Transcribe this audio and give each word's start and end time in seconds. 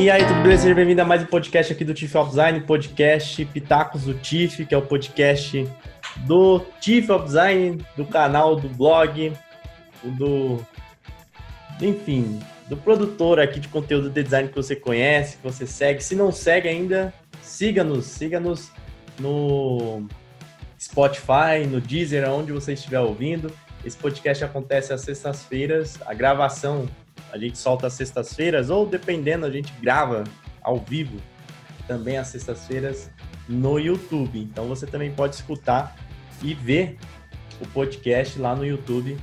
E 0.00 0.08
aí, 0.08 0.24
tudo 0.24 0.42
beleza? 0.42 0.62
Seja 0.62 0.76
bem-vindo 0.76 1.02
a 1.02 1.04
mais 1.04 1.24
um 1.24 1.26
podcast 1.26 1.72
aqui 1.72 1.84
do 1.84 1.92
Tiff 1.92 2.16
of 2.16 2.30
Design, 2.30 2.60
podcast 2.60 3.44
Pitacos 3.46 4.04
do 4.04 4.14
Tiff, 4.14 4.64
que 4.64 4.72
é 4.72 4.78
o 4.78 4.82
podcast 4.82 5.68
do 6.18 6.60
Tiff 6.80 7.10
of 7.10 7.24
Design, 7.24 7.84
do 7.96 8.06
canal, 8.06 8.54
do 8.54 8.68
blog, 8.68 9.32
do. 10.04 10.64
Enfim, 11.82 12.38
do 12.68 12.76
produtor 12.76 13.40
aqui 13.40 13.58
de 13.58 13.66
conteúdo 13.66 14.08
de 14.08 14.22
design 14.22 14.48
que 14.48 14.54
você 14.54 14.76
conhece, 14.76 15.38
que 15.38 15.42
você 15.42 15.66
segue. 15.66 16.00
Se 16.00 16.14
não 16.14 16.30
segue 16.30 16.68
ainda, 16.68 17.12
siga-nos, 17.42 18.04
siga-nos 18.04 18.70
no 19.18 20.06
Spotify, 20.80 21.66
no 21.68 21.80
Deezer, 21.80 22.30
onde 22.30 22.52
você 22.52 22.74
estiver 22.74 23.00
ouvindo. 23.00 23.52
Esse 23.84 23.96
podcast 23.96 24.44
acontece 24.44 24.92
às 24.92 25.00
sextas-feiras, 25.00 25.98
a 26.06 26.14
gravação 26.14 26.88
a 27.32 27.38
gente 27.38 27.58
solta 27.58 27.86
às 27.86 27.92
sextas-feiras, 27.94 28.70
ou 28.70 28.86
dependendo, 28.86 29.46
a 29.46 29.50
gente 29.50 29.72
grava 29.80 30.24
ao 30.62 30.78
vivo 30.78 31.18
também 31.86 32.18
às 32.18 32.28
sextas-feiras 32.28 33.10
no 33.48 33.78
YouTube. 33.78 34.38
Então 34.38 34.66
você 34.66 34.86
também 34.86 35.10
pode 35.10 35.34
escutar 35.34 35.96
e 36.42 36.54
ver 36.54 36.98
o 37.60 37.66
podcast 37.68 38.38
lá 38.38 38.54
no 38.54 38.64
YouTube. 38.64 39.16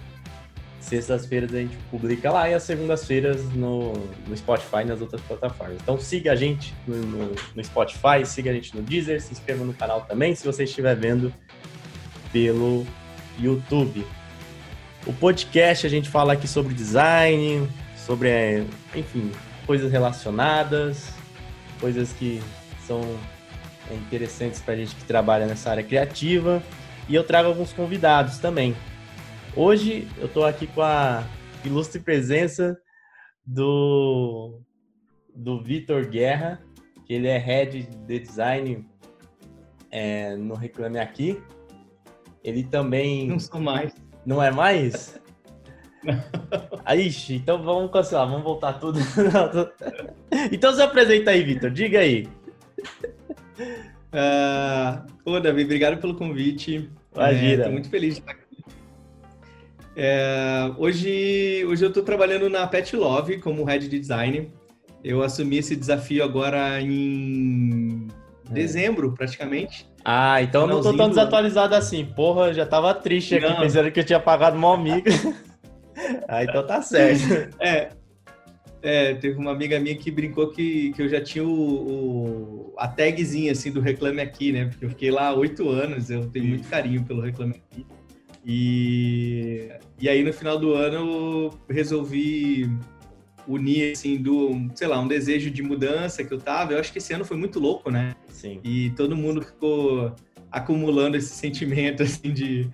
Sextas-feiras 0.80 1.54
a 1.54 1.58
gente 1.58 1.76
publica 1.90 2.32
lá 2.32 2.50
e 2.50 2.54
às 2.54 2.64
segundas-feiras 2.64 3.44
no, 3.54 3.94
no 4.28 4.38
Spotify 4.38 4.82
e 4.82 4.86
nas 4.86 5.02
outras 5.02 5.22
plataformas. 5.22 5.78
Então 5.82 6.00
siga 6.00 6.32
a 6.32 6.36
gente 6.36 6.76
no, 6.88 6.96
no, 6.98 7.36
no 7.56 7.64
Spotify, 7.64 8.24
siga 8.26 8.52
a 8.52 8.54
gente 8.54 8.76
no 8.76 8.84
Deezer, 8.84 9.22
se 9.22 9.32
inscreva 9.32 9.64
no 9.64 9.74
canal 9.74 10.02
também 10.02 10.36
se 10.36 10.46
você 10.46 10.64
estiver 10.64 10.96
vendo 10.96 11.34
pelo 12.32 12.86
YouTube. 13.40 14.06
O 15.08 15.14
podcast 15.14 15.86
a 15.86 15.90
gente 15.90 16.10
fala 16.10 16.34
aqui 16.34 16.48
sobre 16.48 16.74
design, 16.74 17.68
sobre, 18.06 18.30
é, 18.30 18.66
enfim, 18.94 19.32
coisas 19.66 19.92
relacionadas, 19.92 21.12
coisas 21.80 22.14
que 22.14 22.42
são 22.86 23.02
é, 23.90 23.96
interessantes 23.96 24.62
para 24.62 24.76
a 24.76 24.78
gente 24.78 24.96
que 24.96 25.04
trabalha 25.06 25.48
nessa 25.48 25.72
área 25.72 25.84
criativa. 25.84 26.62
E 27.10 27.16
eu 27.16 27.24
trago 27.24 27.50
alguns 27.50 27.74
convidados 27.74 28.38
também. 28.38 28.76
Hoje 29.56 30.08
eu 30.18 30.28
estou 30.28 30.46
aqui 30.46 30.68
com 30.68 30.82
a 30.82 31.24
ilustre 31.64 32.00
presença 32.00 32.78
do, 33.46 34.62
do 35.34 35.64
Vitor 35.64 36.08
Guerra, 36.08 36.62
que 37.06 37.14
ele 37.14 37.28
é 37.28 37.38
head 37.38 37.84
de 37.84 38.20
design 38.20 38.86
é, 39.92 40.36
no 40.36 40.56
Reclame 40.56 41.00
Aqui. 41.00 41.42
Ele 42.44 42.64
também. 42.64 43.28
Não 43.28 43.40
sou 43.40 43.60
mais. 43.60 43.94
Não 44.26 44.42
é 44.42 44.52
mais? 44.52 45.20
Aí, 46.84 47.12
então 47.32 47.62
vamos 47.62 47.92
cancelar, 47.92 48.28
vamos 48.28 48.44
voltar 48.44 48.74
tudo. 48.74 49.00
então 50.52 50.74
se 50.74 50.82
apresenta 50.82 51.32
aí, 51.32 51.44
Vitor, 51.44 51.72
diga 51.72 52.00
aí. 52.00 52.28
Uh, 54.14 55.06
ô, 55.26 55.40
Davi, 55.40 55.64
obrigado 55.64 56.00
pelo 56.00 56.16
convite. 56.16 56.90
Imagina. 57.14 57.54
Estou 57.54 57.68
é, 57.68 57.72
muito 57.72 57.90
feliz 57.90 58.16
de 58.16 58.20
estar 58.22 58.32
aqui. 58.32 58.46
É, 59.96 60.72
hoje, 60.78 61.66
hoje 61.68 61.86
eu 61.86 61.90
estou 61.90 62.04
trabalhando 62.04 62.50
na 62.50 62.68
Pet 62.68 62.96
Love 62.96 63.40
como 63.40 63.64
head 63.64 63.88
de 63.88 64.00
design. 64.00 64.52
Eu 65.04 65.24
assumi 65.24 65.58
esse 65.58 65.76
desafio 65.76 66.24
agora 66.24 66.82
em 66.82 68.08
é. 68.50 68.54
dezembro, 68.54 69.14
praticamente. 69.14 69.88
Ah, 70.04 70.42
então 70.42 70.62
eu 70.62 70.68
não 70.68 70.82
tô 70.82 70.96
tão 70.96 71.10
desatualizado 71.10 71.76
assim. 71.76 72.06
Porra, 72.06 72.54
já 72.54 72.66
tava 72.66 72.94
triste 72.94 73.36
aqui, 73.36 73.48
não. 73.48 73.60
pensando 73.60 73.92
que 73.92 74.00
eu 74.00 74.04
tinha 74.04 74.20
pagado 74.20 74.58
uma 74.58 74.74
amiga. 74.74 75.12
ah, 76.28 76.44
então 76.44 76.66
tá 76.66 76.82
certo. 76.82 77.56
É, 77.60 77.90
é, 78.82 79.16
teve 79.16 79.40
uma 79.40 79.52
amiga 79.52 79.80
minha 79.80 79.96
que 79.96 80.12
brincou 80.12 80.52
que, 80.52 80.92
que 80.94 81.02
eu 81.02 81.10
já 81.10 81.22
tinha 81.22 81.44
o, 81.44 81.50
o, 81.50 82.74
a 82.78 82.88
tagzinha 82.88 83.52
assim 83.52 83.72
do 83.72 83.82
Reclame 83.82 84.22
Aqui, 84.22 84.52
né? 84.52 84.66
Porque 84.66 84.86
eu 84.86 84.90
fiquei 84.90 85.12
lá 85.12 85.34
oito 85.34 85.70
anos, 85.70 86.10
eu 86.10 86.30
tenho 86.30 86.46
muito 86.46 86.68
carinho 86.68 87.04
pelo 87.04 87.22
Reclame 87.22 87.62
Aqui. 87.72 87.86
E, 88.46 89.70
e 90.00 90.08
aí 90.08 90.24
no 90.24 90.32
final 90.32 90.60
do 90.60 90.74
ano 90.74 90.98
eu 90.98 91.60
resolvi 91.74 92.70
unir, 93.48 93.94
assim, 93.94 94.18
do, 94.18 94.70
sei 94.76 94.88
lá, 94.88 95.00
um 95.00 95.08
desejo 95.08 95.50
de 95.50 95.62
mudança 95.64 96.24
que 96.24 96.34
eu 96.34 96.40
tava. 96.40 96.74
Eu 96.74 96.80
acho 96.80 96.92
que 96.92 96.98
esse 96.98 97.14
ano 97.14 97.26
foi 97.26 97.38
muito 97.38 97.60
louco, 97.60 97.90
né? 97.90 98.16
Sim. 98.28 98.60
E 98.64 98.92
todo 98.92 99.16
mundo 99.16 99.42
ficou 99.42 100.14
acumulando 100.52 101.18
esse 101.18 101.34
sentimento, 101.34 102.02
assim, 102.04 102.32
de, 102.32 102.70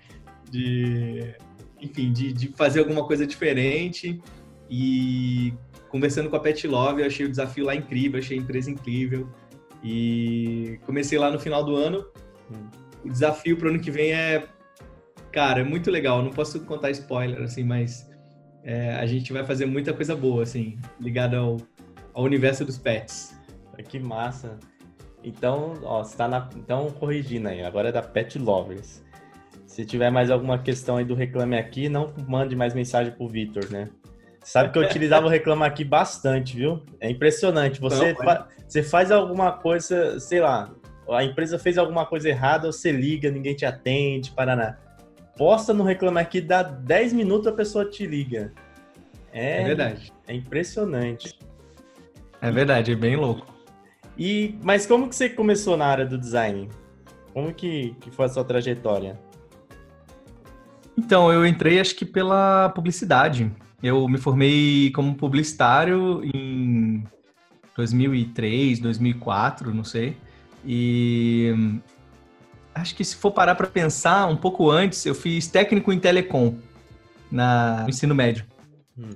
de 0.50 1.34
enfim, 1.82 2.12
de, 2.12 2.32
de 2.32 2.48
fazer 2.48 2.80
alguma 2.80 3.04
coisa 3.06 3.26
diferente. 3.26 4.20
E 4.70 5.52
conversando 5.88 6.30
com 6.30 6.36
a 6.36 6.40
Pet 6.40 6.66
Love, 6.66 7.02
eu 7.02 7.06
achei 7.06 7.26
o 7.26 7.28
desafio 7.28 7.66
lá 7.66 7.74
incrível, 7.74 8.18
achei 8.18 8.38
a 8.38 8.40
empresa 8.40 8.70
incrível. 8.70 9.28
E 9.82 10.78
comecei 10.86 11.18
lá 11.18 11.30
no 11.30 11.38
final 11.38 11.64
do 11.64 11.76
ano. 11.76 12.06
Hum. 12.50 12.68
O 13.04 13.08
desafio 13.08 13.56
para 13.56 13.66
o 13.66 13.70
ano 13.70 13.80
que 13.80 13.90
vem 13.90 14.12
é, 14.12 14.46
cara, 15.32 15.60
é 15.60 15.64
muito 15.64 15.90
legal. 15.90 16.22
Não 16.22 16.30
posso 16.30 16.60
contar 16.60 16.90
spoiler, 16.92 17.42
assim, 17.42 17.64
mas 17.64 18.08
é, 18.62 18.94
a 18.94 19.06
gente 19.06 19.32
vai 19.32 19.44
fazer 19.44 19.66
muita 19.66 19.92
coisa 19.92 20.14
boa, 20.14 20.44
assim, 20.44 20.78
ligada 21.00 21.38
ao, 21.38 21.56
ao 22.14 22.24
universo 22.24 22.64
dos 22.64 22.78
pets. 22.78 23.36
Que 23.88 23.98
massa! 23.98 24.58
Então, 25.24 25.78
ó, 25.82 26.02
está 26.02 26.28
na, 26.28 26.48
então 26.56 26.90
corrigindo 26.90 27.48
aí, 27.48 27.62
agora 27.62 27.88
é 27.88 27.92
da 27.92 28.02
Pet 28.02 28.38
Lovers. 28.38 29.01
Se 29.72 29.86
tiver 29.86 30.10
mais 30.10 30.30
alguma 30.30 30.58
questão 30.58 30.98
aí 30.98 31.04
do 31.06 31.14
Reclame 31.14 31.56
Aqui, 31.56 31.88
não 31.88 32.12
mande 32.28 32.54
mais 32.54 32.74
mensagem 32.74 33.10
pro 33.10 33.26
Vitor, 33.26 33.70
né? 33.70 33.88
Sabe 34.44 34.70
que 34.70 34.78
eu 34.78 34.82
utilizava 34.82 35.24
o 35.24 35.30
Reclame 35.30 35.62
Aqui 35.62 35.82
bastante, 35.82 36.54
viu? 36.58 36.82
É 37.00 37.10
impressionante. 37.10 37.80
Você, 37.80 38.14
fa 38.14 38.48
você 38.68 38.82
faz 38.82 39.10
alguma 39.10 39.50
coisa, 39.50 40.20
sei 40.20 40.40
lá, 40.40 40.70
a 41.08 41.24
empresa 41.24 41.58
fez 41.58 41.78
alguma 41.78 42.04
coisa 42.04 42.28
errada, 42.28 42.70
você 42.70 42.92
liga, 42.92 43.30
ninguém 43.30 43.54
te 43.54 43.64
atende, 43.64 44.30
Paraná. 44.32 44.76
Posta 45.38 45.72
no 45.72 45.84
Reclame 45.84 46.18
Aqui, 46.20 46.42
dá 46.42 46.62
10 46.62 47.14
minutos 47.14 47.46
a 47.46 47.52
pessoa 47.52 47.86
te 47.86 48.06
liga. 48.06 48.52
É, 49.32 49.62
é 49.62 49.64
verdade. 49.64 50.12
É 50.26 50.34
impressionante. 50.34 51.38
É 52.42 52.50
verdade, 52.50 52.92
é 52.92 52.94
bem 52.94 53.16
louco. 53.16 53.46
E, 54.18 54.58
mas 54.62 54.84
como 54.84 55.08
que 55.08 55.16
você 55.16 55.30
começou 55.30 55.78
na 55.78 55.86
área 55.86 56.04
do 56.04 56.18
design? 56.18 56.68
Como 57.32 57.54
que, 57.54 57.96
que 58.02 58.10
foi 58.10 58.26
a 58.26 58.28
sua 58.28 58.44
trajetória? 58.44 59.18
Então, 60.96 61.32
eu 61.32 61.46
entrei 61.46 61.80
acho 61.80 61.94
que 61.94 62.04
pela 62.04 62.68
publicidade. 62.70 63.50
Eu 63.82 64.06
me 64.08 64.18
formei 64.18 64.90
como 64.92 65.14
publicitário 65.14 66.22
em 66.24 67.02
2003, 67.76 68.78
2004, 68.78 69.74
não 69.74 69.84
sei. 69.84 70.16
E 70.64 71.52
acho 72.74 72.94
que 72.94 73.04
se 73.04 73.16
for 73.16 73.32
parar 73.32 73.54
para 73.54 73.66
pensar 73.66 74.26
um 74.26 74.36
pouco 74.36 74.70
antes, 74.70 75.04
eu 75.04 75.14
fiz 75.14 75.48
técnico 75.48 75.92
em 75.92 75.98
telecom 75.98 76.54
na, 77.30 77.82
no 77.82 77.88
ensino 77.88 78.14
médio. 78.14 78.44
Hum. 78.96 79.10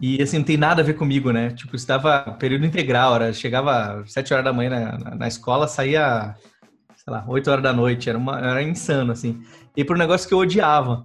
E 0.00 0.22
assim, 0.22 0.38
não 0.38 0.44
tem 0.44 0.56
nada 0.56 0.82
a 0.82 0.84
ver 0.84 0.94
comigo, 0.94 1.30
né? 1.30 1.50
Tipo, 1.50 1.74
estava 1.74 2.20
período 2.38 2.66
integral, 2.66 3.14
era, 3.14 3.32
chegava 3.32 4.00
às 4.00 4.12
7 4.12 4.32
horas 4.32 4.44
da 4.44 4.52
manhã 4.52 4.70
na, 4.70 4.98
na, 4.98 5.14
na, 5.16 5.28
escola, 5.28 5.66
saía, 5.66 6.34
sei 6.96 7.12
lá, 7.12 7.24
8 7.26 7.50
horas 7.50 7.62
da 7.62 7.72
noite, 7.72 8.08
era, 8.08 8.18
uma, 8.18 8.38
era 8.38 8.62
insano, 8.62 9.12
assim. 9.12 9.42
E 9.74 9.84
para 9.84 9.96
um 9.96 9.98
negócio 9.98 10.28
que 10.28 10.34
eu 10.34 10.38
odiava 10.38 11.04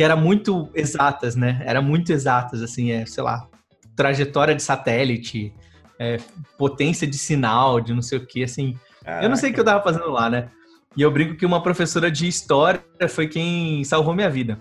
que 0.00 0.04
era 0.04 0.16
muito 0.16 0.70
exatas, 0.74 1.36
né? 1.36 1.60
Era 1.62 1.82
muito 1.82 2.10
exatas, 2.10 2.62
assim, 2.62 2.90
é, 2.90 3.04
sei 3.04 3.22
lá, 3.22 3.46
trajetória 3.94 4.54
de 4.54 4.62
satélite, 4.62 5.52
é, 5.98 6.16
potência 6.56 7.06
de 7.06 7.18
sinal, 7.18 7.82
de 7.82 7.92
não 7.92 8.00
sei 8.00 8.16
o 8.16 8.26
que, 8.26 8.42
assim. 8.42 8.78
Caraca. 9.04 9.22
Eu 9.22 9.28
não 9.28 9.36
sei 9.36 9.50
o 9.50 9.52
que 9.52 9.60
eu 9.60 9.64
tava 9.64 9.84
fazendo 9.84 10.10
lá, 10.10 10.30
né? 10.30 10.48
E 10.96 11.02
eu 11.02 11.10
brinco 11.10 11.34
que 11.36 11.44
uma 11.44 11.62
professora 11.62 12.10
de 12.10 12.26
história 12.26 12.82
foi 13.10 13.28
quem 13.28 13.84
salvou 13.84 14.14
minha 14.14 14.30
vida. 14.30 14.58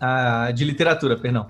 A, 0.00 0.50
de 0.50 0.64
literatura, 0.64 1.16
perdão. 1.16 1.48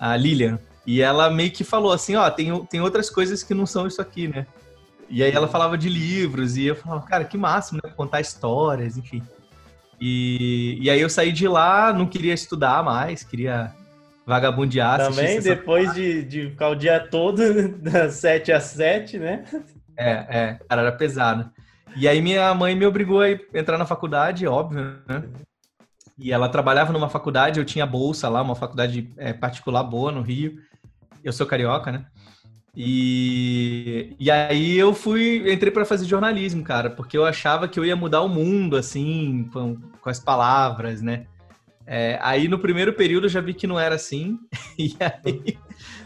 A 0.00 0.16
Lilian. 0.16 0.58
E 0.84 1.00
ela 1.00 1.30
meio 1.30 1.52
que 1.52 1.62
falou 1.62 1.92
assim, 1.92 2.16
ó, 2.16 2.28
tem, 2.28 2.66
tem 2.66 2.80
outras 2.80 3.08
coisas 3.08 3.44
que 3.44 3.54
não 3.54 3.66
são 3.66 3.86
isso 3.86 4.02
aqui, 4.02 4.26
né? 4.26 4.48
E 5.08 5.22
aí 5.22 5.30
ela 5.30 5.46
falava 5.46 5.78
de 5.78 5.88
livros, 5.88 6.56
e 6.56 6.64
eu 6.64 6.74
falava, 6.74 7.06
cara, 7.06 7.24
que 7.24 7.38
máximo, 7.38 7.78
né? 7.84 7.92
Contar 7.96 8.20
histórias, 8.20 8.96
enfim. 8.96 9.22
E, 10.00 10.78
e 10.80 10.90
aí 10.90 11.00
eu 11.00 11.10
saí 11.10 11.32
de 11.32 11.48
lá, 11.48 11.92
não 11.92 12.06
queria 12.06 12.34
estudar 12.34 12.82
mais, 12.84 13.22
queria 13.22 13.74
vagabundear. 14.24 14.98
Também, 14.98 15.40
depois 15.40 15.92
de, 15.94 16.22
de 16.22 16.50
ficar 16.50 16.68
o 16.68 16.74
dia 16.74 17.00
todo, 17.00 17.42
das 17.78 18.14
7 18.14 18.52
às 18.52 18.64
7, 18.64 19.18
né? 19.18 19.44
É, 19.96 20.10
é, 20.10 20.58
cara, 20.68 20.82
era 20.82 20.92
pesado. 20.92 21.50
E 21.96 22.06
aí 22.06 22.20
minha 22.20 22.54
mãe 22.54 22.76
me 22.76 22.86
obrigou 22.86 23.20
a 23.20 23.30
entrar 23.30 23.78
na 23.78 23.86
faculdade, 23.86 24.46
óbvio, 24.46 24.98
né? 25.08 25.24
E 26.16 26.32
ela 26.32 26.48
trabalhava 26.48 26.92
numa 26.92 27.08
faculdade, 27.08 27.58
eu 27.58 27.64
tinha 27.64 27.86
bolsa 27.86 28.28
lá, 28.28 28.42
uma 28.42 28.56
faculdade 28.56 29.10
é, 29.16 29.32
particular 29.32 29.84
boa 29.84 30.10
no 30.12 30.20
Rio. 30.20 30.58
Eu 31.22 31.32
sou 31.32 31.46
carioca, 31.46 31.92
né? 31.92 32.04
E, 32.80 34.14
e 34.20 34.30
aí 34.30 34.78
eu 34.78 34.94
fui, 34.94 35.52
entrei 35.52 35.68
para 35.68 35.84
fazer 35.84 36.04
jornalismo, 36.04 36.62
cara, 36.62 36.88
porque 36.88 37.18
eu 37.18 37.26
achava 37.26 37.66
que 37.66 37.76
eu 37.76 37.84
ia 37.84 37.96
mudar 37.96 38.22
o 38.22 38.28
mundo, 38.28 38.76
assim, 38.76 39.50
com, 39.52 39.74
com 40.00 40.08
as 40.08 40.20
palavras, 40.20 41.02
né? 41.02 41.26
É, 41.84 42.20
aí 42.22 42.46
no 42.46 42.56
primeiro 42.56 42.92
período 42.92 43.24
eu 43.24 43.30
já 43.30 43.40
vi 43.40 43.52
que 43.52 43.66
não 43.66 43.80
era 43.80 43.96
assim, 43.96 44.38
e 44.78 44.94
aí 45.00 45.58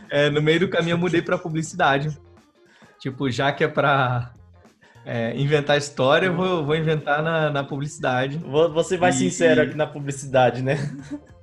é, 0.08 0.30
no 0.30 0.40
meio 0.40 0.60
do 0.60 0.68
caminho 0.68 0.94
eu 0.94 0.98
mudei 0.98 1.20
para 1.20 1.36
publicidade. 1.36 2.16
Tipo, 2.98 3.30
já 3.30 3.52
que 3.52 3.64
é 3.64 3.68
pra 3.68 4.32
é, 5.04 5.36
inventar 5.36 5.76
história, 5.76 6.28
eu 6.28 6.34
vou, 6.34 6.64
vou 6.64 6.74
inventar 6.74 7.22
na, 7.22 7.50
na 7.50 7.62
publicidade. 7.62 8.38
Você 8.38 8.96
vai 8.96 9.10
e, 9.10 9.12
sincero 9.12 9.60
aqui 9.60 9.76
na 9.76 9.86
publicidade, 9.86 10.62
né? 10.62 10.78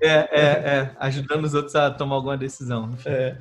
É, 0.01 0.09
é, 0.09 0.41
é. 0.41 0.91
Ajudando 0.99 1.45
os 1.45 1.53
outros 1.53 1.75
a 1.75 1.91
tomar 1.91 2.15
alguma 2.15 2.35
decisão. 2.35 2.89
É. 3.05 3.35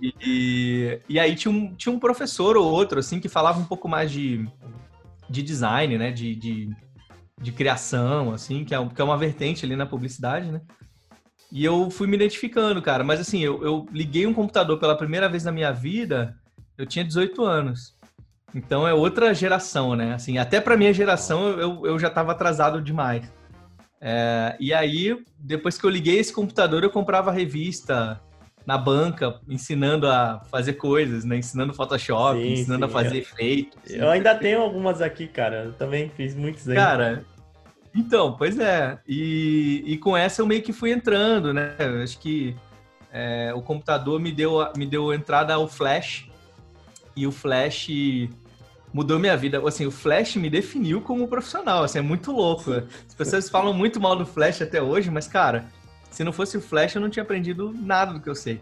E, 0.00 1.00
e 1.08 1.18
aí 1.18 1.34
tinha 1.34 1.52
um, 1.52 1.74
tinha 1.74 1.94
um 1.94 1.98
professor 1.98 2.56
ou 2.56 2.70
outro, 2.70 2.98
assim, 2.98 3.20
que 3.20 3.28
falava 3.28 3.58
um 3.58 3.64
pouco 3.64 3.88
mais 3.88 4.10
de, 4.10 4.46
de 5.28 5.42
design, 5.42 5.96
né? 5.98 6.10
De, 6.10 6.34
de, 6.34 6.70
de 7.40 7.52
criação, 7.52 8.32
assim, 8.32 8.64
que 8.64 8.74
é, 8.74 8.88
que 8.88 9.00
é 9.00 9.04
uma 9.04 9.18
vertente 9.18 9.64
ali 9.64 9.76
na 9.76 9.86
publicidade, 9.86 10.50
né? 10.50 10.60
E 11.52 11.64
eu 11.64 11.88
fui 11.90 12.06
me 12.06 12.16
identificando, 12.16 12.82
cara. 12.82 13.04
Mas 13.04 13.20
assim, 13.20 13.40
eu, 13.40 13.62
eu 13.62 13.86
liguei 13.92 14.26
um 14.26 14.34
computador 14.34 14.78
pela 14.78 14.96
primeira 14.96 15.28
vez 15.28 15.44
na 15.44 15.52
minha 15.52 15.70
vida, 15.70 16.36
eu 16.76 16.84
tinha 16.84 17.04
18 17.04 17.44
anos. 17.44 17.94
Então 18.54 18.86
é 18.86 18.94
outra 18.94 19.34
geração, 19.34 19.94
né? 19.94 20.14
Assim, 20.14 20.38
até 20.38 20.60
para 20.60 20.76
minha 20.76 20.92
geração 20.92 21.50
eu, 21.50 21.86
eu 21.86 21.98
já 21.98 22.08
estava 22.08 22.32
atrasado 22.32 22.82
demais. 22.82 23.30
É, 24.00 24.56
e 24.60 24.74
aí, 24.74 25.16
depois 25.38 25.78
que 25.78 25.84
eu 25.86 25.90
liguei 25.90 26.18
esse 26.18 26.32
computador, 26.32 26.84
eu 26.84 26.90
comprava 26.90 27.32
revista 27.32 28.20
na 28.66 28.78
banca, 28.78 29.40
ensinando 29.48 30.08
a 30.08 30.40
fazer 30.50 30.74
coisas, 30.74 31.24
né? 31.24 31.36
Ensinando 31.36 31.74
Photoshop, 31.74 32.40
sim, 32.40 32.52
ensinando 32.52 32.86
sim. 32.86 32.90
a 32.90 32.92
fazer 32.92 33.18
efeitos. 33.18 33.90
Eu 33.90 34.10
ainda 34.10 34.34
tenho 34.34 34.60
algumas 34.60 35.02
aqui, 35.02 35.26
cara. 35.26 35.64
Eu 35.64 35.72
também 35.74 36.08
fiz 36.08 36.34
muitos 36.34 36.68
aí. 36.68 36.74
Cara, 36.74 37.24
então, 37.94 38.32
pois 38.36 38.58
é. 38.58 38.98
E, 39.06 39.84
e 39.86 39.98
com 39.98 40.16
essa 40.16 40.42
eu 40.42 40.46
meio 40.46 40.62
que 40.62 40.72
fui 40.72 40.90
entrando, 40.90 41.52
né? 41.52 41.74
Eu 41.78 42.02
acho 42.02 42.18
que 42.18 42.56
é, 43.12 43.52
o 43.54 43.62
computador 43.62 44.18
me 44.18 44.32
deu, 44.32 44.66
me 44.76 44.86
deu 44.86 45.12
entrada 45.12 45.54
ao 45.54 45.68
Flash. 45.68 46.28
E 47.14 47.26
o 47.26 47.30
Flash 47.30 47.88
mudou 48.92 49.18
minha 49.18 49.36
vida. 49.36 49.62
Assim, 49.66 49.86
o 49.86 49.90
Flash 49.90 50.36
me 50.36 50.48
definiu 50.48 51.00
como 51.00 51.28
profissional, 51.28 51.84
assim, 51.84 51.98
é 51.98 52.02
muito 52.02 52.32
louco. 52.32 52.72
As 52.72 53.14
pessoas 53.14 53.48
falam 53.48 53.72
muito 53.72 54.00
mal 54.00 54.16
do 54.16 54.24
Flash 54.26 54.62
até 54.62 54.82
hoje, 54.82 55.10
mas, 55.10 55.28
cara, 55.28 55.66
se 56.14 56.22
não 56.22 56.32
fosse 56.32 56.56
o 56.56 56.60
Flash, 56.60 56.94
eu 56.94 57.00
não 57.00 57.10
tinha 57.10 57.24
aprendido 57.24 57.74
nada 57.74 58.12
do 58.12 58.20
que 58.20 58.30
eu 58.30 58.36
sei. 58.36 58.60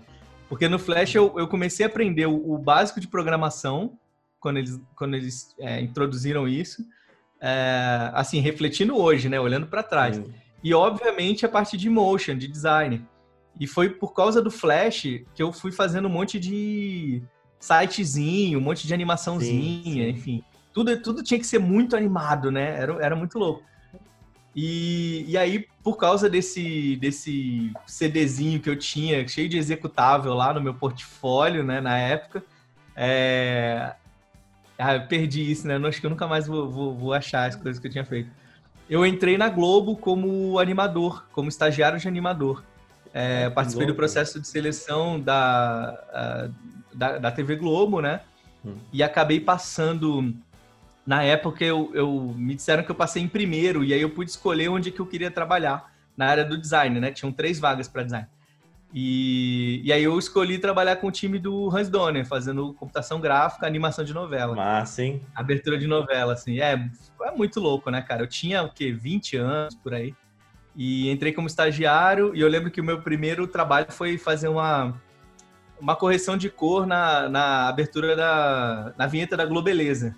Porque 0.49 0.69
no 0.69 0.79
Flash 0.79 1.15
eu, 1.15 1.39
eu 1.39 1.47
comecei 1.47 1.85
a 1.85 1.89
aprender 1.89 2.25
o, 2.25 2.53
o 2.53 2.57
básico 2.57 2.99
de 2.99 3.07
programação, 3.07 3.99
quando 4.41 4.57
eles, 4.57 4.81
quando 4.97 5.15
eles 5.15 5.55
é, 5.59 5.79
introduziram 5.83 6.49
isso, 6.49 6.83
é, 7.39 8.11
assim, 8.15 8.41
refletindo 8.41 8.97
hoje, 8.97 9.29
né, 9.29 9.39
olhando 9.39 9.67
para 9.67 9.83
trás. 9.83 10.19
E, 10.65 10.73
obviamente, 10.73 11.45
a 11.45 11.49
parte 11.49 11.77
de 11.77 11.91
motion, 11.91 12.39
de 12.39 12.49
design. 12.49 13.07
E 13.61 13.67
foi 13.67 13.91
por 13.91 14.15
causa 14.15 14.41
do 14.41 14.51
Flash 14.51 15.03
que 15.35 15.43
eu 15.43 15.53
fui 15.53 15.73
fazendo 15.73 16.09
um 16.09 16.11
monte 16.11 16.41
de 16.41 17.23
sitezinho, 17.61 18.59
um 18.59 18.63
monte 18.63 18.87
de 18.87 18.95
animaçãozinha, 18.95 19.83
sim, 19.83 19.93
sim. 19.93 20.09
enfim. 20.09 20.45
Tudo, 20.73 21.03
tudo 21.03 21.23
tinha 21.23 21.39
que 21.39 21.47
ser 21.47 21.59
muito 21.59 21.95
animado, 21.95 22.51
né? 22.51 22.81
Era, 22.81 23.05
era 23.05 23.15
muito 23.15 23.39
louco. 23.39 23.63
E, 24.55 25.25
e 25.27 25.39
aí, 25.39 25.67
por 25.83 25.97
causa 25.97 26.29
desse, 26.29 26.97
desse 26.97 27.73
CDzinho 27.87 28.61
que 28.61 28.69
eu 28.69 28.77
tinha, 28.77 29.27
cheio 29.27 29.49
de 29.49 29.57
executável 29.57 30.35
lá 30.35 30.53
no 30.53 30.61
meu 30.61 30.75
portfólio, 30.75 31.65
né, 31.65 31.81
na 31.81 31.99
época, 31.99 32.45
é... 32.95 33.95
ah, 34.79 34.95
eu 34.95 35.07
perdi 35.07 35.51
isso, 35.51 35.67
né? 35.67 35.77
acho 35.89 36.01
que 36.01 36.07
eu 36.07 36.11
nunca 36.11 36.27
mais 36.27 36.47
vou, 36.47 36.69
vou, 36.69 36.95
vou 36.95 37.15
achar 37.15 37.49
as 37.49 37.57
coisas 37.57 37.81
que 37.81 37.87
eu 37.87 37.91
tinha 37.91 38.05
feito. 38.05 38.31
Eu 38.91 39.07
entrei 39.07 39.39
na 39.39 39.49
Globo 39.49 39.97
como 39.97 40.59
animador, 40.59 41.25
como 41.33 41.49
estagiário 41.49 41.99
de 41.99 42.07
animador. 42.07 42.63
É, 43.15 43.49
participei 43.51 43.87
do 43.87 43.95
processo 43.95 44.41
de 44.41 44.49
seleção 44.49 45.21
da, 45.21 46.51
da, 46.93 47.19
da 47.19 47.31
TV 47.31 47.57
Globo, 47.57 48.01
né? 48.01 48.21
Hum. 48.65 48.77
E 48.93 49.03
acabei 49.03 49.41
passando. 49.41 50.35
Na 51.05 51.23
época, 51.23 51.65
eu, 51.65 51.91
eu 51.95 52.35
me 52.37 52.55
disseram 52.55 52.83
que 52.83 52.91
eu 52.91 52.95
passei 52.95 53.23
em 53.23 53.29
primeiro, 53.29 53.85
e 53.85 53.93
aí 53.93 54.01
eu 54.01 54.11
pude 54.11 54.31
escolher 54.31 54.69
onde 54.69 54.91
que 54.93 55.01
eu 55.01 55.07
queria 55.07 55.31
trabalhar, 55.31 55.93
na 56.17 56.27
área 56.27 56.45
do 56.45 56.59
design, 56.59 57.01
né? 57.01 57.11
Tinham 57.11 57.33
três 57.33 57.59
vagas 57.59 57.89
para 57.89 58.03
design. 58.03 58.27
E, 58.95 59.81
e 59.83 59.93
aí 59.93 60.05
eu 60.05 60.19
escolhi 60.19 60.59
trabalhar 60.59 60.97
com 60.97 61.07
o 61.07 61.11
time 61.11 61.39
do 61.39 61.75
Hans 61.75 61.89
Donner, 61.89 62.27
fazendo 62.27 62.75
computação 62.75 63.21
gráfica, 63.21 63.67
animação 63.67 64.05
de 64.05 64.13
novela. 64.13 64.55
Massa, 64.55 65.03
hein? 65.03 65.23
Abertura 65.35 65.79
de 65.79 65.87
novela, 65.87 66.35
assim. 66.35 66.61
É, 66.61 66.75
é 67.23 67.31
muito 67.31 67.59
louco, 67.59 67.91
né, 67.91 68.03
cara? 68.03 68.23
Eu 68.23 68.27
tinha, 68.27 68.63
o 68.63 68.71
quê? 68.71 68.93
20 68.93 69.37
anos, 69.39 69.75
por 69.75 69.95
aí. 69.95 70.15
E 70.77 71.11
entrei 71.11 71.33
como 71.33 71.47
estagiário, 71.47 72.35
e 72.35 72.41
eu 72.41 72.49
lembro 72.49 72.71
que 72.71 72.81
o 72.81 72.85
meu 72.85 73.01
primeiro 73.01 73.47
trabalho 73.47 73.91
foi 73.91 74.19
fazer 74.19 74.49
uma 74.49 74.95
uma 75.81 75.97
correção 75.97 76.37
de 76.37 76.49
cor 76.49 76.87
na, 76.87 77.29
na 77.29 77.69
abertura 77.69 78.15
da 78.15 78.95
na 78.97 79.07
vinheta 79.07 79.37
da 79.37 79.45
Globeleza. 79.45 80.15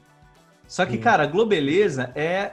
Só 0.67 0.85
que, 0.85 0.93
sim. 0.93 0.99
cara, 0.99 1.25
a 1.25 1.27
Globeleza 1.27 2.11
é 2.15 2.53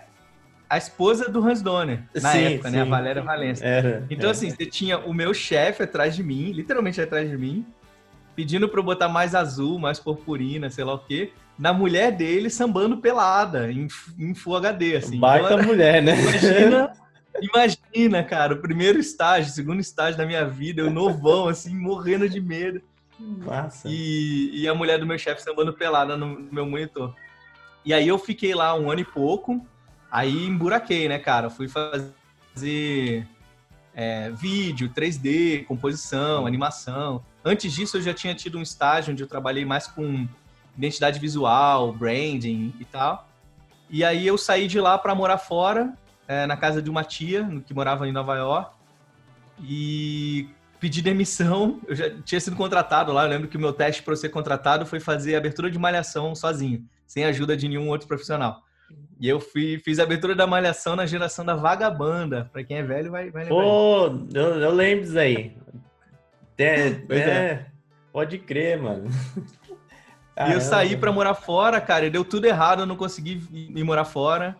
a 0.69 0.78
esposa 0.78 1.30
do 1.30 1.46
Hans 1.46 1.62
Donner, 1.62 2.04
na 2.16 2.31
sim, 2.31 2.44
época, 2.44 2.69
sim. 2.69 2.75
né? 2.75 2.81
A 2.81 2.86
Valéria 2.86 3.22
Valença. 3.22 3.66
Era, 3.66 4.06
então, 4.10 4.30
era. 4.30 4.31
assim, 4.31 4.50
você 4.50 4.66
tinha 4.66 5.00
o 5.00 5.13
meu 5.13 5.34
chefe 5.34 5.84
atrás 5.84 6.16
de 6.16 6.24
mim, 6.24 6.52
literalmente 6.52 7.02
atrás 7.02 7.30
de 7.30 7.38
mim, 7.38 7.66
pedindo 8.36 8.69
pra 8.69 8.80
eu 8.80 8.84
botar 8.84 9.10
mais 9.10 9.36
azul, 9.36 9.78
mais 9.78 10.00
purpurina, 10.00 10.69
sei 10.69 10.86
lá 10.86 10.94
o 10.94 11.00
quê, 11.00 11.34
na 11.60 11.74
mulher 11.74 12.12
dele 12.12 12.50
sambando 12.50 12.98
pelada, 12.98 13.72
em, 13.72 13.88
em 14.18 14.34
Full 14.34 14.56
HD, 14.56 14.96
assim. 14.96 15.19
Baita 15.19 15.54
então, 15.54 15.64
mulher, 15.68 16.02
né? 16.02 16.14
Imagina, 16.19 16.94
imagina, 17.42 18.24
cara, 18.24 18.54
o 18.54 18.62
primeiro 18.62 18.98
estágio, 18.98 19.52
segundo 19.52 19.81
estágio 19.81 20.18
da 20.18 20.25
minha 20.25 20.46
vida, 20.46 20.81
eu 20.81 20.90
novão, 20.90 21.50
assim, 21.50 21.75
morrendo 21.75 22.30
de 22.30 22.40
medo. 22.40 22.81
Massa. 23.19 23.88
E, 23.88 24.50
e 24.54 24.68
a 24.68 24.74
mulher 24.74 24.98
do 24.98 25.06
meu 25.06 25.18
chefe 25.19 25.44
sambando 25.44 25.74
pelada 25.74 26.18
no, 26.18 26.40
no 26.40 26.52
meu 26.54 26.66
monitor. 26.66 27.14
E 27.83 27.94
aí 27.94 28.07
eu 28.07 28.18
fiquei 28.18 28.54
lá 28.54 28.75
um 28.75 28.92
ano 28.92 29.01
e 29.01 29.06
pouco, 29.06 29.66
aí 30.12 30.45
emburaquei, 30.45 31.07
né, 31.10 31.18
cara? 31.18 31.50
Fui 31.50 31.68
fazer 31.68 33.28
é, 33.94 34.30
vídeo, 34.31 34.89
3D, 34.89 35.66
composição, 35.66 36.45
animação. 36.45 37.24
Antes 37.44 37.74
disso, 37.74 37.98
eu 37.98 38.01
já 38.01 38.13
tinha 38.13 38.36
tido 38.36 38.57
um 38.57 38.62
estágio 38.62 39.12
onde 39.12 39.24
eu 39.24 39.28
trabalhei 39.28 39.66
mais 39.66 39.88
com 39.88 40.28
identidade 40.78 41.19
visual, 41.19 41.92
branding 41.92 42.74
e 42.80 42.86
tal. 42.86 43.28
E 43.89 44.04
aí 44.04 44.25
eu 44.25 44.38
saí 44.38 44.68
de 44.68 44.80
lá 44.80 44.98
para 44.98 45.13
morar 45.13 45.38
fora, 45.38 45.94
é, 46.28 46.45
na 46.45 46.56
casa 46.56 46.81
de 46.81 46.89
uma 46.89 47.04
tia, 47.04 47.62
que 47.66 47.74
morava 47.74 48.07
em 48.07 48.12
Nova 48.12 48.36
York. 48.36 48.72
E 49.60 50.48
pedi 50.80 51.01
demissão, 51.01 51.80
eu 51.88 51.95
já 51.95 52.10
tinha 52.22 52.40
sido 52.40 52.56
contratado 52.56 53.11
lá, 53.11 53.23
eu 53.26 53.30
lembro 53.30 53.47
que 53.47 53.57
o 53.57 53.59
meu 53.59 53.73
teste 53.73 54.02
para 54.02 54.16
ser 54.16 54.30
contratado 54.30 54.85
foi 54.85 55.00
fazer 55.00 55.35
abertura 55.35 55.69
de 55.69 55.78
malhação 55.78 56.33
sozinho, 56.33 56.83
sem 57.11 57.25
ajuda 57.25 57.57
de 57.57 57.68
nenhum 57.68 57.89
outro 57.89 58.07
profissional. 58.07 58.61
E 59.19 59.27
eu 59.27 59.37
fui, 59.41 59.81
fiz 59.83 59.99
a 59.99 60.03
abertura 60.03 60.33
da 60.33 60.47
malhação 60.47 60.95
na 60.95 61.06
geração 61.06 61.44
da 61.44 61.56
Vagabanda. 61.56 62.49
Para 62.53 62.63
quem 62.63 62.77
é 62.77 62.83
velho, 62.83 63.11
vai, 63.11 63.30
vai 63.30 63.44
lembrar. 63.44 63.61
Pô, 63.61 64.06
eu, 64.33 64.61
eu 64.61 64.71
lembro 64.71 65.03
disso 65.03 65.19
aí. 65.19 65.57
É, 66.57 66.87
é, 67.09 67.65
pode 68.13 68.37
crer, 68.37 68.81
mano. 68.81 69.09
E 70.47 70.53
eu 70.53 70.61
saí 70.61 70.97
para 70.97 71.11
morar 71.11 71.35
fora, 71.35 71.80
cara, 71.80 72.06
e 72.06 72.09
deu 72.09 72.25
tudo 72.25 72.45
errado, 72.45 72.80
eu 72.80 72.85
não 72.87 72.95
consegui 72.95 73.44
ir 73.51 73.83
morar 73.83 74.06
fora. 74.06 74.56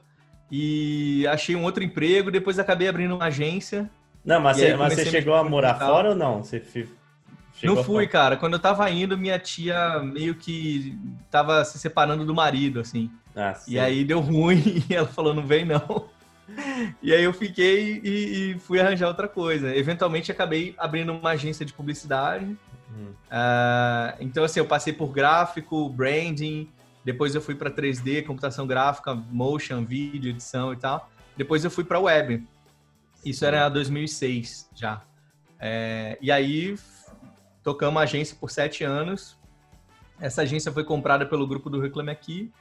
E 0.52 1.26
achei 1.28 1.56
um 1.56 1.64
outro 1.64 1.84
emprego, 1.84 2.30
depois 2.30 2.60
acabei 2.60 2.88
abrindo 2.88 3.16
uma 3.16 3.26
agência 3.26 3.90
não, 4.24 4.40
mas, 4.40 4.58
você, 4.58 4.76
mas 4.76 4.94
você 4.94 5.06
chegou 5.06 5.34
a 5.34 5.44
morar 5.44 5.80
fora 5.80 6.10
ou 6.10 6.16
não? 6.16 6.44
Você 6.44 6.60
não 7.64 7.84
fui, 7.84 8.08
cara. 8.08 8.38
Quando 8.38 8.54
eu 8.54 8.60
tava 8.60 8.90
indo, 8.90 9.18
minha 9.18 9.38
tia 9.40 10.00
meio 10.00 10.36
que 10.36 10.98
tava 11.30 11.64
se 11.66 11.78
separando 11.80 12.26
do 12.26 12.34
marido, 12.34 12.80
assim. 12.80 13.12
Ah, 13.36 13.54
e 13.68 13.80
aí 13.80 14.04
deu 14.04 14.20
ruim 14.20 14.84
e 14.90 14.94
ela 14.94 15.08
falou, 15.08 15.34
não 15.34 15.46
vem 15.46 15.66
não. 15.66 16.10
E 17.02 17.14
aí 17.14 17.24
eu 17.24 17.34
fiquei 17.34 18.02
e, 18.04 18.52
e 18.54 18.60
fui 18.60 18.80
arranjar 18.80 19.08
outra 19.08 19.28
coisa. 19.28 19.76
Eventualmente 19.76 20.32
acabei 20.32 20.76
abrindo 20.78 21.14
uma 21.14 21.32
agência 21.32 21.66
de 21.66 21.74
publicidade. 21.74 22.46
Uhum. 22.46 23.12
Uh, 23.12 24.18
então, 24.20 24.44
assim, 24.44 24.60
eu 24.60 24.66
passei 24.66 24.92
por 24.92 25.08
gráfico, 25.08 25.88
branding, 25.90 26.70
depois 27.04 27.34
eu 27.34 27.42
fui 27.42 27.56
para 27.56 27.72
3D, 27.72 28.26
computação 28.26 28.68
gráfica, 28.68 29.16
motion, 29.16 29.84
vídeo, 29.84 30.30
edição 30.30 30.74
e 30.74 30.78
tal. 30.78 31.10
Depois 31.36 31.64
eu 31.64 31.72
fui 31.72 31.84
para 31.84 32.00
web. 32.00 32.46
Isso 33.26 33.46
era 33.46 33.70
2006 33.70 34.70
já. 34.76 35.02
É, 35.60 36.18
e 36.22 36.32
aí 36.32 36.76
tocamos 37.64 38.00
a 38.00 38.04
agência 38.04 38.36
por 38.40 38.50
sete 38.50 38.84
anos. 38.84 39.38
Essa 40.20 40.44
agência 40.44 40.72
foi 40.72 40.84
comprada 40.84 41.26
pelo 41.26 41.48
grupo 41.48 41.70
do 41.70 41.80
Reclame 41.80 42.12
Aqui. 42.12 42.52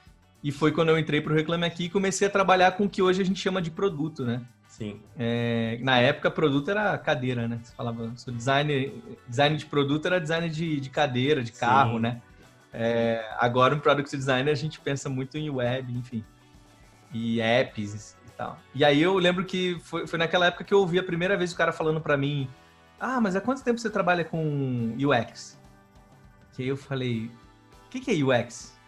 E 0.42 0.50
foi 0.50 0.72
quando 0.72 0.88
eu 0.88 0.98
entrei 0.98 1.20
para 1.20 1.32
o 1.32 1.36
Reclame 1.36 1.66
Aqui 1.66 1.84
e 1.84 1.90
comecei 1.90 2.26
a 2.26 2.30
trabalhar 2.30 2.72
com 2.72 2.84
o 2.84 2.88
que 2.88 3.02
hoje 3.02 3.20
a 3.20 3.24
gente 3.24 3.38
chama 3.38 3.60
de 3.60 3.70
produto, 3.70 4.24
né? 4.24 4.42
Sim. 4.68 5.00
É, 5.18 5.78
na 5.82 5.98
época, 5.98 6.30
produto 6.30 6.70
era 6.70 6.96
cadeira, 6.96 7.46
né? 7.46 7.60
Você 7.62 7.74
falava, 7.74 8.10
sou 8.16 8.32
designer, 8.32 8.94
design 9.28 9.56
de 9.56 9.66
produto 9.66 10.06
era 10.06 10.20
design 10.20 10.48
de, 10.48 10.80
de 10.80 10.88
cadeira, 10.88 11.42
de 11.42 11.52
carro, 11.52 11.96
Sim. 11.96 12.00
né? 12.00 12.22
É, 12.72 13.28
agora, 13.38 13.74
no 13.74 13.80
Product 13.80 14.16
Design, 14.16 14.48
a 14.48 14.54
gente 14.54 14.80
pensa 14.80 15.08
muito 15.08 15.36
em 15.36 15.50
web, 15.50 15.92
enfim. 15.92 16.24
E 17.12 17.40
apps, 17.40 18.16
tal. 18.36 18.58
E 18.74 18.84
aí 18.84 19.02
eu 19.02 19.18
lembro 19.18 19.44
que 19.44 19.78
foi, 19.82 20.06
foi 20.06 20.18
naquela 20.18 20.46
época 20.46 20.64
que 20.64 20.72
eu 20.72 20.78
ouvi 20.78 20.98
a 20.98 21.02
primeira 21.02 21.36
vez 21.36 21.52
o 21.52 21.56
cara 21.56 21.72
falando 21.72 22.00
para 22.00 22.16
mim: 22.16 22.48
Ah, 23.00 23.20
mas 23.20 23.34
há 23.34 23.40
quanto 23.40 23.64
tempo 23.64 23.80
você 23.80 23.88
trabalha 23.88 24.24
com 24.24 24.94
UX? 24.94 25.58
Que 26.52 26.62
aí 26.62 26.68
eu 26.68 26.76
falei: 26.76 27.30
O 27.86 27.88
que, 27.88 28.00
que 28.00 28.10
é 28.10 28.22
UX? 28.22 28.78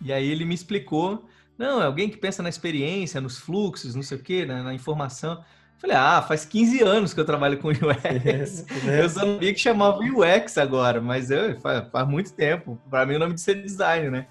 E 0.00 0.12
aí 0.12 0.28
ele 0.28 0.44
me 0.44 0.54
explicou, 0.54 1.26
não, 1.56 1.80
é 1.80 1.86
alguém 1.86 2.08
que 2.08 2.16
pensa 2.16 2.42
na 2.42 2.48
experiência, 2.48 3.20
nos 3.20 3.38
fluxos, 3.38 3.94
não 3.94 4.02
sei 4.02 4.18
o 4.18 4.22
quê, 4.22 4.44
na, 4.44 4.62
na 4.62 4.74
informação. 4.74 5.42
Falei, 5.78 5.96
ah, 5.96 6.22
faz 6.22 6.44
15 6.44 6.82
anos 6.82 7.14
que 7.14 7.20
eu 7.20 7.24
trabalho 7.24 7.58
com 7.58 7.68
UX. 7.68 8.66
eu 8.86 9.08
sabia 9.08 9.52
que 9.52 9.60
chamava 9.60 9.98
UX 9.98 10.58
agora, 10.58 11.00
mas 11.00 11.30
eu, 11.30 11.58
faz, 11.60 11.88
faz 11.88 12.08
muito 12.08 12.32
tempo. 12.32 12.80
Para 12.90 13.06
mim, 13.06 13.14
o 13.14 13.18
nome 13.18 13.34
de 13.34 13.40
ser 13.40 13.62
design, 13.62 14.10
né? 14.10 14.26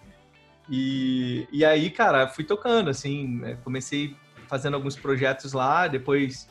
E, 0.70 1.48
e 1.52 1.66
aí, 1.66 1.90
cara, 1.90 2.28
fui 2.28 2.44
tocando, 2.44 2.90
assim, 2.90 3.42
é, 3.44 3.56
comecei 3.56 4.16
fazendo 4.48 4.76
alguns 4.76 4.96
projetos 4.96 5.54
lá, 5.54 5.88
depois 5.88 6.48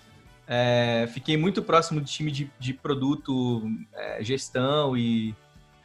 é, 0.52 1.06
fiquei 1.06 1.36
muito 1.36 1.62
próximo 1.62 2.00
do 2.00 2.06
time 2.06 2.32
de, 2.32 2.50
de 2.58 2.74
produto, 2.74 3.62
é, 3.94 4.20
gestão 4.24 4.96
e 4.96 5.32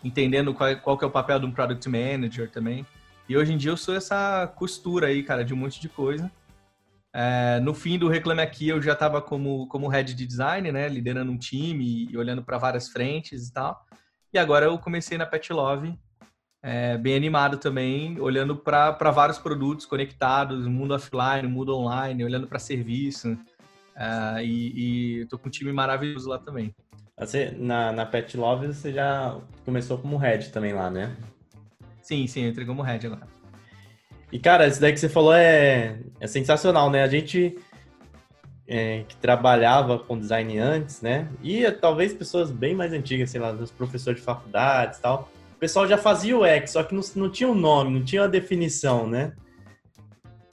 entendendo 0.03 0.55
qual, 0.55 0.75
qual 0.77 0.97
que 0.97 1.05
é 1.05 1.07
o 1.07 1.11
papel 1.11 1.39
de 1.39 1.45
um 1.45 1.51
product 1.51 1.87
manager 1.87 2.49
também. 2.49 2.83
E 3.29 3.37
hoje 3.37 3.53
em 3.53 3.57
dia 3.57 3.69
eu 3.69 3.77
sou 3.77 3.95
essa 3.95 4.51
costura 4.55 5.05
aí, 5.05 5.21
cara, 5.21 5.45
de 5.45 5.53
um 5.53 5.57
monte 5.57 5.79
de 5.79 5.87
coisa. 5.87 6.31
É, 7.13 7.59
no 7.59 7.75
fim 7.75 7.99
do 7.99 8.09
Reclame 8.09 8.41
Aqui, 8.41 8.69
eu 8.69 8.81
já 8.81 8.93
estava 8.93 9.21
como, 9.21 9.67
como 9.67 9.87
head 9.87 10.15
de 10.15 10.25
design, 10.25 10.71
né? 10.71 10.89
Liderando 10.89 11.31
um 11.31 11.37
time 11.37 12.07
e 12.09 12.17
olhando 12.17 12.43
para 12.43 12.57
várias 12.57 12.89
frentes 12.89 13.47
e 13.47 13.53
tal. 13.53 13.85
E 14.33 14.39
agora 14.39 14.65
eu 14.65 14.79
comecei 14.79 15.15
na 15.15 15.27
Pet 15.27 15.53
Love, 15.53 15.95
é, 16.63 16.97
bem 16.97 17.15
animado 17.15 17.57
também, 17.57 18.19
olhando 18.19 18.55
para 18.55 19.11
vários 19.11 19.37
produtos 19.37 19.85
conectados, 19.85 20.65
mundo 20.65 20.95
offline, 20.95 21.47
mundo 21.47 21.77
online, 21.77 22.25
olhando 22.25 22.47
para 22.47 22.57
serviço. 22.57 23.37
É, 23.95 24.43
e, 24.43 25.21
estou 25.21 25.39
com 25.39 25.47
um 25.47 25.51
time 25.51 25.71
maravilhoso 25.71 26.27
lá 26.27 26.37
também. 26.37 26.73
Você, 27.17 27.51
na, 27.57 27.91
na 27.91 28.05
Pet 28.05 28.35
Love, 28.35 28.67
você 28.67 28.91
já 28.91 29.39
começou 29.63 29.97
como 29.97 30.17
head 30.17 30.49
também 30.49 30.73
lá, 30.73 30.89
né? 30.89 31.15
Sim, 32.01 32.27
sim, 32.27 32.43
eu 32.43 32.49
entrei 32.49 32.65
como 32.65 32.81
head 32.81 33.07
agora. 33.07 33.27
E, 34.31 34.37
cara, 34.37 34.67
isso 34.67 34.81
daí 34.81 34.91
que 34.91 34.99
você 34.99 35.07
falou 35.07 35.33
é, 35.33 35.97
é 36.19 36.27
sensacional, 36.27 36.89
né? 36.89 37.03
A 37.03 37.07
gente 37.07 37.57
é, 38.67 39.03
que 39.07 39.15
trabalhava 39.17 39.99
com 39.99 40.19
design 40.19 40.57
antes, 40.57 41.01
né? 41.01 41.29
E 41.41 41.69
talvez 41.71 42.13
pessoas 42.13 42.51
bem 42.51 42.75
mais 42.75 42.91
antigas, 42.91 43.29
sei 43.29 43.39
lá, 43.39 43.51
os 43.51 43.71
professores 43.71 44.19
de 44.19 44.25
faculdades 44.25 44.99
e 44.99 45.01
tal. 45.01 45.31
O 45.55 45.57
pessoal 45.57 45.87
já 45.87 45.97
fazia 45.97 46.37
o 46.37 46.45
X, 46.45 46.71
só 46.71 46.83
que 46.83 46.93
não, 46.93 47.01
não 47.15 47.29
tinha 47.29 47.47
um 47.47 47.55
nome, 47.55 47.97
não 47.97 48.03
tinha 48.03 48.23
uma 48.23 48.27
definição, 48.27 49.07
né? 49.07 49.33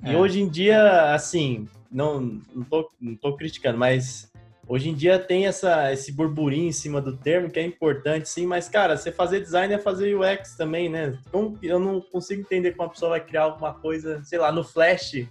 E 0.05 0.13
é. 0.13 0.17
hoje 0.17 0.41
em 0.41 0.49
dia, 0.49 1.13
assim, 1.13 1.69
não, 1.93 2.21
não, 2.21 2.65
tô, 2.65 2.91
não 3.01 3.15
tô 3.15 3.37
criticando, 3.37 3.79
mas 3.79 4.33
Hoje 4.69 4.89
em 4.89 4.95
dia 4.95 5.19
tem 5.19 5.47
essa, 5.47 5.93
esse 5.93 6.13
burburinho 6.13 6.69
em 6.69 6.73
cima 6.73 7.01
do 7.01 7.17
termo, 7.17 7.51
que 7.51 7.59
é 7.59 7.63
importante, 7.63 8.29
sim, 8.29 8.47
mas, 8.47 8.69
cara, 8.69 8.97
você 8.97 9.11
fazer 9.11 9.41
design 9.41 9.75
é 9.75 9.79
fazer 9.79 10.15
UX 10.15 10.57
também, 10.57 10.89
né? 10.89 11.19
Eu 11.61 11.81
não 11.81 12.01
consigo 12.01 12.43
entender 12.43 12.73
como 12.73 12.89
a 12.89 12.93
pessoa 12.93 13.11
vai 13.11 13.21
criar 13.21 13.43
alguma 13.43 13.75
coisa, 13.75 14.23
sei 14.23 14.39
lá, 14.39 14.53
no 14.53 14.63
Flash, 14.63 15.27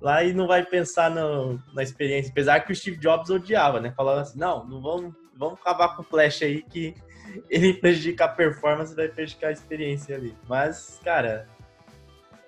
lá 0.00 0.24
e 0.24 0.32
não 0.32 0.48
vai 0.48 0.64
pensar 0.64 1.10
no, 1.10 1.62
na 1.72 1.82
experiência. 1.82 2.30
Apesar 2.30 2.60
que 2.60 2.72
o 2.72 2.76
Steve 2.76 2.96
Jobs 2.96 3.30
odiava, 3.30 3.80
né? 3.80 3.92
Falava 3.96 4.22
assim, 4.22 4.38
não, 4.38 4.66
não 4.66 4.82
vamos, 4.82 5.14
vamos 5.36 5.60
acabar 5.60 5.94
com 5.94 6.02
o 6.02 6.04
Flash 6.04 6.42
aí, 6.42 6.62
que 6.62 6.94
ele 7.48 7.74
prejudica 7.74 8.24
a 8.24 8.28
performance, 8.28 8.94
vai 8.96 9.08
prejudicar 9.08 9.48
a 9.48 9.52
experiência 9.52 10.16
ali. 10.16 10.34
Mas, 10.48 11.00
cara, 11.04 11.46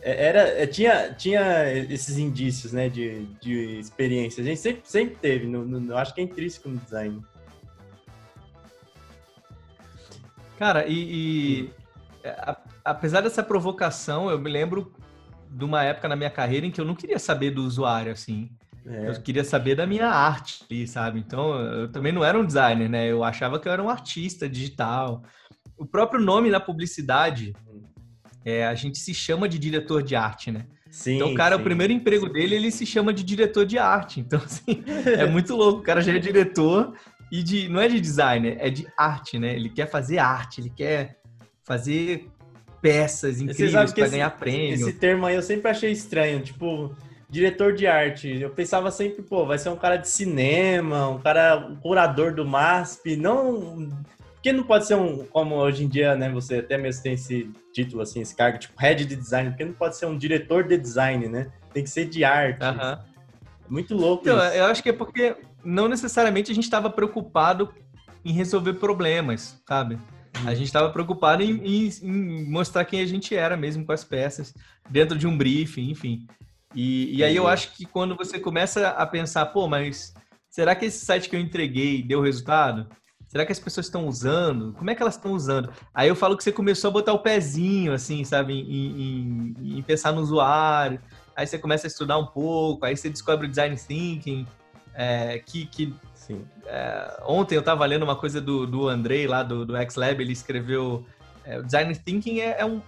era, 0.03 0.41
é, 0.41 0.67
tinha, 0.67 1.13
tinha 1.13 1.73
esses 1.73 2.19
indícios, 2.19 2.73
né, 2.73 2.89
de, 2.89 3.25
de 3.41 3.79
experiência. 3.79 4.43
A 4.43 4.45
gente 4.45 4.61
sempre, 4.61 4.83
sempre 4.85 5.17
teve, 5.17 5.47
no, 5.47 5.65
no, 5.65 5.97
acho 5.97 6.13
que 6.13 6.21
é 6.21 6.25
intrínseco 6.25 6.69
no 6.69 6.79
design. 6.79 7.23
Cara, 10.59 10.87
e, 10.87 10.95
e 10.95 11.71
a, 12.25 12.57
apesar 12.85 13.21
dessa 13.21 13.43
provocação, 13.43 14.29
eu 14.29 14.39
me 14.39 14.51
lembro 14.51 14.93
de 15.49 15.65
uma 15.65 15.85
época 15.85 16.09
na 16.09 16.17
minha 16.17 16.31
carreira 16.31 16.67
em 16.67 16.71
que 16.71 16.81
eu 16.81 16.85
não 16.85 16.95
queria 16.95 17.19
saber 17.19 17.51
do 17.51 17.63
usuário, 17.63 18.11
assim. 18.11 18.51
É. 18.85 19.11
Eu 19.11 19.23
queria 19.23 19.45
saber 19.45 19.77
da 19.77 19.87
minha 19.87 20.09
arte, 20.09 20.87
sabe? 20.89 21.21
Então, 21.21 21.61
eu 21.61 21.93
também 21.93 22.11
não 22.11 22.25
era 22.25 22.39
um 22.39 22.45
designer, 22.45 22.89
né? 22.89 23.07
Eu 23.07 23.23
achava 23.23 23.61
que 23.61 23.69
eu 23.69 23.73
era 23.73 23.83
um 23.83 23.89
artista 23.89 24.49
digital. 24.49 25.23
O 25.77 25.87
próprio 25.87 26.21
nome 26.21 26.51
na 26.51 26.59
publicidade 26.59 27.55
é, 28.45 28.67
a 28.67 28.75
gente 28.75 28.99
se 28.99 29.15
chama 29.15 29.49
de 29.49 29.59
diretor 29.59 30.03
de 30.03 30.15
arte, 30.15 30.51
né? 30.51 30.67
Sim, 30.91 31.17
então, 31.17 31.33
o 31.33 31.35
cara, 31.35 31.57
sim, 31.57 31.61
o 31.63 31.65
primeiro 31.65 31.93
emprego 31.93 32.29
dele, 32.29 32.55
ele 32.55 32.71
se 32.71 32.85
chama 32.85 33.15
de 33.15 33.23
diretor 33.23 33.65
de 33.65 33.79
arte. 33.79 34.21
Então, 34.21 34.41
assim, 34.45 34.85
é 35.19 35.25
muito 35.25 35.57
louco. 35.57 35.81
O 35.81 35.83
cara 35.83 36.03
já 36.03 36.13
é 36.13 36.19
diretor 36.19 36.95
e 37.31 37.43
de, 37.43 37.69
não 37.69 37.81
é 37.81 37.89
de 37.89 37.99
designer, 37.99 38.59
é 38.61 38.69
de 38.69 38.87
arte, 38.97 39.39
né? 39.39 39.55
Ele 39.55 39.71
quer 39.71 39.87
fazer 39.87 40.19
arte, 40.19 40.61
ele 40.61 40.69
quer 40.69 41.19
fazer 41.65 42.29
peças 42.83 43.41
incríveis 43.41 43.93
para 43.93 44.09
ganhar 44.09 44.31
prêmio. 44.31 44.75
Esse 44.75 44.93
termo 44.93 45.25
aí 45.25 45.35
eu 45.35 45.43
sempre 45.43 45.71
achei 45.71 45.91
estranho, 45.91 46.41
tipo, 46.41 46.95
diretor 47.31 47.73
de 47.73 47.87
arte. 47.87 48.29
Eu 48.29 48.51
pensava 48.51 48.91
sempre, 48.91 49.23
pô, 49.23 49.47
vai 49.47 49.57
ser 49.57 49.71
um 49.71 49.77
cara 49.77 49.97
de 49.97 50.09
cinema, 50.09 51.09
um 51.09 51.19
cara, 51.19 51.57
um 51.71 51.77
curador 51.77 52.35
do 52.35 52.45
MASP, 52.45 53.17
não 53.17 53.89
porque 54.43 54.53
não 54.53 54.65
pode 54.65 54.89
ser 54.89 54.97
um, 54.97 55.25
como 55.27 55.55
hoje 55.55 55.85
em 55.85 55.89
dia, 55.89 56.17
né? 56.17 56.29
Você 56.31 56.57
até 56.57 56.77
mesmo 56.77 57.01
tem 57.01 57.13
esse 57.13 57.49
título, 57.73 58.03
assim, 58.03 58.21
esse 58.21 58.35
cargo, 58.35 58.59
tipo 58.59 58.75
head 58.77 59.05
de 59.05 59.15
design, 59.15 59.51
porque 59.51 59.65
não 59.65 59.73
pode 59.73 59.97
ser 59.97 60.07
um 60.07 60.19
diretor 60.19 60.65
de 60.65 60.77
design, 60.77 61.29
né? 61.29 61.53
Tem 61.73 61.85
que 61.85 61.89
ser 61.89 62.07
de 62.07 62.25
arte. 62.25 62.61
Uhum. 62.61 62.99
Muito 63.69 63.95
louco. 63.95 64.25
Então, 64.25 64.37
isso. 64.45 64.57
eu 64.57 64.65
acho 64.65 64.83
que 64.83 64.89
é 64.89 64.93
porque 64.93 65.37
não 65.65 65.87
necessariamente 65.87 66.51
a 66.51 66.55
gente 66.57 66.65
estava 66.65 66.91
preocupado 66.91 67.73
em 68.25 68.33
resolver 68.33 68.73
problemas, 68.75 69.63
sabe? 69.65 69.97
A 70.35 70.41
uhum. 70.41 70.57
gente 70.57 70.67
estava 70.67 70.91
preocupado 70.91 71.41
em, 71.45 71.65
em, 71.65 71.89
em, 72.03 72.51
mostrar 72.51 72.85
quem 72.85 73.01
a 73.01 73.07
gente 73.07 73.37
era 73.37 73.57
mesmo 73.57 73.87
com 73.87 73.93
as 73.93 74.03
peças, 74.03 74.53
dentro 74.91 75.17
de 75.17 75.25
um 75.25 75.39
briefing, 75.39 75.89
enfim. 75.89 76.27
E, 76.75 77.17
e 77.17 77.23
aí 77.23 77.37
eu 77.37 77.47
acho 77.47 77.77
que 77.77 77.87
quando 77.87 78.17
você 78.17 78.41
começa 78.41 78.89
a 78.89 79.07
pensar, 79.07 79.47
pô, 79.47 79.69
mas 79.69 80.13
será 80.51 80.75
que 80.75 80.87
esse 80.87 81.05
site 81.07 81.29
que 81.29 81.37
eu 81.37 81.41
entreguei 81.41 82.03
deu 82.03 82.21
resultado? 82.21 82.89
Será 83.33 83.47
que 83.47 83.53
as 83.53 83.59
pessoas 83.59 83.87
estão 83.87 84.07
usando? 84.07 84.75
Como 84.75 84.91
é 84.91 84.95
que 84.95 85.01
elas 85.01 85.17
estão 85.17 85.33
usando? 85.33 85.73
Aí 85.95 86.07
eu 86.07 86.15
falo 86.15 86.37
que 86.37 86.45
você 86.45 86.53
começou 86.53 86.89
a 86.89 86.91
botar 86.93 87.15
o 87.15 87.19
pezinho, 87.19 87.95
assim, 87.95 88.23
sabe, 88.25 88.53
em, 88.53 89.55
em, 89.57 89.79
em, 89.79 89.83
pensar 89.83 90.13
no 90.13 90.21
usuário. 90.21 91.01
Aí 91.35 91.47
você 91.47 91.59
começa 91.59 91.87
a 91.87 91.89
estudar 91.89 92.19
um 92.19 92.27
pouco, 92.27 92.85
aí 92.85 92.95
você 92.95 93.09
descobre 93.09 93.47
o 93.47 93.49
design 93.49 93.75
thinking, 93.75 94.47
é, 94.93 95.39
que, 95.39 95.65
que 95.65 95.95
é, 96.67 97.23
ontem 97.27 97.55
eu 97.55 97.61
estava 97.61 97.87
lendo 97.87 98.03
uma 98.03 98.17
coisa 98.17 98.39
do, 98.39 98.67
do 98.67 98.87
Andrei 98.87 99.27
lá 99.27 99.43
do, 99.43 99.65
do 99.65 99.75
X-Lab, 99.79 100.23
ele 100.23 100.35
escreveu 100.35 101.03
é, 101.43 101.59
o 101.59 101.63
design 101.63 101.97
thinking 101.97 102.41
é, 102.41 102.61
é, 102.61 102.67
um 102.67 102.83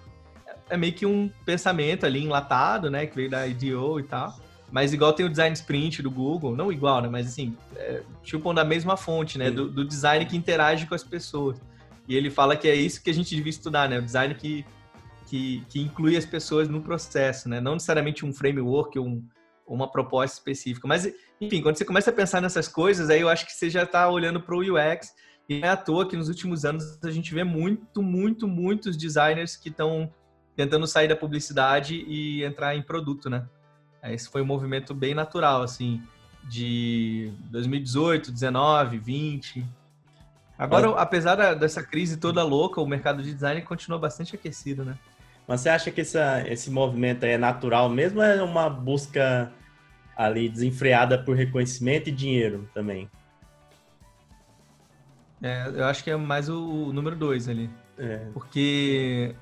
é 0.69 0.77
meio 0.77 0.93
que 0.93 1.07
um 1.07 1.31
pensamento 1.47 2.05
ali 2.05 2.23
enlatado, 2.23 2.91
né, 2.91 3.07
que 3.07 3.17
veio 3.17 3.31
da 3.31 3.47
IDEO 3.47 3.99
e 3.99 4.03
tal. 4.03 4.37
Mas 4.75 4.93
igual 4.93 5.13
tem 5.13 5.25
o 5.25 5.29
design 5.29 5.55
sprint 5.55 6.03
do 6.03 6.11
Google, 6.11 6.57
não 6.57 6.73
igual, 6.73 7.01
né? 7.01 7.09
Mas 7.09 7.29
assim, 7.29 7.57
é, 7.77 8.03
chupam 8.25 8.53
da 8.53 8.65
mesma 8.65 8.97
fonte, 8.97 9.39
né? 9.39 9.49
Do, 9.49 9.69
do, 9.71 9.85
design 9.85 10.27
que 10.27 10.37
interage 10.37 10.85
com 10.85 10.97
as 10.97 11.05
pessoas. 11.05 11.63
E 12.09 12.17
ele 12.17 12.29
fala 12.29 12.57
que 12.57 12.67
é 12.67 12.75
isso 12.75 13.01
que 13.01 13.09
a 13.09 13.15
gente 13.15 13.37
devia 13.37 13.51
estudar, 13.51 13.89
né? 13.89 14.01
O 14.01 14.03
design 14.03 14.35
que, 14.35 14.67
que, 15.29 15.65
que 15.69 15.81
inclui 15.81 16.17
as 16.17 16.27
pessoas 16.27 16.69
no 16.69 16.83
processo, 16.83 17.49
né? 17.49 17.61
Não 17.61 17.75
necessariamente 17.75 18.27
um 18.27 18.33
framework 18.33 18.99
ou 18.99 19.07
um, 19.07 19.25
uma 19.65 19.89
proposta 19.89 20.39
específica. 20.39 20.89
Mas, 20.89 21.09
enfim, 21.41 21.63
quando 21.63 21.77
você 21.77 21.85
começa 21.85 22.11
a 22.11 22.13
pensar 22.13 22.41
nessas 22.41 22.67
coisas, 22.67 23.11
aí 23.11 23.21
eu 23.21 23.29
acho 23.29 23.47
que 23.47 23.53
você 23.53 23.71
já 23.71 23.85
está 23.85 24.11
olhando 24.11 24.41
para 24.41 24.57
o 24.57 24.59
UX. 24.59 25.15
E 25.49 25.61
não 25.61 25.69
é 25.69 25.71
à 25.71 25.77
toa 25.77 26.09
que 26.09 26.17
nos 26.17 26.29
últimos 26.29 26.65
anos 26.65 26.99
a 27.05 27.13
gente 27.13 27.33
vê 27.33 27.45
muito, 27.45 28.03
muito, 28.03 28.49
muitos 28.49 28.97
designers 28.97 29.55
que 29.55 29.69
estão 29.69 30.13
tentando 30.57 30.85
sair 30.89 31.07
da 31.07 31.15
publicidade 31.15 31.95
e 31.95 32.43
entrar 32.43 32.75
em 32.75 32.83
produto, 32.83 33.31
né? 33.31 33.47
Esse 34.13 34.29
foi 34.29 34.43
um 34.43 34.47
movimento 34.47 34.93
bem 34.95 35.15
natural, 35.15 35.63
assim, 35.63 36.03
de 36.45 37.33
2018, 37.51 38.31
19, 38.31 38.99
20. 38.99 39.65
Agora, 40.59 40.89
Mas... 40.91 40.99
apesar 40.99 41.55
dessa 41.55 41.83
crise 41.83 42.17
toda 42.17 42.43
louca, 42.43 42.81
o 42.81 42.87
mercado 42.87 43.23
de 43.23 43.33
design 43.33 43.63
continua 43.63 43.99
bastante 43.99 44.35
aquecido, 44.35 44.85
né? 44.85 44.99
Mas 45.47 45.61
você 45.61 45.69
acha 45.69 45.91
que 45.91 46.01
essa, 46.01 46.43
esse 46.49 46.71
movimento 46.71 47.25
é 47.25 47.37
natural 47.37 47.89
mesmo 47.89 48.21
ou 48.21 48.25
é 48.25 48.43
uma 48.43 48.69
busca 48.71 49.53
ali 50.17 50.49
desenfreada 50.49 51.19
por 51.19 51.37
reconhecimento 51.37 52.09
e 52.09 52.13
dinheiro 52.13 52.69
também? 52.73 53.11
É, 55.43 55.69
eu 55.75 55.85
acho 55.85 56.03
que 56.03 56.11
é 56.11 56.17
mais 56.17 56.49
o, 56.49 56.87
o 56.87 56.93
número 56.93 57.17
dois 57.17 57.49
ali. 57.49 57.69
É. 57.99 58.29
Porque 58.33 59.35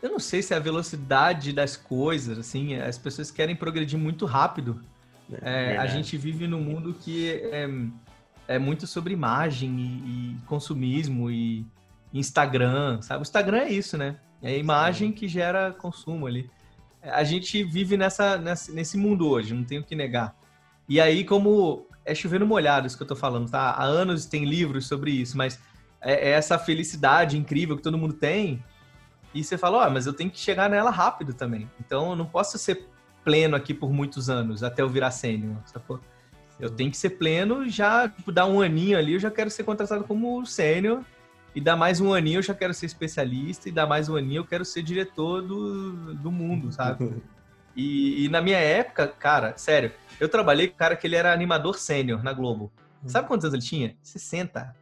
eu 0.00 0.10
não 0.10 0.18
sei 0.18 0.42
se 0.42 0.54
é 0.54 0.56
a 0.56 0.60
velocidade 0.60 1.52
das 1.52 1.76
coisas, 1.76 2.38
assim, 2.38 2.74
as 2.76 2.96
pessoas 2.96 3.30
querem 3.30 3.56
progredir 3.56 3.98
muito 3.98 4.26
rápido. 4.26 4.80
É, 5.42 5.74
é 5.74 5.78
a 5.78 5.86
gente 5.86 6.16
vive 6.16 6.46
num 6.46 6.60
mundo 6.60 6.94
que 6.94 7.30
é, 7.30 7.68
é 8.48 8.58
muito 8.58 8.86
sobre 8.86 9.12
imagem 9.12 9.78
e, 9.78 9.82
e, 9.82 10.36
consumismo 10.46 11.30
e 11.30 11.66
Instagram, 12.12 13.00
sabe? 13.02 13.20
O 13.20 13.22
Instagram 13.22 13.58
é 13.58 13.70
isso, 13.70 13.96
né? 13.96 14.16
É 14.42 14.50
a 14.50 14.56
imagem 14.56 15.12
que 15.12 15.28
gera 15.28 15.72
consumo 15.72 16.26
ali. 16.26 16.50
A 17.02 17.24
gente 17.24 17.62
vive 17.64 17.96
nessa, 17.96 18.36
nessa, 18.36 18.72
nesse 18.72 18.96
mundo 18.96 19.28
hoje, 19.28 19.54
não 19.54 19.64
tenho 19.64 19.82
que 19.82 19.94
negar. 19.94 20.36
E 20.88 21.00
aí, 21.00 21.24
como 21.24 21.86
é 22.04 22.14
chovendo 22.14 22.46
molhado 22.46 22.86
isso 22.86 22.96
que 22.96 23.02
eu 23.02 23.06
tô 23.06 23.16
falando, 23.16 23.50
tá? 23.50 23.70
Há 23.70 23.84
anos 23.84 24.26
tem 24.26 24.44
livros 24.44 24.86
sobre 24.86 25.10
isso, 25.10 25.36
mas 25.36 25.58
é, 26.00 26.28
é 26.28 26.30
essa 26.30 26.58
felicidade 26.58 27.38
incrível 27.38 27.76
que 27.76 27.82
todo 27.82 27.96
mundo 27.96 28.14
tem, 28.14 28.62
E 29.34 29.42
você 29.42 29.56
fala, 29.56 29.78
ó, 29.78 29.86
oh, 29.86 29.90
mas 29.90 30.06
eu 30.06 30.12
tenho 30.12 30.30
que 30.30 30.38
chegar 30.38 30.68
nela 30.68 30.90
rápido 30.90 31.32
também. 31.32 31.70
Então 31.80 32.10
eu 32.10 32.16
não 32.16 32.26
posso 32.26 32.58
ser 32.58 32.86
pleno 33.24 33.56
aqui 33.56 33.72
por 33.72 33.92
muitos 33.92 34.28
anos 34.28 34.62
até 34.62 34.82
eu 34.82 34.88
virar 34.88 35.10
sênior. 35.10 35.56
Eu 36.60 36.70
tenho 36.70 36.90
que 36.90 36.96
ser 36.96 37.10
pleno, 37.10 37.68
já 37.68 38.08
tipo, 38.08 38.30
dar 38.30 38.46
um 38.46 38.60
aninho 38.60 38.98
ali, 38.98 39.14
eu 39.14 39.20
já 39.20 39.30
quero 39.30 39.50
ser 39.50 39.64
contratado 39.64 40.04
como 40.04 40.44
sênior. 40.44 41.02
E 41.54 41.60
dar 41.60 41.76
mais 41.76 42.00
um 42.00 42.14
aninho 42.14 42.38
eu 42.38 42.42
já 42.42 42.54
quero 42.54 42.72
ser 42.72 42.86
especialista, 42.86 43.68
e 43.68 43.72
dar 43.72 43.86
mais 43.86 44.08
um 44.08 44.16
aninho 44.16 44.40
eu 44.40 44.44
quero 44.46 44.64
ser 44.64 44.82
diretor 44.82 45.42
do, 45.42 46.14
do 46.14 46.30
mundo, 46.30 46.72
sabe? 46.72 47.12
E, 47.74 48.26
e, 48.26 48.28
na 48.28 48.42
minha 48.42 48.58
época, 48.58 49.08
cara, 49.08 49.54
sério, 49.56 49.92
eu 50.20 50.28
trabalhei 50.28 50.68
com 50.68 50.74
um 50.74 50.76
cara 50.76 50.94
que 50.94 51.06
ele 51.06 51.16
era 51.16 51.32
animador 51.32 51.78
sênior 51.78 52.22
na 52.22 52.30
Globo. 52.34 52.70
Sabe 53.06 53.26
quantos 53.26 53.46
anos 53.46 53.54
ele 53.54 53.62
tinha? 53.62 53.96
60. 54.02 54.76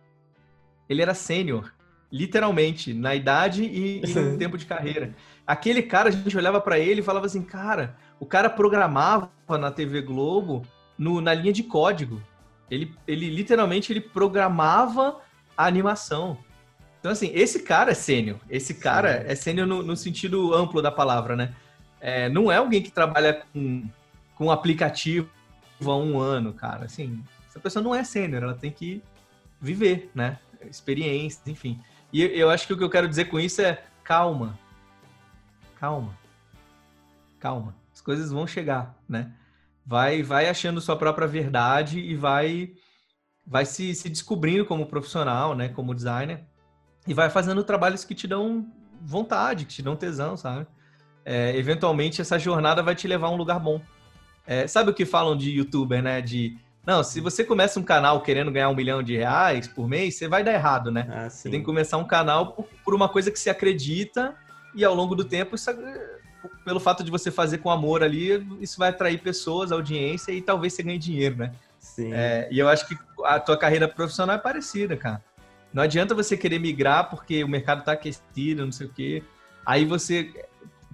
Ele 0.89 1.01
era 1.01 1.15
sênior, 1.15 1.73
literalmente, 2.13 2.93
na 2.93 3.15
idade 3.15 3.63
e, 3.63 4.03
e 4.05 4.15
no 4.15 4.37
tempo 4.37 4.59
de 4.59 4.67
carreira. 4.67 5.15
Aquele 5.47 5.83
cara, 5.83 6.09
a 6.09 6.13
gente 6.13 6.37
olhava 6.37 6.61
para 6.61 6.79
ele 6.79 7.01
e 7.01 7.05
falava 7.05 7.27
assim, 7.27 7.43
cara, 7.43 7.97
o 8.19 8.27
cara 8.27 8.51
programava 8.51 9.31
na 9.49 9.71
TV 9.71 10.03
Globo 10.03 10.63
no, 10.99 11.21
na 11.21 11.33
linha 11.33 11.53
de 11.53 11.63
código. 11.63 12.21
Ele, 12.71 12.95
ele 13.07 13.29
literalmente 13.31 13.93
ele 13.93 14.01
programava 14.01 15.21
a 15.57 15.67
animação. 15.67 16.39
Então, 16.99 17.11
assim, 17.11 17.31
esse 17.35 17.63
cara 17.63 17.93
é 17.93 17.95
sênior. 17.95 18.39
Esse 18.49 18.75
cara 18.75 19.23
Sim. 19.23 19.27
é 19.29 19.35
sênior 19.35 19.67
no, 19.67 19.83
no, 19.83 19.97
sentido 19.97 20.55
amplo 20.55 20.83
da 20.83 20.91
palavra, 20.91 21.35
né? 21.35 21.55
É, 22.01 22.29
não 22.29 22.53
é 22.53 22.57
alguém 22.57 22.83
que 22.83 22.91
trabalha 22.91 23.43
com, 23.53 23.89
com 24.35 24.51
aplicativo 24.51 25.29
há 25.83 25.97
um 25.97 26.19
ano, 26.19 26.53
cara. 26.53 26.85
Assim, 26.85 27.23
essa 27.49 27.59
pessoa 27.59 27.83
não 27.83 27.95
é 27.95 28.05
sênior, 28.05 28.43
ela 28.43 28.55
tem 28.55 28.71
que 28.71 29.03
viver, 29.61 30.11
né? 30.15 30.39
Experiências, 30.69 31.47
enfim. 31.49 31.81
E 32.13 32.23
eu 32.23 32.51
acho 32.51 32.67
que 32.67 32.73
o 32.73 32.77
que 32.77 32.85
eu 32.85 32.91
quero 32.91 33.09
dizer 33.09 33.27
com 33.27 33.39
isso 33.39 33.63
é 33.63 33.85
calma. 34.03 34.59
Calma. 35.79 36.17
Calma. 37.39 37.75
As 37.93 38.01
coisas 38.01 38.31
vão 38.31 38.47
chegar, 38.47 38.95
né? 39.09 39.33
Vai, 39.87 40.23
vai 40.23 40.49
achando 40.49 40.81
sua 40.81 40.97
própria 40.97 41.27
verdade 41.27 41.99
e 41.99 42.15
vai, 42.15 42.73
vai 43.47 43.65
se, 43.65 43.95
se 43.95 44.09
descobrindo 44.09 44.65
como 44.65 44.87
profissional, 44.87 45.55
né? 45.55 45.69
Como 45.69 45.95
designer 45.95 46.45
e 47.07 47.15
vai 47.15 47.31
fazendo 47.31 47.65
trabalhos 47.65 48.05
que 48.05 48.15
te 48.15 48.27
dão 48.27 48.67
vontade, 49.01 49.65
que 49.65 49.73
te 49.75 49.83
dão 49.83 49.97
tesão, 49.97 50.37
sabe? 50.37 50.67
É, 51.25 51.57
eventualmente 51.57 52.21
essa 52.21 52.39
jornada 52.39 52.83
vai 52.83 52.95
te 52.95 53.09
levar 53.09 53.29
a 53.29 53.31
um 53.31 53.37
lugar 53.37 53.59
bom. 53.59 53.81
É, 54.47 54.67
sabe 54.67 54.91
o 54.91 54.95
que 54.95 55.07
falam 55.07 55.37
de 55.37 55.51
youtuber, 55.51 56.03
né? 56.03 56.21
De 56.21 56.59
não, 56.87 57.05
se 57.05 57.21
você 57.21 57.45
começa 57.45 57.79
um 57.79 57.83
canal 57.83 58.23
querendo 58.23 58.51
ganhar 58.51 58.69
um 58.69 58.75
milhão 58.75 59.03
de 59.03 59.17
reais 59.17 59.69
por 59.69 59.87
mês, 59.87 60.17
você 60.17 60.27
vai 60.27 60.43
dar 60.43 60.53
errado, 60.53 60.91
né? 60.91 61.07
Ah, 61.11 61.29
você 61.29 61.51
tem 61.51 61.61
que 61.61 61.67
começar 61.67 61.99
um 61.99 62.07
canal 62.07 62.53
por, 62.53 62.67
por, 62.85 62.95
uma 62.95 63.09
coisa 63.09 63.31
que 63.31 63.39
você 63.39 63.51
acredita 63.51 64.35
e 64.75 64.85
ao 64.85 64.95
longo 64.95 65.15
do 65.15 65.25
tempo, 65.25 65.55
isso, 65.55 65.71
pelo 66.65 66.81
fato 66.81 67.05
de 67.05 67.11
você 67.11 67.31
fazer 67.31 67.59
com 67.59 67.71
amor 67.71 68.03
ali, 68.03 68.47
isso 68.61 68.79
vai 68.79 68.89
atrair 68.89 69.19
pessoas, 69.19 69.71
audiência 69.71 70.33
e 70.33 70.41
talvez 70.41 70.73
você 70.73 70.83
ganhe 70.83 70.99
dinheiro, 70.99 71.37
né? 71.37 71.53
Sim. 71.79 72.13
É, 72.13 72.49
e 72.51 72.59
eu 72.59 72.69
acho 72.69 72.87
que 72.87 72.97
a 73.25 73.39
tua 73.39 73.57
carreira 73.57 73.87
profissional 73.87 74.37
é 74.37 74.39
parecida, 74.39 74.97
cara. 74.97 75.23
Não 75.73 75.83
adianta 75.83 76.15
você 76.15 76.37
querer 76.37 76.59
migrar 76.59 77.11
porque 77.11 77.45
o 77.45 77.49
mercado 77.49 77.81
está 77.81 77.93
aquecido, 77.93 78.65
não 78.65 78.73
sei 78.73 78.87
o 78.87 78.91
quê. 78.91 79.23
Aí 79.65 79.85
você 79.85 80.33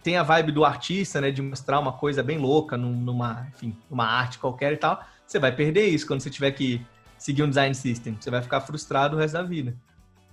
tem 0.03 0.17
a 0.17 0.23
vibe 0.23 0.53
do 0.53 0.65
artista, 0.65 1.21
né, 1.21 1.31
de 1.31 1.43
mostrar 1.43 1.81
uma 1.81 1.93
coisa 1.93 2.23
bem 2.23 2.39
louca 2.39 2.77
numa, 2.77 3.47
enfim, 3.55 3.77
uma 3.91 4.07
arte 4.07 4.39
qualquer 4.39 4.73
e 4.73 4.77
tal. 4.77 5.03
Você 5.27 5.39
vai 5.39 5.55
perder 5.55 5.87
isso 5.87 6.07
quando 6.07 6.21
você 6.21 6.31
tiver 6.31 6.53
que 6.53 6.81
seguir 7.19 7.43
um 7.43 7.49
design 7.49 7.75
system. 7.75 8.17
Você 8.19 8.31
vai 8.31 8.43
ficar 8.43 8.61
frustrado 8.61 9.17
o 9.17 9.19
resto 9.19 9.35
da 9.35 9.43
vida. 9.43 9.77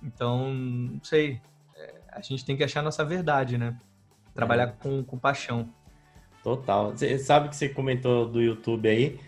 Então, 0.02 0.52
não 0.54 1.02
sei. 1.02 1.40
É, 1.76 1.94
a 2.12 2.20
gente 2.20 2.44
tem 2.44 2.56
que 2.56 2.62
achar 2.62 2.80
a 2.80 2.84
nossa 2.84 3.04
verdade, 3.04 3.58
né? 3.58 3.76
Trabalhar 4.34 4.64
é. 4.64 4.66
com, 4.66 5.02
com 5.02 5.18
paixão. 5.18 5.68
Total. 6.42 6.92
Você 6.92 7.18
sabe 7.18 7.48
que 7.48 7.56
você 7.56 7.68
comentou 7.68 8.28
do 8.28 8.40
YouTube 8.40 8.88
aí. 8.88 9.18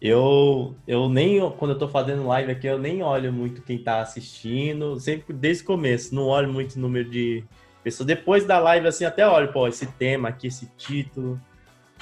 Eu, 0.00 0.74
eu 0.86 1.08
nem, 1.08 1.40
quando 1.52 1.72
eu 1.72 1.78
tô 1.78 1.88
fazendo 1.88 2.26
live 2.26 2.52
aqui, 2.52 2.66
eu 2.66 2.78
nem 2.78 3.02
olho 3.02 3.32
muito 3.32 3.62
quem 3.62 3.78
tá 3.78 4.00
assistindo, 4.00 4.98
sempre 5.00 5.32
desde 5.32 5.62
o 5.62 5.66
começo, 5.66 6.14
não 6.14 6.24
olho 6.24 6.52
muito 6.52 6.76
o 6.76 6.78
número 6.78 7.08
de 7.08 7.42
pessoas. 7.82 8.06
Depois 8.06 8.44
da 8.44 8.58
live, 8.58 8.86
assim, 8.86 9.04
até 9.04 9.26
olho, 9.26 9.52
pô, 9.52 9.66
esse 9.66 9.86
tema 9.86 10.28
aqui, 10.28 10.48
esse 10.48 10.66
título. 10.76 11.40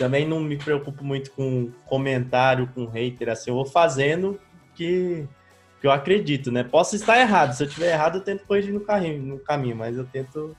Também 0.03 0.27
não 0.27 0.41
me 0.41 0.57
preocupo 0.57 1.05
muito 1.05 1.31
com 1.31 1.71
comentário, 1.87 2.69
com 2.75 2.87
hater, 2.87 3.29
assim, 3.29 3.51
eu 3.51 3.55
vou 3.55 3.65
fazendo 3.65 4.37
que, 4.75 5.29
que 5.81 5.87
eu 5.87 5.93
acredito, 5.93 6.51
né? 6.51 6.65
Posso 6.65 6.97
estar 6.97 7.21
errado, 7.21 7.53
se 7.53 7.63
eu 7.63 7.69
tiver 7.69 7.93
errado, 7.93 8.19
eu 8.19 8.21
tento 8.21 8.45
corrigir 8.45 8.75
no, 8.75 8.81
carrinho, 8.81 9.23
no 9.23 9.39
caminho, 9.39 9.77
mas 9.77 9.97
eu 9.97 10.05
tento 10.05 10.57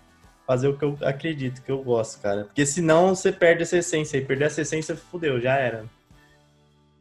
fazer 0.48 0.70
o 0.70 0.78
que 0.78 0.86
eu 0.86 0.98
acredito, 1.02 1.62
que 1.62 1.70
eu 1.70 1.84
gosto, 1.84 2.22
cara. 2.22 2.46
Porque 2.46 2.66
senão 2.66 3.14
você 3.14 3.34
perde 3.34 3.64
essa 3.64 3.76
essência, 3.76 4.16
e 4.16 4.24
perder 4.24 4.46
essa 4.46 4.62
essência, 4.62 4.96
fudeu, 4.96 5.42
já 5.42 5.56
era. 5.56 5.84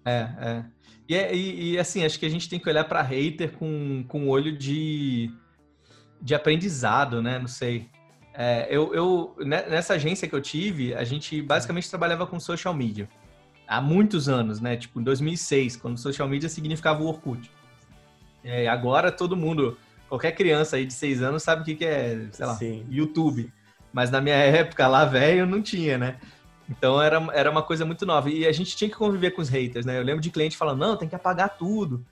É, 0.04 0.28
é. 0.40 0.64
E, 1.08 1.14
é, 1.14 1.32
e, 1.32 1.74
e, 1.74 1.78
assim, 1.78 2.04
acho 2.04 2.18
que 2.18 2.26
a 2.26 2.30
gente 2.30 2.48
tem 2.48 2.58
que 2.58 2.68
olhar 2.68 2.82
para 2.82 3.02
hater 3.02 3.52
com, 3.52 4.04
com 4.08 4.28
olho 4.28 4.50
de, 4.58 5.30
de 6.20 6.34
aprendizado, 6.34 7.22
né? 7.22 7.38
Não 7.38 7.46
sei. 7.46 7.88
É, 8.34 8.66
eu, 8.70 8.94
eu, 8.94 9.36
né, 9.44 9.64
nessa 9.68 9.94
agência 9.94 10.26
que 10.26 10.34
eu 10.34 10.40
tive, 10.40 10.94
a 10.94 11.04
gente 11.04 11.42
basicamente 11.42 11.88
trabalhava 11.88 12.26
com 12.26 12.40
social 12.40 12.72
media. 12.72 13.08
Há 13.66 13.80
muitos 13.80 14.28
anos, 14.28 14.60
né? 14.60 14.76
Tipo, 14.76 15.00
em 15.00 15.04
2006, 15.04 15.76
quando 15.76 15.98
social 15.98 16.28
media 16.28 16.48
significava 16.48 17.02
o 17.02 17.06
Orkut. 17.06 17.50
É, 18.44 18.66
agora 18.68 19.12
todo 19.12 19.36
mundo, 19.36 19.78
qualquer 20.08 20.32
criança 20.32 20.76
aí 20.76 20.84
de 20.84 20.92
seis 20.92 21.22
anos 21.22 21.42
sabe 21.42 21.62
o 21.62 21.64
que, 21.64 21.76
que 21.76 21.84
é, 21.84 22.28
sei 22.32 22.46
lá, 22.46 22.54
Sim. 22.54 22.84
YouTube. 22.90 23.52
Mas 23.92 24.10
na 24.10 24.20
minha 24.20 24.36
época 24.36 24.86
lá, 24.86 25.04
velho, 25.04 25.46
não 25.46 25.62
tinha, 25.62 25.98
né? 25.98 26.18
Então 26.68 27.00
era, 27.00 27.18
era 27.34 27.50
uma 27.50 27.62
coisa 27.62 27.84
muito 27.84 28.06
nova. 28.06 28.30
E 28.30 28.46
a 28.46 28.52
gente 28.52 28.76
tinha 28.76 28.88
que 28.88 28.96
conviver 28.96 29.32
com 29.32 29.42
os 29.42 29.48
haters, 29.48 29.84
né? 29.84 29.98
Eu 29.98 30.02
lembro 30.02 30.22
de 30.22 30.30
cliente 30.30 30.56
falando, 30.56 30.80
não, 30.80 30.96
tem 30.96 31.08
que 31.08 31.14
apagar 31.14 31.56
tudo. 31.56 32.04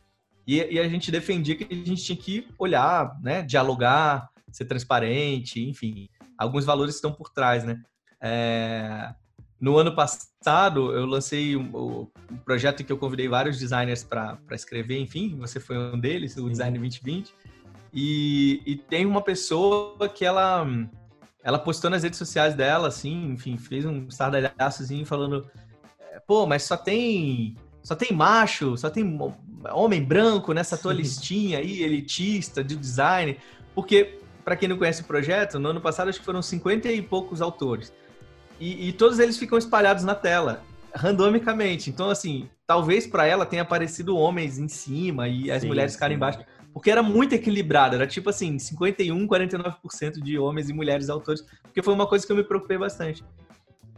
E, 0.46 0.56
e 0.56 0.78
a 0.78 0.88
gente 0.88 1.10
defendia 1.10 1.56
que 1.56 1.66
a 1.70 1.74
gente 1.74 2.02
tinha 2.02 2.16
que 2.16 2.46
olhar, 2.58 3.18
né? 3.22 3.42
Dialogar, 3.42 4.29
ser 4.52 4.64
transparente, 4.64 5.60
enfim. 5.68 6.08
Alguns 6.36 6.64
valores 6.64 6.94
estão 6.94 7.12
por 7.12 7.30
trás, 7.30 7.64
né? 7.64 7.80
É... 8.20 9.14
No 9.60 9.76
ano 9.76 9.94
passado, 9.94 10.92
eu 10.92 11.04
lancei 11.04 11.54
um, 11.54 12.08
um, 12.30 12.36
projeto 12.44 12.80
em 12.80 12.84
que 12.84 12.92
eu 12.92 12.96
convidei 12.96 13.28
vários 13.28 13.58
designers 13.58 14.02
para 14.02 14.38
escrever, 14.52 14.98
enfim, 14.98 15.36
você 15.36 15.60
foi 15.60 15.76
um 15.76 16.00
deles, 16.00 16.36
o 16.38 16.48
Design 16.48 16.78
2020. 16.78 17.34
E, 17.92 18.62
e 18.64 18.76
tem 18.76 19.04
uma 19.04 19.20
pessoa 19.20 20.08
que 20.08 20.24
ela 20.24 20.66
ela 21.42 21.58
postou 21.58 21.90
nas 21.90 22.02
redes 22.02 22.18
sociais 22.18 22.54
dela, 22.54 22.88
assim, 22.88 23.32
enfim, 23.32 23.56
fez 23.56 23.84
um 23.84 24.06
estardalhaçozinho 24.06 25.06
falando, 25.06 25.50
é, 25.98 26.20
pô, 26.20 26.46
mas 26.46 26.62
só 26.62 26.76
tem 26.76 27.56
só 27.82 27.94
tem 27.94 28.12
macho, 28.12 28.76
só 28.76 28.90
tem 28.90 29.18
homem 29.72 30.02
branco 30.02 30.52
nessa 30.52 30.76
tua 30.76 30.92
listinha 30.92 31.58
aí, 31.58 31.82
elitista, 31.82 32.62
de 32.62 32.76
design, 32.76 33.38
porque, 33.74 34.19
para 34.50 34.56
quem 34.56 34.68
não 34.68 34.76
conhece 34.76 35.02
o 35.02 35.04
projeto, 35.04 35.60
no 35.60 35.68
ano 35.68 35.80
passado 35.80 36.08
acho 36.08 36.18
que 36.18 36.24
foram 36.24 36.42
50 36.42 36.90
e 36.90 37.00
poucos 37.00 37.40
autores, 37.40 37.92
e, 38.58 38.88
e 38.88 38.92
todos 38.92 39.20
eles 39.20 39.38
ficam 39.38 39.56
espalhados 39.56 40.02
na 40.02 40.12
tela, 40.12 40.64
randomicamente, 40.92 41.88
então, 41.88 42.10
assim, 42.10 42.50
talvez 42.66 43.06
para 43.06 43.24
ela 43.24 43.46
tenha 43.46 43.62
aparecido 43.62 44.16
homens 44.16 44.58
em 44.58 44.66
cima 44.66 45.28
e 45.28 45.52
as 45.52 45.62
sim, 45.62 45.68
mulheres 45.68 45.94
ficarem 45.94 46.16
embaixo, 46.16 46.40
porque 46.74 46.90
era 46.90 47.00
muito 47.00 47.32
equilibrado, 47.32 47.94
era 47.94 48.08
tipo 48.08 48.28
assim, 48.28 48.58
51, 48.58 49.24
49% 49.28 50.20
de 50.20 50.36
homens 50.36 50.68
e 50.68 50.72
mulheres 50.72 51.08
autores, 51.08 51.44
porque 51.62 51.80
foi 51.80 51.94
uma 51.94 52.08
coisa 52.08 52.26
que 52.26 52.32
eu 52.32 52.36
me 52.36 52.42
preocupei 52.42 52.76
bastante. 52.76 53.22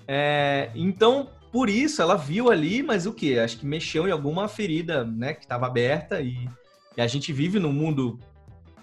É, 0.07 0.71
então, 0.75 1.31
por 1.51 1.71
isso, 1.71 2.03
ela 2.03 2.15
viu 2.15 2.51
ali, 2.51 2.83
mas 2.83 3.07
o 3.07 3.15
que? 3.15 3.39
Acho 3.39 3.57
que 3.57 3.65
mexeu 3.65 4.07
em 4.07 4.11
alguma 4.11 4.47
ferida, 4.49 5.03
né, 5.03 5.33
que 5.33 5.47
estava 5.47 5.65
aberta 5.65 6.21
e, 6.21 6.47
e, 6.95 7.01
a 7.01 7.07
gente 7.07 7.33
vive 7.33 7.59
num 7.59 7.73
mundo 7.73 8.21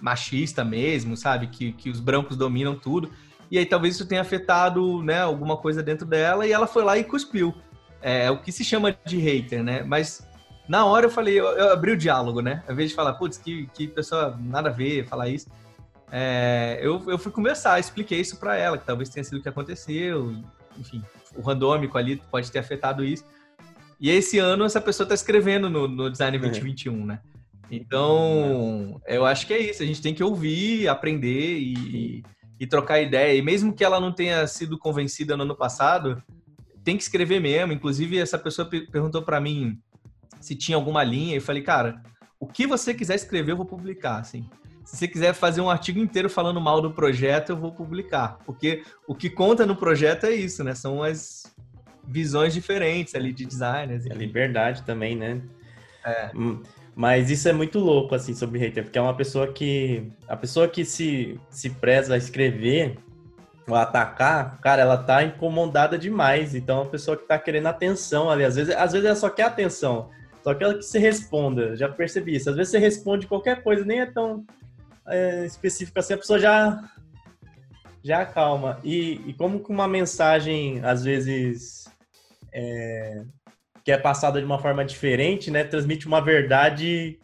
machista 0.02 0.64
mesmo, 0.64 1.16
sabe? 1.18 1.48
Que, 1.48 1.72
que 1.74 1.90
os 1.90 2.00
brancos 2.00 2.38
dominam 2.38 2.76
tudo. 2.76 3.12
E 3.52 3.58
aí 3.58 3.66
talvez 3.66 3.96
isso 3.96 4.06
tenha 4.06 4.22
afetado, 4.22 5.02
né, 5.04 5.22
alguma 5.22 5.58
coisa 5.58 5.82
dentro 5.82 6.06
dela 6.06 6.46
e 6.46 6.52
ela 6.52 6.68
foi 6.68 6.84
lá 6.84 6.98
e 6.98 7.04
cuspiu. 7.04 7.54
É, 8.02 8.26
é 8.26 8.32
o 8.32 8.42
que 8.42 8.52
se 8.52 8.64
chama 8.64 8.96
de 9.06 9.18
hater, 9.18 9.64
né? 9.64 9.84
Mas 9.84 10.28
na 10.68 10.86
hora 10.86 11.08
eu 11.08 11.10
falei, 11.10 11.40
eu, 11.40 11.46
eu 11.46 11.74
abri 11.74 11.92
o 11.92 11.98
diálogo, 11.98 12.42
né? 12.42 12.64
Ao 12.68 12.74
invés 12.74 12.90
de 12.92 12.96
falar, 12.96 13.14
putz, 13.14 13.38
que, 13.38 13.68
que 13.74 13.88
pessoa 13.88 14.38
nada 14.40 14.70
a 14.70 14.72
ver 14.72 15.08
falar 15.08 15.28
isso. 15.28 15.48
É, 16.12 16.80
eu, 16.82 17.04
eu 17.08 17.18
fui 17.18 17.32
conversar, 17.32 17.80
expliquei 17.80 18.20
isso 18.20 18.40
para 18.40 18.56
ela, 18.56 18.78
que 18.78 18.86
talvez 18.86 19.10
tenha 19.10 19.24
sido 19.24 19.40
o 19.40 19.42
que 19.42 19.50
aconteceu. 19.50 20.36
Enfim, 20.78 21.04
o 21.36 21.42
randômico 21.42 21.98
ali 21.98 22.22
pode 22.30 22.52
ter 22.52 22.60
afetado 22.60 23.04
isso. 23.04 23.26
E 24.00 24.10
esse 24.10 24.40
ano 24.40 24.64
essa 24.64 24.80
pessoa 24.80 25.06
está 25.06 25.16
escrevendo 25.16 25.70
no, 25.70 25.88
no 25.88 26.10
Design 26.10 26.38
2021, 26.38 26.94
é. 26.94 27.06
né? 27.06 27.20
Então, 27.72 29.00
eu 29.08 29.26
acho 29.26 29.46
que 29.46 29.54
é 29.54 29.60
isso. 29.60 29.84
A 29.84 29.86
gente 29.86 30.02
tem 30.02 30.14
que 30.14 30.24
ouvir, 30.24 30.88
aprender 30.88 31.58
e, 31.60 32.24
e, 32.60 32.68
trocar 32.68 33.00
ideia. 33.00 33.38
E 33.38 33.42
mesmo 33.42 33.74
que 33.74 33.84
ela 33.84 34.00
não 34.00 34.12
tenha 34.12 34.46
sido 34.48 34.78
convencida 34.78 35.38
no 35.38 35.44
ano 35.44 35.56
passado, 35.56 36.22
tem 36.84 36.98
que 36.98 37.04
escrever 37.04 37.40
mesmo. 37.40 37.72
Inclusive, 37.74 38.18
essa 38.18 38.38
pessoa 38.38 38.68
perguntou 38.68 39.22
para 39.22 39.40
mim 39.40 39.80
se 40.40 40.56
tinha 40.56 40.76
alguma 40.76 41.04
linha, 41.04 41.38
e 41.38 41.42
falei, 41.42 41.62
cara, 41.62 42.02
o 42.40 42.48
que 42.48 42.66
você 42.66 42.94
quiser 42.94 43.16
escrever, 43.16 43.52
eu 43.52 43.58
vou 43.58 43.66
publicar, 43.66 44.20
assim. 44.20 44.50
se 44.86 44.98
você 44.98 45.08
quiser 45.08 45.34
fazer 45.34 45.62
um 45.62 45.70
artigo 45.70 46.00
inteiro 46.00 46.30
falando 46.30 46.62
mal 46.62 46.82
do 46.82 46.92
projeto, 46.92 47.50
eu 47.50 47.58
vou 47.58 47.72
publicar. 47.72 48.40
Porque 48.46 48.84
o 49.08 49.14
que 49.14 49.30
conta 49.30 49.66
no 49.66 49.76
projeto 49.76 50.26
é 50.26 50.32
isso, 50.32 50.64
né? 50.64 50.74
São 50.74 51.04
as 51.04 51.44
visões 52.08 52.54
diferentes 52.54 53.14
ali 53.14 53.32
de 53.32 53.46
designers. 53.46 54.10
A 54.10 54.14
liberdade 54.14 54.84
também, 54.84 55.16
né? 55.16 55.42
É. 56.04 56.32
Mas 57.00 57.30
isso 57.30 57.48
é 57.48 57.54
muito 57.54 57.80
louco, 57.80 58.14
assim, 58.14 58.34
sobre 58.34 58.60
hater, 58.60 58.84
porque 58.84 59.00
é 59.00 59.02
uma 59.02 59.16
pessoa 59.16 59.48
que. 59.48 60.12
A 60.28 60.36
pessoa 60.36 60.68
que 60.68 60.84
se, 60.84 61.40
se 61.50 61.70
preza 61.70 62.14
a 62.14 62.18
escrever 62.18 62.98
ou 63.66 63.74
atacar, 63.74 64.60
cara, 64.60 64.82
ela 64.82 64.98
tá 64.98 65.24
incomodada 65.24 65.98
demais. 65.98 66.54
Então, 66.54 66.80
é 66.80 66.82
uma 66.82 66.90
pessoa 66.90 67.16
que 67.16 67.26
tá 67.26 67.40
querendo 67.40 67.68
atenção 67.68 68.30
ali. 68.30 68.44
Às 68.44 68.58
vezes, 68.58 68.76
às 68.76 68.92
vezes 68.92 69.06
ela 69.06 69.16
só 69.16 69.30
quer 69.30 69.44
atenção. 69.44 70.10
Só 70.44 70.54
quer 70.54 70.74
que 70.74 70.82
você 70.82 71.00
responda. 71.00 71.74
Já 71.78 71.88
percebi 71.88 72.36
isso. 72.36 72.50
Às 72.50 72.58
vezes 72.58 72.72
você 72.72 72.80
responde 72.80 73.28
qualquer 73.28 73.64
coisa, 73.64 73.86
nem 73.86 74.02
é 74.02 74.06
tão 74.06 74.46
é, 75.08 75.46
específico 75.46 75.98
assim, 76.00 76.16
a 76.16 76.18
pessoa 76.18 76.38
já 76.38 76.84
já 78.04 78.26
calma. 78.26 78.78
E, 78.84 79.22
e 79.26 79.34
como 79.36 79.64
que 79.64 79.72
uma 79.72 79.88
mensagem, 79.88 80.82
às 80.84 81.06
vezes, 81.06 81.86
é, 82.52 83.24
que 83.84 83.92
é 83.92 83.98
passada 83.98 84.40
de 84.40 84.46
uma 84.46 84.60
forma 84.60 84.84
diferente, 84.86 85.50
né? 85.50 85.64
Transmite 85.64 86.08
uma 86.08 86.22
verdade 86.22 87.20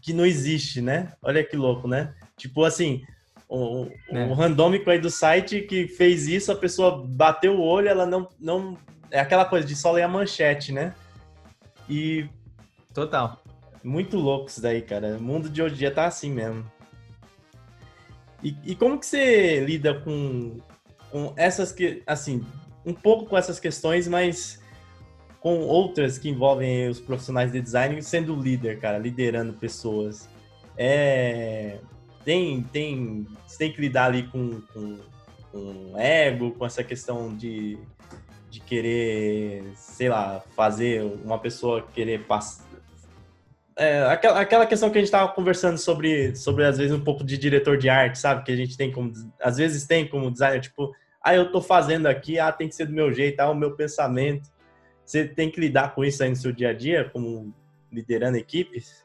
que 0.00 0.12
não 0.12 0.24
existe, 0.24 0.80
né? 0.80 1.12
Olha 1.22 1.44
que 1.44 1.56
louco, 1.56 1.88
né? 1.88 2.14
Tipo 2.36 2.64
assim, 2.64 3.02
o, 3.48 3.86
é. 4.10 4.24
o 4.26 4.34
randômico 4.34 4.90
aí 4.90 4.98
do 4.98 5.10
site 5.10 5.62
que 5.62 5.88
fez 5.88 6.28
isso, 6.28 6.52
a 6.52 6.56
pessoa 6.56 7.04
bateu 7.06 7.56
o 7.56 7.62
olho, 7.62 7.88
ela 7.88 8.06
não, 8.06 8.28
não... 8.38 8.76
É 9.10 9.20
aquela 9.20 9.44
coisa 9.44 9.66
de 9.66 9.74
só 9.74 9.90
ler 9.92 10.02
a 10.02 10.08
manchete, 10.08 10.72
né? 10.72 10.94
E... 11.88 12.28
Total. 12.92 13.42
Muito 13.82 14.18
louco 14.18 14.48
isso 14.48 14.60
daí, 14.60 14.82
cara. 14.82 15.16
O 15.16 15.22
mundo 15.22 15.48
de 15.48 15.62
hoje 15.62 15.74
em 15.74 15.78
dia 15.78 15.90
tá 15.90 16.06
assim 16.06 16.30
mesmo. 16.30 16.70
E, 18.42 18.54
e 18.64 18.74
como 18.74 18.98
que 18.98 19.06
você 19.06 19.60
lida 19.64 19.94
com, 20.00 20.58
com 21.10 21.32
essas 21.36 21.72
que, 21.72 22.02
assim, 22.06 22.44
um 22.84 22.92
pouco 22.92 23.26
com 23.26 23.36
essas 23.36 23.58
questões, 23.58 24.06
mas 24.06 24.60
com 25.48 25.60
outras 25.60 26.18
que 26.18 26.28
envolvem 26.28 26.90
os 26.90 27.00
profissionais 27.00 27.50
de 27.50 27.58
design 27.58 28.02
sendo 28.02 28.36
líder, 28.36 28.78
cara, 28.78 28.98
liderando 28.98 29.54
pessoas. 29.54 30.28
É, 30.76 31.78
tem, 32.22 32.62
tem, 32.64 33.26
você 33.46 33.56
tem 33.56 33.72
que 33.72 33.80
lidar 33.80 34.04
ali 34.04 34.24
com, 34.24 34.60
com, 34.74 34.98
com 35.50 35.94
ego, 35.96 36.50
com 36.50 36.66
essa 36.66 36.84
questão 36.84 37.34
de, 37.34 37.78
de 38.50 38.60
querer, 38.60 39.64
sei 39.74 40.10
lá, 40.10 40.42
fazer 40.54 41.02
uma 41.24 41.38
pessoa 41.38 41.82
querer 41.94 42.24
passar 42.24 42.68
é, 43.74 44.02
aquela, 44.06 44.40
aquela 44.40 44.66
questão 44.66 44.90
que 44.90 44.98
a 44.98 45.00
gente 45.00 45.06
estava 45.06 45.32
conversando 45.32 45.78
sobre, 45.78 46.34
sobre, 46.34 46.64
às 46.64 46.76
vezes, 46.76 46.92
um 46.92 47.00
pouco 47.00 47.22
de 47.24 47.38
diretor 47.38 47.78
de 47.78 47.88
arte, 47.88 48.18
sabe? 48.18 48.44
Que 48.44 48.50
a 48.50 48.56
gente 48.56 48.76
tem 48.76 48.90
como, 48.90 49.12
às 49.40 49.56
vezes 49.56 49.86
tem 49.86 50.06
como 50.06 50.32
designer, 50.32 50.60
tipo, 50.60 50.92
ah, 51.22 51.34
eu 51.34 51.52
tô 51.52 51.62
fazendo 51.62 52.06
aqui, 52.06 52.40
ah, 52.40 52.50
tem 52.50 52.68
que 52.68 52.74
ser 52.74 52.86
do 52.86 52.92
meu 52.92 53.12
jeito, 53.14 53.38
ah, 53.38 53.48
o 53.48 53.54
meu 53.54 53.76
pensamento. 53.76 54.50
Você 55.08 55.24
tem 55.26 55.50
que 55.50 55.58
lidar 55.58 55.94
com 55.94 56.04
isso 56.04 56.22
aí 56.22 56.28
no 56.28 56.36
seu 56.36 56.52
dia 56.52 56.70
a 56.70 56.72
dia, 56.74 57.08
como 57.10 57.54
liderando 57.90 58.36
equipes? 58.36 59.04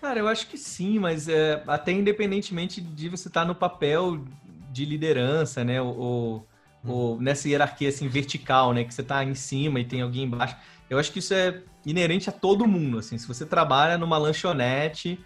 Cara, 0.00 0.18
eu 0.18 0.26
acho 0.26 0.48
que 0.48 0.58
sim, 0.58 0.98
mas 0.98 1.28
é, 1.28 1.62
até 1.66 1.92
independentemente 1.92 2.80
de 2.80 3.08
você 3.08 3.28
estar 3.28 3.42
tá 3.42 3.46
no 3.46 3.54
papel 3.54 4.24
de 4.72 4.84
liderança, 4.84 5.62
né? 5.62 5.80
Ou, 5.80 5.96
ou, 5.96 6.48
ou 6.84 7.20
nessa 7.20 7.48
hierarquia 7.48 7.88
assim, 7.88 8.08
vertical, 8.08 8.72
né? 8.72 8.82
Que 8.82 8.92
você 8.92 9.02
está 9.02 9.22
em 9.22 9.34
cima 9.34 9.78
e 9.78 9.84
tem 9.84 10.02
alguém 10.02 10.24
embaixo 10.24 10.56
eu 10.90 10.98
acho 10.98 11.12
que 11.12 11.18
isso 11.18 11.34
é 11.34 11.62
inerente 11.84 12.30
a 12.30 12.32
todo 12.32 12.66
mundo, 12.66 12.98
assim. 12.98 13.18
Se 13.18 13.28
você 13.28 13.44
trabalha 13.44 13.98
numa 13.98 14.16
lanchonete, 14.16 15.22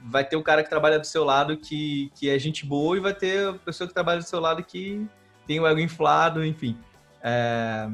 vai 0.00 0.24
ter 0.24 0.36
o 0.36 0.42
cara 0.42 0.62
que 0.62 0.70
trabalha 0.70 0.98
do 0.98 1.06
seu 1.06 1.22
lado 1.22 1.56
que, 1.56 2.10
que 2.14 2.30
é 2.30 2.38
gente 2.38 2.64
boa 2.64 2.96
e 2.96 3.00
vai 3.00 3.14
ter 3.14 3.48
a 3.48 3.52
pessoa 3.52 3.86
que 3.86 3.94
trabalha 3.94 4.20
do 4.20 4.26
seu 4.26 4.40
lado 4.40 4.62
que 4.62 5.06
tem 5.46 5.60
o 5.60 5.66
ego 5.66 5.80
inflado, 5.80 6.44
enfim. 6.44 6.78
É, 7.22 7.88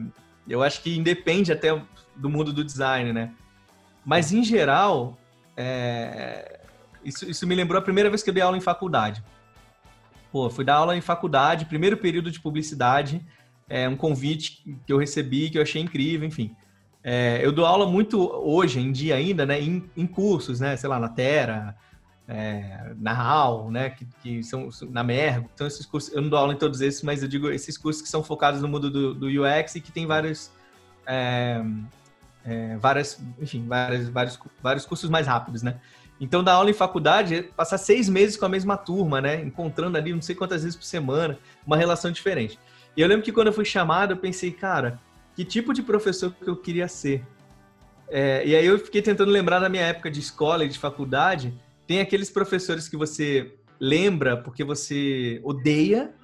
eu 0.48 0.62
acho 0.62 0.82
que 0.82 0.96
independe 0.96 1.52
até 1.52 1.80
do 2.16 2.28
mundo 2.28 2.52
do 2.52 2.64
design, 2.64 3.12
né? 3.12 3.32
Mas, 4.04 4.32
em 4.32 4.42
geral, 4.42 5.16
é, 5.56 6.60
isso, 7.04 7.28
isso 7.28 7.46
me 7.46 7.54
lembrou 7.54 7.78
a 7.78 7.82
primeira 7.82 8.10
vez 8.10 8.22
que 8.22 8.30
eu 8.30 8.34
dei 8.34 8.42
aula 8.42 8.56
em 8.56 8.60
faculdade. 8.60 9.22
Pô, 10.30 10.48
fui 10.48 10.64
dar 10.64 10.76
aula 10.76 10.96
em 10.96 11.00
faculdade, 11.00 11.66
primeiro 11.66 11.96
período 11.96 12.30
de 12.30 12.40
publicidade, 12.40 13.24
é 13.68 13.88
um 13.88 13.96
convite 13.96 14.62
que 14.86 14.92
eu 14.92 14.98
recebi, 14.98 15.50
que 15.50 15.58
eu 15.58 15.62
achei 15.62 15.80
incrível, 15.80 16.26
enfim. 16.26 16.54
É, 17.04 17.40
eu 17.42 17.52
dou 17.52 17.66
aula 17.66 17.86
muito 17.86 18.20
hoje 18.20 18.80
em 18.80 18.92
dia 18.92 19.16
ainda, 19.16 19.44
né, 19.44 19.60
em, 19.60 19.90
em 19.96 20.06
cursos, 20.06 20.60
né, 20.60 20.76
sei 20.76 20.88
lá, 20.88 20.98
na 20.98 21.08
Terra, 21.08 21.76
é, 22.32 22.94
na 22.98 23.12
HAL, 23.12 23.70
né, 23.70 23.90
que, 23.90 24.06
que, 24.22 24.42
são 24.42 24.70
na 24.88 25.04
Mergo, 25.04 25.50
então 25.54 25.66
esses 25.66 25.84
cursos, 25.84 26.10
eu 26.14 26.22
não 26.22 26.30
dou 26.30 26.38
aula 26.38 26.54
em 26.54 26.56
todos 26.56 26.80
esses, 26.80 27.02
mas 27.02 27.22
eu 27.22 27.28
digo 27.28 27.50
esses 27.50 27.76
cursos 27.76 28.00
que 28.00 28.08
são 28.08 28.24
focados 28.24 28.62
no 28.62 28.68
mundo 28.68 28.90
do, 28.90 29.12
do 29.12 29.26
UX 29.26 29.74
e 29.74 29.80
que 29.82 29.92
tem 29.92 30.06
vários, 30.06 30.50
é, 31.06 31.62
é, 32.42 32.78
várias, 32.78 33.22
enfim, 33.38 33.66
vários, 33.68 34.08
vários, 34.08 34.38
vários 34.62 34.86
cursos 34.86 35.10
mais 35.10 35.26
rápidos, 35.26 35.62
né. 35.62 35.78
Então, 36.18 36.42
dar 36.42 36.54
aula 36.54 36.70
em 36.70 36.74
faculdade 36.74 37.34
é 37.34 37.42
passar 37.42 37.76
seis 37.76 38.08
meses 38.08 38.36
com 38.36 38.46
a 38.46 38.48
mesma 38.48 38.78
turma, 38.78 39.20
né, 39.20 39.42
encontrando 39.42 39.98
ali 39.98 40.14
não 40.14 40.22
sei 40.22 40.34
quantas 40.34 40.62
vezes 40.62 40.76
por 40.76 40.84
semana, 40.84 41.38
uma 41.66 41.76
relação 41.76 42.10
diferente. 42.10 42.58
E 42.96 43.02
eu 43.02 43.08
lembro 43.08 43.22
que 43.22 43.32
quando 43.32 43.48
eu 43.48 43.52
fui 43.52 43.66
chamado, 43.66 44.12
eu 44.12 44.16
pensei, 44.16 44.52
cara, 44.52 44.98
que 45.36 45.44
tipo 45.44 45.74
de 45.74 45.82
professor 45.82 46.32
que 46.32 46.48
eu 46.48 46.56
queria 46.56 46.88
ser. 46.88 47.22
É, 48.08 48.42
e 48.46 48.56
aí 48.56 48.64
eu 48.64 48.78
fiquei 48.78 49.02
tentando 49.02 49.30
lembrar 49.30 49.58
da 49.58 49.68
minha 49.68 49.82
época 49.82 50.10
de 50.10 50.20
escola 50.20 50.64
e 50.64 50.68
de 50.68 50.78
faculdade. 50.78 51.52
Tem 51.92 52.00
aqueles 52.00 52.30
professores 52.30 52.88
que 52.88 52.96
você 52.96 53.52
lembra 53.78 54.34
porque 54.34 54.64
você 54.64 55.38
odeia, 55.44 56.14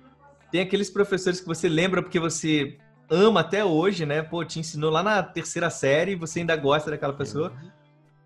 tem 0.50 0.62
aqueles 0.62 0.88
professores 0.88 1.42
que 1.42 1.46
você 1.46 1.68
lembra 1.68 2.02
porque 2.02 2.18
você 2.18 2.78
ama 3.10 3.40
até 3.40 3.62
hoje, 3.62 4.06
né? 4.06 4.22
Pô, 4.22 4.42
te 4.46 4.58
ensinou 4.58 4.90
lá 4.90 5.02
na 5.02 5.22
terceira 5.22 5.68
série 5.68 6.12
e 6.12 6.14
você 6.14 6.40
ainda 6.40 6.56
gosta 6.56 6.90
daquela 6.90 7.12
pessoa. 7.12 7.52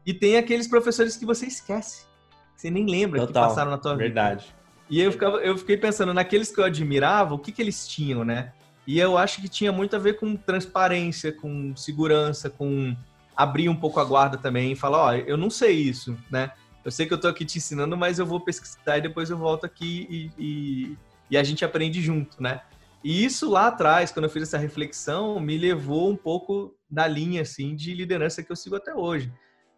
E 0.07 0.15
tem 0.15 0.37
aqueles 0.37 0.69
professores 0.69 1.17
que 1.17 1.27
você 1.27 1.47
esquece. 1.47 2.07
Você 2.55 2.71
nem 2.71 2.87
lembra 2.87 3.27
Total, 3.27 3.43
que 3.43 3.49
passaram 3.49 3.73
na 3.73 3.79
tua 3.79 3.97
verdade. 3.97 4.45
vida. 4.45 4.55
Verdade. 4.55 4.89
E 4.89 5.01
eu, 5.01 5.11
ficava, 5.11 5.39
eu 5.39 5.59
fiquei 5.59 5.77
pensando, 5.77 6.15
naqueles 6.15 6.49
que 6.55 6.61
eu 6.61 6.65
admirava, 6.65 7.35
o 7.35 7.41
que, 7.41 7.51
que 7.51 7.61
eles 7.61 7.89
tinham, 7.89 8.25
né? 8.25 8.53
E 8.87 9.01
eu 9.01 9.19
acho 9.19 9.43
que 9.43 9.49
tinha 9.49 9.73
muito 9.73 9.97
a 9.97 9.99
ver 9.99 10.13
com 10.13 10.37
transparência, 10.37 11.33
com 11.33 11.75
segurança, 11.75 12.49
com 12.49 12.97
abrir 13.37 13.69
um 13.69 13.75
pouco 13.75 13.99
a 13.99 14.05
guarda 14.05 14.39
também 14.39 14.71
e 14.71 14.77
falar, 14.77 15.07
ó, 15.07 15.13
eu 15.13 15.37
não 15.37 15.51
sei 15.51 15.73
isso, 15.73 16.17
né? 16.31 16.53
Eu 16.85 16.91
sei 16.91 17.07
que 17.07 17.15
eu 17.15 17.21
tô 17.21 17.29
aqui 17.29 17.45
te 17.45 17.59
ensinando, 17.59 17.97
mas 17.97 18.19
eu 18.19 18.27
vou 18.27 18.41
pesquisar 18.41 18.99
e 18.99 19.03
depois 19.03 19.31
eu 19.31 19.39
volto 19.39 19.65
aqui 19.65 20.07
e, 20.11 20.31
e, 20.39 20.99
e 21.31 21.37
a 21.37 21.43
gente 21.43 21.65
aprende 21.65 22.01
junto, 22.01 22.43
né? 22.43 22.63
E 23.05 23.25
isso 23.25 23.51
lá 23.51 23.69
atrás, 23.69 24.13
quando 24.13 24.25
eu 24.25 24.31
fiz 24.31 24.45
essa 24.45 24.59
reflexão, 24.59 25.41
me 25.41 25.59
levou 25.59 26.11
um 26.11 26.17
pouco 26.17 26.75
da 26.89 27.07
linha, 27.07 27.43
assim, 27.43 27.75
de 27.75 27.95
liderança 27.95 28.43
que 28.43 28.53
eu 28.53 28.57
sigo 28.57 28.77
até 28.77 28.95
hoje. 28.95 29.33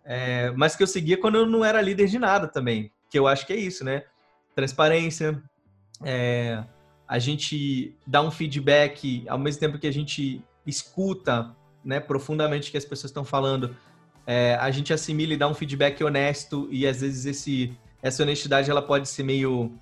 É, 0.04 0.50
mas 0.52 0.76
que 0.76 0.82
eu 0.82 0.86
seguia 0.86 1.16
quando 1.16 1.36
eu 1.36 1.46
não 1.46 1.64
era 1.64 1.80
líder 1.80 2.08
de 2.08 2.18
nada 2.18 2.46
também, 2.46 2.92
que 3.08 3.18
eu 3.18 3.26
acho 3.26 3.46
que 3.46 3.52
é 3.52 3.56
isso, 3.56 3.82
né? 3.82 4.02
Transparência, 4.54 5.42
é, 6.02 6.62
a 7.08 7.18
gente 7.18 7.96
dá 8.06 8.20
um 8.20 8.30
feedback 8.30 9.24
ao 9.28 9.38
mesmo 9.38 9.60
tempo 9.60 9.78
que 9.78 9.86
a 9.86 9.92
gente 9.92 10.44
escuta 10.66 11.54
né, 11.84 12.00
profundamente 12.00 12.68
o 12.68 12.72
que 12.72 12.78
as 12.78 12.84
pessoas 12.84 13.10
estão 13.10 13.24
falando, 13.24 13.76
é, 14.26 14.56
a 14.60 14.70
gente 14.70 14.92
assimila 14.92 15.34
e 15.34 15.36
dá 15.36 15.48
um 15.48 15.54
feedback 15.54 16.02
honesto 16.02 16.68
e 16.70 16.86
às 16.86 17.00
vezes 17.00 17.26
esse, 17.26 17.76
essa 18.02 18.22
honestidade 18.22 18.70
ela 18.70 18.82
pode 18.82 19.08
ser 19.08 19.22
meio 19.22 19.72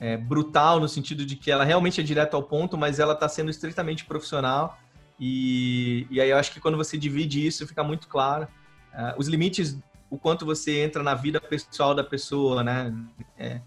é, 0.00 0.16
brutal 0.16 0.80
no 0.80 0.88
sentido 0.88 1.24
de 1.24 1.36
que 1.36 1.50
ela 1.50 1.64
realmente 1.64 2.00
é 2.00 2.04
direto 2.04 2.34
ao 2.34 2.42
ponto, 2.42 2.76
mas 2.76 2.98
ela 2.98 3.14
está 3.14 3.28
sendo 3.28 3.50
estritamente 3.50 4.04
profissional 4.04 4.78
e, 5.18 6.06
e 6.10 6.20
aí 6.20 6.30
eu 6.30 6.36
acho 6.36 6.52
que 6.52 6.60
quando 6.60 6.76
você 6.76 6.98
divide 6.98 7.46
isso 7.46 7.66
fica 7.66 7.82
muito 7.82 8.08
claro 8.08 8.46
é, 8.92 9.14
os 9.18 9.28
limites, 9.28 9.78
o 10.10 10.18
quanto 10.18 10.46
você 10.46 10.80
entra 10.80 11.02
na 11.02 11.14
vida 11.14 11.40
pessoal 11.40 11.94
da 11.94 12.02
pessoa, 12.02 12.64
né? 12.64 12.94
É, 13.38 13.60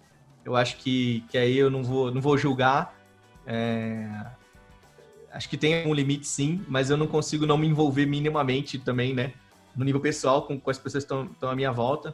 eu 0.44 0.56
acho 0.56 0.78
que, 0.78 1.24
que 1.30 1.38
aí 1.38 1.56
eu 1.56 1.70
não 1.70 1.84
vou, 1.84 2.12
não 2.12 2.20
vou 2.20 2.38
julgar. 2.38 2.98
É... 3.46 4.10
Acho 5.32 5.48
que 5.48 5.58
tem 5.58 5.88
um 5.88 5.94
limite 5.94 6.26
sim, 6.26 6.66
mas 6.68 6.90
eu 6.90 6.98
não 6.98 7.06
consigo 7.06 7.46
não 7.46 7.58
me 7.58 7.68
envolver 7.68 8.08
minimamente 8.08 8.80
também, 8.80 9.14
né? 9.14 9.34
No 9.80 9.86
nível 9.86 10.02
pessoal, 10.02 10.42
com, 10.42 10.60
com 10.60 10.70
as 10.70 10.78
pessoas 10.78 11.06
que 11.06 11.14
estão 11.14 11.50
à 11.50 11.56
minha 11.56 11.72
volta. 11.72 12.14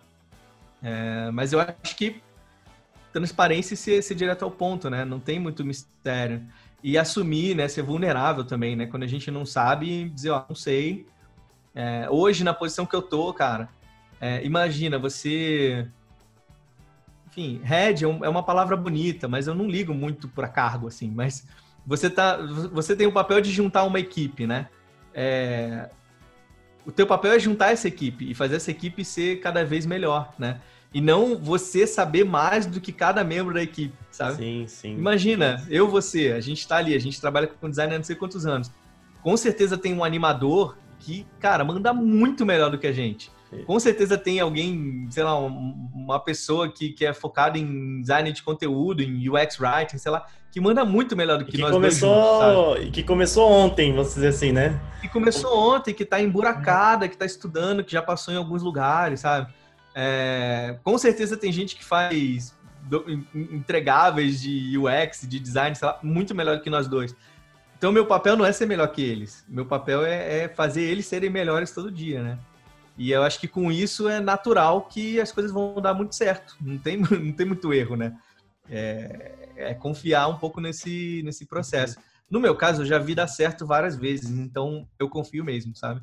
É... 0.81 1.31
Mas 1.31 1.51
eu 1.51 1.59
acho 1.59 1.95
que 1.95 2.21
transparência 3.11 3.75
ser, 3.75 4.01
ser 4.03 4.15
direto 4.15 4.45
ao 4.45 4.51
ponto, 4.51 4.89
né? 4.89 5.03
Não 5.03 5.19
tem 5.19 5.39
muito 5.39 5.65
mistério. 5.65 6.45
E 6.83 6.97
assumir, 6.97 7.55
né? 7.55 7.67
Ser 7.67 7.81
vulnerável 7.81 8.43
também, 8.45 8.75
né? 8.75 8.85
Quando 8.85 9.03
a 9.03 9.07
gente 9.07 9.31
não 9.31 9.45
sabe, 9.45 10.09
dizer, 10.09 10.29
ó, 10.29 10.45
não 10.47 10.55
sei. 10.55 11.07
É... 11.73 12.07
hoje, 12.09 12.43
na 12.43 12.53
posição 12.53 12.85
que 12.85 12.95
eu 12.95 13.01
tô, 13.01 13.33
cara, 13.33 13.67
é, 14.21 14.45
imagina 14.45 14.97
você 14.97 15.87
enfim, 17.35 17.59
head 17.63 18.05
é, 18.05 18.07
é 18.07 18.29
uma 18.29 18.43
palavra 18.43 18.77
bonita, 18.77 19.27
mas 19.27 19.45
eu 19.45 19.53
não 19.53 19.67
ligo 19.67 19.93
muito 19.93 20.29
para 20.29 20.47
cargo, 20.47 20.87
assim. 20.87 21.11
Mas 21.11 21.45
você, 21.85 22.09
tá, 22.09 22.37
você 22.71 22.95
tem 22.95 23.05
o 23.05 23.11
papel 23.11 23.41
de 23.41 23.51
juntar 23.51 23.83
uma 23.83 23.99
equipe, 23.99 24.47
né? 24.47 24.69
É, 25.13 25.89
o 26.85 26.91
teu 26.91 27.07
papel 27.07 27.33
é 27.33 27.39
juntar 27.39 27.71
essa 27.71 27.87
equipe 27.87 28.29
e 28.29 28.35
fazer 28.35 28.57
essa 28.57 28.71
equipe 28.71 29.03
ser 29.03 29.39
cada 29.39 29.65
vez 29.65 29.85
melhor, 29.85 30.33
né? 30.37 30.61
E 30.93 31.01
não 31.01 31.37
você 31.37 31.85
saber 31.85 32.23
mais 32.23 32.65
do 32.65 32.79
que 32.79 32.91
cada 32.91 33.23
membro 33.23 33.53
da 33.53 33.61
equipe, 33.61 33.93
sabe? 34.11 34.37
Sim, 34.37 34.65
sim. 34.67 34.91
Imagina, 34.93 35.65
eu, 35.69 35.89
você, 35.89 36.31
a 36.31 36.39
gente 36.39 36.65
tá 36.65 36.77
ali, 36.77 36.95
a 36.95 36.99
gente 36.99 37.19
trabalha 37.19 37.47
com 37.47 37.69
design 37.69 37.93
há 37.93 37.97
não 37.97 38.03
sei 38.05 38.15
quantos 38.15 38.45
anos. 38.45 38.71
Com 39.21 39.35
certeza 39.35 39.77
tem 39.77 39.93
um 39.93 40.03
animador 40.03 40.77
que, 40.99 41.25
cara, 41.39 41.65
manda 41.65 41.93
muito 41.93 42.45
melhor 42.45 42.71
do 42.71 42.77
que 42.77 42.87
a 42.87 42.93
gente. 42.93 43.29
Com 43.65 43.79
certeza 43.79 44.17
tem 44.17 44.39
alguém, 44.39 45.07
sei 45.09 45.23
lá, 45.23 45.37
uma 45.37 46.19
pessoa 46.19 46.71
que, 46.71 46.89
que 46.89 47.05
é 47.05 47.13
focada 47.13 47.57
em 47.57 48.01
design 48.01 48.31
de 48.31 48.43
conteúdo, 48.43 49.01
em 49.01 49.29
UX 49.29 49.59
writing, 49.59 49.97
sei 49.97 50.11
lá, 50.11 50.25
que 50.51 50.59
manda 50.59 50.83
muito 50.83 51.15
melhor 51.15 51.37
do 51.37 51.45
que, 51.45 51.51
que 51.51 51.57
nós 51.57 51.71
começou, 51.71 52.75
juntos, 52.75 52.87
E 52.87 52.91
que 52.91 53.03
começou 53.03 53.49
ontem, 53.49 53.91
vamos 53.91 54.13
dizer 54.13 54.27
assim, 54.27 54.51
né? 54.51 54.79
Que 55.01 55.07
começou 55.07 55.57
ontem, 55.57 55.93
que 55.93 56.05
tá 56.05 56.19
emburacada, 56.19 57.07
que 57.07 57.17
tá 57.17 57.25
estudando, 57.25 57.83
que 57.83 57.91
já 57.91 58.01
passou 58.01 58.33
em 58.33 58.37
alguns 58.37 58.63
lugares, 58.63 59.21
sabe? 59.21 59.53
É, 59.93 60.77
com 60.83 60.97
certeza 60.97 61.37
tem 61.37 61.51
gente 61.51 61.75
que 61.75 61.85
faz 61.85 62.55
entregáveis 63.33 64.41
de 64.41 64.77
UX, 64.77 65.27
de 65.27 65.39
design, 65.39 65.75
sei 65.75 65.87
lá, 65.87 65.99
muito 66.03 66.35
melhor 66.35 66.57
do 66.57 66.63
que 66.63 66.69
nós 66.69 66.87
dois. 66.87 67.15
Então, 67.77 67.91
meu 67.91 68.05
papel 68.05 68.37
não 68.37 68.45
é 68.45 68.51
ser 68.51 68.65
melhor 68.65 68.87
que 68.87 69.01
eles. 69.01 69.45
Meu 69.47 69.65
papel 69.65 70.05
é, 70.05 70.43
é 70.43 70.47
fazer 70.47 70.83
eles 70.83 71.05
serem 71.05 71.29
melhores 71.29 71.71
todo 71.71 71.91
dia, 71.91 72.21
né? 72.21 72.37
E 72.97 73.11
eu 73.11 73.23
acho 73.23 73.39
que 73.39 73.47
com 73.47 73.71
isso 73.71 74.07
é 74.07 74.19
natural 74.19 74.83
que 74.83 75.19
as 75.19 75.31
coisas 75.31 75.51
vão 75.51 75.81
dar 75.81 75.93
muito 75.93 76.15
certo. 76.15 76.55
Não 76.61 76.77
tem, 76.77 76.97
não 76.99 77.31
tem 77.31 77.45
muito 77.45 77.73
erro, 77.73 77.95
né? 77.95 78.17
É, 78.69 79.49
é 79.57 79.73
confiar 79.73 80.27
um 80.27 80.37
pouco 80.37 80.61
nesse, 80.61 81.21
nesse 81.23 81.45
processo. 81.45 81.97
No 82.29 82.39
meu 82.39 82.55
caso, 82.55 82.81
eu 82.81 82.85
já 82.85 82.97
vi 82.97 83.13
dar 83.13 83.27
certo 83.27 83.65
várias 83.65 83.95
vezes, 83.95 84.31
então 84.31 84.87
eu 84.97 85.09
confio 85.09 85.43
mesmo, 85.43 85.75
sabe? 85.75 86.01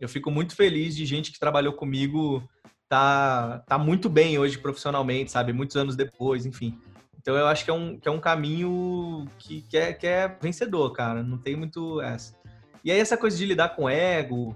Eu 0.00 0.08
fico 0.08 0.30
muito 0.30 0.54
feliz 0.54 0.94
de 0.94 1.06
gente 1.06 1.32
que 1.32 1.38
trabalhou 1.38 1.72
comigo 1.72 2.42
tá, 2.88 3.60
tá 3.66 3.78
muito 3.78 4.10
bem 4.10 4.38
hoje 4.38 4.58
profissionalmente, 4.58 5.30
sabe? 5.30 5.52
Muitos 5.52 5.76
anos 5.76 5.96
depois, 5.96 6.44
enfim. 6.44 6.78
Então 7.18 7.36
eu 7.36 7.46
acho 7.46 7.64
que 7.64 7.70
é 7.70 7.72
um, 7.72 7.98
que 7.98 8.08
é 8.08 8.10
um 8.10 8.20
caminho 8.20 9.26
que, 9.38 9.62
que, 9.62 9.78
é, 9.78 9.92
que 9.92 10.06
é 10.06 10.28
vencedor, 10.28 10.90
cara. 10.92 11.22
Não 11.22 11.38
tem 11.38 11.56
muito 11.56 12.02
essa. 12.02 12.34
E 12.84 12.90
aí 12.90 12.98
essa 12.98 13.16
coisa 13.16 13.36
de 13.36 13.46
lidar 13.46 13.70
com 13.70 13.88
ego, 13.88 14.54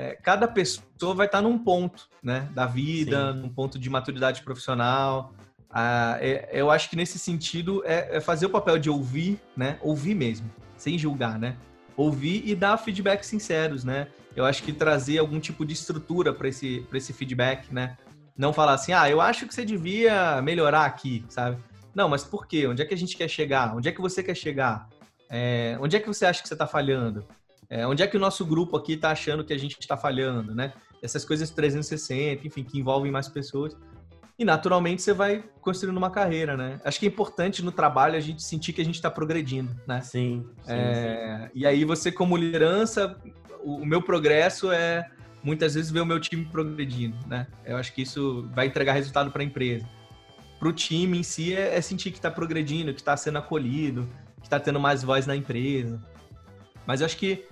é, 0.00 0.16
cada 0.22 0.48
pessoa 0.48 1.14
vai 1.14 1.26
estar 1.26 1.42
num 1.42 1.58
ponto, 1.58 2.08
né, 2.22 2.48
da 2.54 2.64
vida, 2.64 3.32
Sim. 3.32 3.40
num 3.40 3.48
ponto 3.50 3.78
de 3.78 3.90
maturidade 3.90 4.42
profissional. 4.42 5.34
Ah, 5.70 6.16
é, 6.20 6.48
eu 6.52 6.70
acho 6.70 6.88
que 6.88 6.96
nesse 6.96 7.18
sentido 7.18 7.82
é, 7.84 8.16
é, 8.16 8.20
fazer 8.20 8.46
o 8.46 8.50
papel 8.50 8.78
de 8.78 8.88
ouvir, 8.88 9.38
né, 9.54 9.78
ouvir 9.82 10.14
mesmo, 10.14 10.50
sem 10.76 10.98
julgar, 10.98 11.38
né, 11.38 11.56
ouvir 11.96 12.42
e 12.46 12.54
dar 12.54 12.78
feedbacks 12.78 13.28
sinceros, 13.28 13.84
né. 13.84 14.08
Eu 14.34 14.46
acho 14.46 14.62
que 14.62 14.72
trazer 14.72 15.18
algum 15.18 15.38
tipo 15.38 15.66
de 15.66 15.74
estrutura 15.74 16.32
para 16.32 16.48
esse 16.48 16.86
esse 16.94 17.12
feedback, 17.12 17.72
né. 17.72 17.98
Não 18.36 18.54
falar 18.54 18.72
assim, 18.72 18.92
ah, 18.94 19.10
eu 19.10 19.20
acho 19.20 19.46
que 19.46 19.54
você 19.54 19.66
devia 19.66 20.40
melhorar 20.40 20.86
aqui, 20.86 21.26
sabe? 21.28 21.58
Não, 21.94 22.08
mas 22.08 22.24
por 22.24 22.46
quê? 22.46 22.66
Onde 22.66 22.80
é 22.80 22.86
que 22.86 22.94
a 22.94 22.96
gente 22.96 23.16
quer 23.16 23.28
chegar? 23.28 23.76
Onde 23.76 23.88
é 23.88 23.92
que 23.92 24.00
você 24.00 24.22
quer 24.22 24.34
chegar? 24.34 24.88
É, 25.28 25.76
onde 25.78 25.94
é 25.94 26.00
que 26.00 26.06
você 26.06 26.24
acha 26.24 26.40
que 26.40 26.48
você 26.48 26.54
está 26.54 26.66
falhando? 26.66 27.26
É, 27.70 27.86
onde 27.86 28.02
é 28.02 28.06
que 28.06 28.16
o 28.16 28.20
nosso 28.20 28.44
grupo 28.44 28.76
aqui 28.76 28.94
está 28.94 29.12
achando 29.12 29.44
que 29.44 29.52
a 29.52 29.58
gente 29.58 29.78
está 29.78 29.96
falhando, 29.96 30.52
né? 30.52 30.72
Essas 31.00 31.24
coisas 31.24 31.50
360, 31.50 32.44
enfim, 32.44 32.64
que 32.64 32.80
envolvem 32.80 33.12
mais 33.12 33.28
pessoas. 33.28 33.76
E 34.36 34.44
naturalmente 34.44 35.02
você 35.02 35.12
vai 35.12 35.44
construindo 35.60 35.96
uma 35.96 36.10
carreira, 36.10 36.56
né? 36.56 36.80
Acho 36.84 36.98
que 36.98 37.06
é 37.06 37.08
importante 37.08 37.62
no 37.62 37.70
trabalho 37.70 38.16
a 38.16 38.20
gente 38.20 38.42
sentir 38.42 38.72
que 38.72 38.80
a 38.80 38.84
gente 38.84 38.96
está 38.96 39.10
progredindo, 39.10 39.70
né? 39.86 40.00
Sim. 40.00 40.44
sim, 40.64 40.72
é, 40.72 41.42
sim. 41.44 41.50
E 41.54 41.64
aí 41.64 41.84
você, 41.84 42.10
como 42.10 42.36
liderança, 42.36 43.16
o, 43.62 43.84
meu 43.84 44.02
progresso 44.02 44.72
é 44.72 45.08
muitas 45.42 45.74
vezes 45.74 45.90
ver 45.90 46.00
o 46.00 46.06
meu 46.06 46.18
time 46.18 46.44
progredindo, 46.46 47.16
né? 47.28 47.46
Eu 47.64 47.76
acho 47.76 47.92
que 47.92 48.02
isso 48.02 48.48
vai 48.52 48.66
entregar 48.66 48.94
resultado 48.94 49.30
para 49.30 49.42
a 49.42 49.44
empresa. 49.44 49.86
Para 50.58 50.68
o 50.68 50.72
time 50.72 51.18
em 51.18 51.22
si 51.22 51.54
é, 51.54 51.76
é 51.76 51.80
sentir 51.80 52.10
que 52.10 52.18
está 52.18 52.30
progredindo, 52.30 52.92
que 52.92 53.00
está 53.00 53.16
sendo 53.16 53.38
acolhido, 53.38 54.08
que 54.40 54.46
está 54.46 54.58
tendo 54.58 54.80
mais 54.80 55.04
voz 55.04 55.26
na 55.26 55.36
empresa. 55.36 56.02
Mas 56.86 57.00
eu 57.00 57.06
acho 57.06 57.16
que 57.16 57.44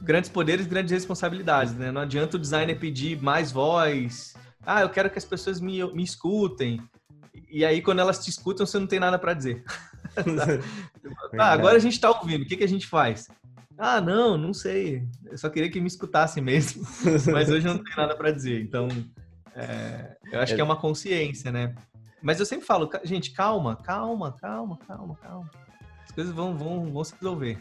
grandes 0.00 0.30
poderes, 0.30 0.66
grandes 0.66 0.92
responsabilidades, 0.92 1.74
né? 1.74 1.90
Não 1.90 2.00
adianta 2.00 2.36
o 2.36 2.40
designer 2.40 2.78
pedir 2.78 3.20
mais 3.20 3.50
voz. 3.50 4.34
Ah, 4.64 4.82
eu 4.82 4.90
quero 4.90 5.10
que 5.10 5.18
as 5.18 5.24
pessoas 5.24 5.60
me, 5.60 5.84
me 5.92 6.02
escutem. 6.02 6.80
E 7.50 7.64
aí, 7.64 7.80
quando 7.80 8.00
elas 8.00 8.24
te 8.24 8.30
escutam, 8.30 8.66
você 8.66 8.78
não 8.78 8.86
tem 8.86 9.00
nada 9.00 9.18
para 9.18 9.34
dizer. 9.34 9.64
ah, 11.38 11.52
agora 11.52 11.76
a 11.76 11.80
gente 11.80 11.94
está 11.94 12.10
ouvindo. 12.10 12.42
O 12.42 12.46
que, 12.46 12.56
que 12.56 12.64
a 12.64 12.68
gente 12.68 12.86
faz? 12.86 13.28
Ah, 13.76 14.00
não, 14.00 14.36
não 14.36 14.52
sei. 14.52 15.06
Eu 15.24 15.38
só 15.38 15.48
queria 15.48 15.70
que 15.70 15.80
me 15.80 15.86
escutasse 15.86 16.40
mesmo. 16.40 16.86
Mas 17.32 17.48
hoje 17.48 17.66
eu 17.66 17.74
não 17.74 17.82
tenho 17.82 17.96
nada 17.96 18.16
para 18.16 18.30
dizer. 18.30 18.60
Então, 18.60 18.88
é, 19.54 20.16
eu 20.32 20.40
acho 20.40 20.54
que 20.54 20.60
é 20.60 20.64
uma 20.64 20.76
consciência, 20.76 21.50
né? 21.50 21.74
Mas 22.20 22.40
eu 22.40 22.46
sempre 22.46 22.66
falo, 22.66 22.90
gente, 23.04 23.30
calma, 23.30 23.76
calma, 23.76 24.32
calma, 24.32 24.76
calma, 24.86 25.16
calma. 25.16 25.50
As 26.04 26.10
coisas 26.10 26.34
vão, 26.34 26.56
vão, 26.56 26.92
vão 26.92 27.04
se 27.04 27.14
resolver 27.14 27.58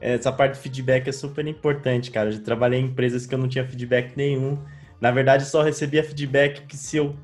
essa 0.00 0.32
parte 0.32 0.54
de 0.54 0.60
feedback 0.60 1.08
é 1.08 1.12
super 1.12 1.46
importante, 1.46 2.10
cara. 2.10 2.28
Eu 2.28 2.32
já 2.32 2.40
trabalhei 2.40 2.80
em 2.80 2.86
empresas 2.86 3.26
que 3.26 3.34
eu 3.34 3.38
não 3.38 3.48
tinha 3.48 3.66
feedback 3.66 4.16
nenhum. 4.16 4.58
Na 5.00 5.10
verdade, 5.10 5.44
só 5.44 5.62
recebia 5.62 6.02
feedback 6.02 6.66
que 6.66 6.76
se 6.76 6.96
eu 6.96 7.16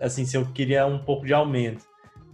assim, 0.00 0.26
se 0.26 0.36
eu 0.36 0.44
queria 0.44 0.86
um 0.86 0.98
pouco 0.98 1.24
de 1.26 1.32
aumento. 1.32 1.84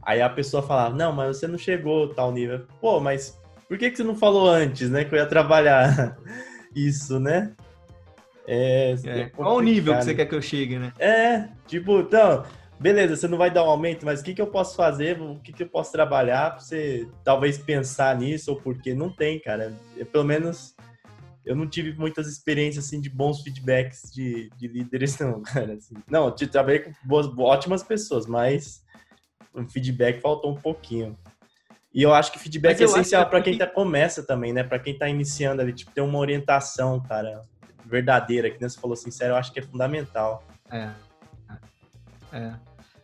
Aí 0.03 0.21
a 0.21 0.29
pessoa 0.29 0.63
falava: 0.63 0.95
"Não, 0.95 1.13
mas 1.13 1.37
você 1.37 1.47
não 1.47 1.59
chegou 1.59 2.09
tal 2.09 2.33
nível". 2.33 2.67
Pô, 2.81 2.99
mas 2.99 3.41
por 3.69 3.79
que 3.79 3.91
que 3.91 3.97
você 3.97 4.05
não 4.05 4.17
falou 4.17 4.49
antes, 4.49 4.91
né, 4.91 5.05
que 5.05 5.15
eu 5.15 5.19
ia 5.19 5.27
trabalhar 5.27 6.17
isso, 6.75 7.21
né? 7.21 7.53
É, 8.47 8.97
é, 9.05 9.25
qual 9.27 9.57
o 9.57 9.61
nível 9.61 9.97
que 9.97 10.05
você 10.05 10.15
quer 10.15 10.27
que 10.27 10.35
eu 10.35 10.43
chegue, 10.43 10.79
né? 10.79 10.93
É, 10.99 11.49
tipo, 11.67 12.01
então, 12.01 12.45
beleza, 12.79 13.17
você 13.17 13.29
não 13.29 13.39
vai 13.39 13.51
dar 13.51 13.65
um 13.65 13.71
aumento, 13.71 14.05
mas 14.05 14.21
o 14.21 14.25
que, 14.25 14.35
que 14.35 14.43
eu 14.43 14.47
posso 14.47 14.75
fazer? 14.77 15.21
O 15.21 15.39
que, 15.41 15.53
que 15.53 15.63
eu 15.63 15.69
posso 15.69 15.93
trabalhar 15.93 16.51
para 16.51 16.61
você 16.61 17.09
talvez 17.25 17.59
pensar 17.59 18.17
nisso 18.17 18.53
ou 18.53 18.61
porque 18.61 18.95
não 18.95 19.11
tem, 19.11 19.41
cara. 19.41 19.73
Eu, 19.97 20.07
pelo 20.07 20.25
menos 20.25 20.75
eu 21.45 21.57
não 21.57 21.69
tive 21.69 21.93
muitas 21.99 22.29
experiências 22.29 22.87
assim 22.87 23.01
de 23.01 23.11
bons 23.11 23.43
feedbacks 23.43 24.11
de, 24.13 24.51
de 24.57 24.69
líderes, 24.69 25.19
não, 25.21 25.43
cara. 25.43 25.75
Assim. 25.75 25.95
Não, 26.09 26.27
eu 26.27 26.49
trabalhei 26.49 26.81
com 26.81 26.93
boas, 27.05 27.27
ótimas 27.39 27.83
pessoas, 27.83 28.27
mas 28.27 28.85
o 29.53 29.65
feedback 29.69 30.21
faltou 30.21 30.53
um 30.53 30.61
pouquinho. 30.61 31.19
E 31.95 32.03
eu 32.03 32.15
acho 32.15 32.33
que 32.33 32.39
feedback 32.39 32.81
é 32.81 32.85
essencial 32.85 33.29
para 33.29 33.43
quem 33.43 33.59
tá, 33.59 33.67
começa 33.67 34.23
também, 34.23 34.53
né? 34.53 34.65
Para 34.65 34.79
quem 34.79 34.97
tá 34.97 35.09
iniciando 35.09 35.61
ali, 35.61 35.75
tipo, 35.75 35.91
ter 35.93 36.01
uma 36.01 36.19
orientação, 36.19 37.01
cara, 37.03 37.45
verdadeira, 37.85 38.51
que 38.51 38.59
você 38.59 38.81
falou 38.81 38.97
sincero, 38.97 39.35
eu 39.35 39.37
acho 39.37 39.53
que 39.53 39.59
é 39.59 39.63
fundamental. 39.63 40.43
É. 40.71 40.89
É. 42.33 42.53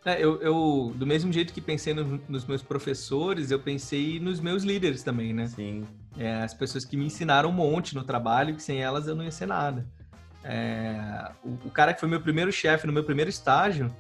É, 0.05 0.25
eu, 0.25 0.41
eu, 0.41 0.93
do 0.97 1.07
mesmo 1.07 1.33
jeito 1.33 1.53
que 1.53 1.61
pensei 1.61 1.93
no, 1.93 2.21
nos 2.29 2.47
meus 2.47 2.63
professores, 2.63 3.51
eu 3.51 3.59
pensei 3.59 4.19
nos 4.19 4.41
meus 4.41 4.63
líderes 4.63 5.03
também, 5.03 5.35
né? 5.35 5.47
Sim. 5.49 5.85
É, 6.17 6.37
as 6.37 6.55
pessoas 6.55 6.85
que 6.85 6.97
me 6.97 7.05
ensinaram 7.05 7.51
um 7.51 7.53
monte 7.53 7.95
no 7.95 8.03
trabalho, 8.03 8.55
que 8.55 8.63
sem 8.63 8.81
elas 8.81 9.07
eu 9.07 9.15
não 9.15 9.25
ia 9.25 9.31
ser 9.31 9.47
nada. 9.47 9.87
É, 10.43 11.31
o, 11.45 11.51
o, 11.67 11.71
cara 11.71 11.93
que 11.93 12.01
foi 12.01 12.09
meu 12.09 12.21
primeiro 12.21 12.51
chefe 12.51 12.87
no 12.87 12.93
meu 12.93 13.05
primeiro 13.05 13.29
estágio 13.29 13.95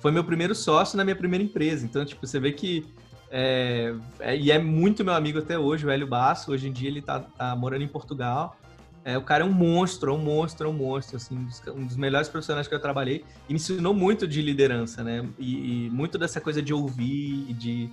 foi 0.00 0.10
meu 0.10 0.24
primeiro 0.24 0.54
sócio 0.54 0.96
na 0.96 1.04
minha 1.04 1.16
primeira 1.16 1.42
empresa. 1.42 1.86
Então, 1.86 2.04
tipo, 2.04 2.26
você 2.26 2.38
vê 2.38 2.52
que. 2.52 2.84
É, 3.30 3.94
é, 4.20 4.36
e 4.36 4.50
é 4.50 4.58
muito 4.58 5.04
meu 5.04 5.14
amigo 5.14 5.38
até 5.38 5.58
hoje, 5.58 5.86
o 5.86 5.90
Hélio 5.90 6.06
Basso. 6.06 6.52
Hoje 6.52 6.68
em 6.68 6.72
dia 6.72 6.88
ele 6.88 7.00
tá, 7.00 7.20
tá 7.20 7.56
morando 7.56 7.82
em 7.82 7.88
Portugal. 7.88 8.58
É, 9.06 9.16
o 9.16 9.22
cara 9.22 9.44
é 9.44 9.46
um 9.46 9.52
monstro, 9.52 10.10
é 10.10 10.14
um 10.14 10.18
monstro, 10.18 10.66
é 10.66 10.68
um 10.68 10.72
monstro, 10.72 11.16
assim, 11.16 11.46
um 11.68 11.86
dos 11.86 11.96
melhores 11.96 12.28
profissionais 12.28 12.66
que 12.66 12.74
eu 12.74 12.80
trabalhei. 12.80 13.24
E 13.48 13.52
me 13.52 13.54
ensinou 13.54 13.94
muito 13.94 14.26
de 14.26 14.42
liderança, 14.42 15.04
né? 15.04 15.24
E, 15.38 15.86
e 15.86 15.90
muito 15.90 16.18
dessa 16.18 16.40
coisa 16.40 16.60
de 16.60 16.74
ouvir 16.74 17.46
e 17.48 17.54
de, 17.54 17.88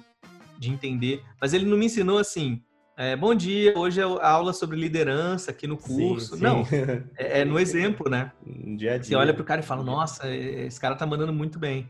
de 0.57 0.71
entender. 0.71 1.23
Mas 1.39 1.53
ele 1.53 1.67
não 1.67 1.77
me 1.77 1.85
ensinou 1.85 2.17
assim, 2.17 2.63
é, 2.97 3.15
bom 3.15 3.35
dia, 3.35 3.77
hoje 3.77 4.01
é 4.01 4.03
a 4.03 4.27
aula 4.27 4.53
sobre 4.53 4.75
liderança 4.75 5.51
aqui 5.51 5.67
no 5.67 5.77
curso. 5.77 6.31
Sim, 6.31 6.37
sim. 6.37 6.41
Não, 6.41 6.67
é, 7.15 7.41
é, 7.41 7.45
no 7.45 7.59
exemplo, 7.59 8.09
né? 8.09 8.31
Dia 8.75 8.95
a 8.95 8.97
dia. 8.97 9.09
Você 9.09 9.15
olha 9.15 9.35
pro 9.35 9.43
cara 9.43 9.61
e 9.61 9.63
fala, 9.63 9.83
nossa, 9.83 10.27
esse 10.35 10.79
cara 10.79 10.95
tá 10.95 11.05
mandando 11.05 11.31
muito 11.31 11.59
bem. 11.59 11.87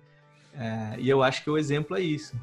É, 0.54 0.96
e 1.00 1.10
eu 1.10 1.24
acho 1.24 1.46
que 1.46 1.50
o 1.50 1.58
exemplo 1.58 1.96
é 1.96 2.02
isso. 2.02 2.36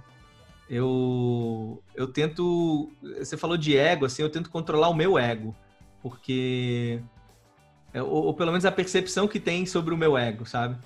Eu, 0.66 1.82
eu 1.94 2.06
tento, 2.06 2.90
você 3.18 3.36
falou 3.36 3.58
de 3.58 3.76
ego, 3.76 4.06
assim, 4.06 4.22
eu 4.22 4.30
tento 4.30 4.48
controlar 4.48 4.88
o 4.88 4.94
meu 4.94 5.18
ego 5.18 5.54
porque 6.02 7.00
é, 7.92 8.02
ou, 8.02 8.26
ou, 8.26 8.34
pelo 8.34 8.50
menos 8.50 8.64
a 8.64 8.72
percepção 8.72 9.26
que 9.26 9.40
tem 9.40 9.66
sobre 9.66 9.92
o 9.92 9.96
meu 9.96 10.16
ego, 10.16 10.46
sabe? 10.46 10.76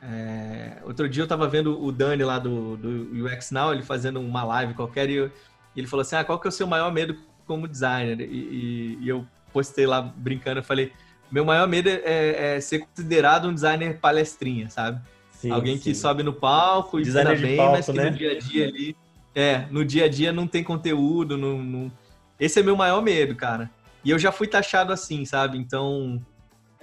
É, 0.00 0.76
outro 0.84 1.08
dia 1.08 1.24
eu 1.24 1.26
tava 1.26 1.48
vendo 1.48 1.82
o 1.82 1.90
Dani 1.90 2.22
lá 2.22 2.38
do, 2.38 2.76
do 2.76 3.24
UX 3.24 3.50
Now, 3.50 3.72
ele 3.72 3.82
fazendo 3.82 4.20
uma 4.20 4.44
live 4.44 4.74
qualquer 4.74 5.10
e, 5.10 5.14
eu, 5.14 5.26
e 5.74 5.80
ele 5.80 5.86
falou 5.86 6.02
assim, 6.02 6.16
ah, 6.16 6.24
qual 6.24 6.38
que 6.38 6.46
é 6.46 6.50
o 6.50 6.52
seu 6.52 6.66
maior 6.66 6.92
medo 6.92 7.16
como 7.46 7.66
designer? 7.66 8.20
E, 8.20 8.24
e, 8.24 8.98
e 9.00 9.08
eu 9.08 9.26
postei 9.52 9.86
lá 9.86 10.00
brincando, 10.00 10.60
eu 10.60 10.64
falei, 10.64 10.92
meu 11.30 11.44
maior 11.44 11.66
medo 11.66 11.88
é, 11.88 12.00
é, 12.04 12.56
é 12.56 12.60
ser 12.60 12.80
considerado 12.80 13.48
um 13.48 13.54
designer 13.54 13.98
palestrinha, 13.98 14.70
sabe? 14.70 15.00
Sim, 15.32 15.50
Alguém 15.50 15.76
sim. 15.76 15.82
que 15.82 15.94
sobe 15.94 16.22
no 16.22 16.32
palco 16.32 17.00
e 17.00 17.02
designer 17.02 17.40
bem, 17.40 17.56
palco, 17.56 17.72
mas 17.72 17.86
que 17.86 17.92
né? 17.92 18.10
no 18.10 18.16
dia 18.16 18.32
a 18.32 18.38
dia 18.38 18.68
ali, 18.68 18.96
é, 19.34 19.66
no 19.70 19.84
dia 19.84 20.04
a 20.04 20.08
dia 20.08 20.32
não 20.32 20.46
tem 20.46 20.62
conteúdo, 20.62 21.36
não, 21.36 21.58
não... 21.60 21.92
esse 22.38 22.60
é 22.60 22.62
meu 22.62 22.76
maior 22.76 23.02
medo, 23.02 23.34
cara. 23.34 23.68
E 24.04 24.10
eu 24.10 24.18
já 24.18 24.30
fui 24.30 24.46
taxado 24.46 24.92
assim, 24.92 25.24
sabe? 25.24 25.58
Então, 25.58 26.20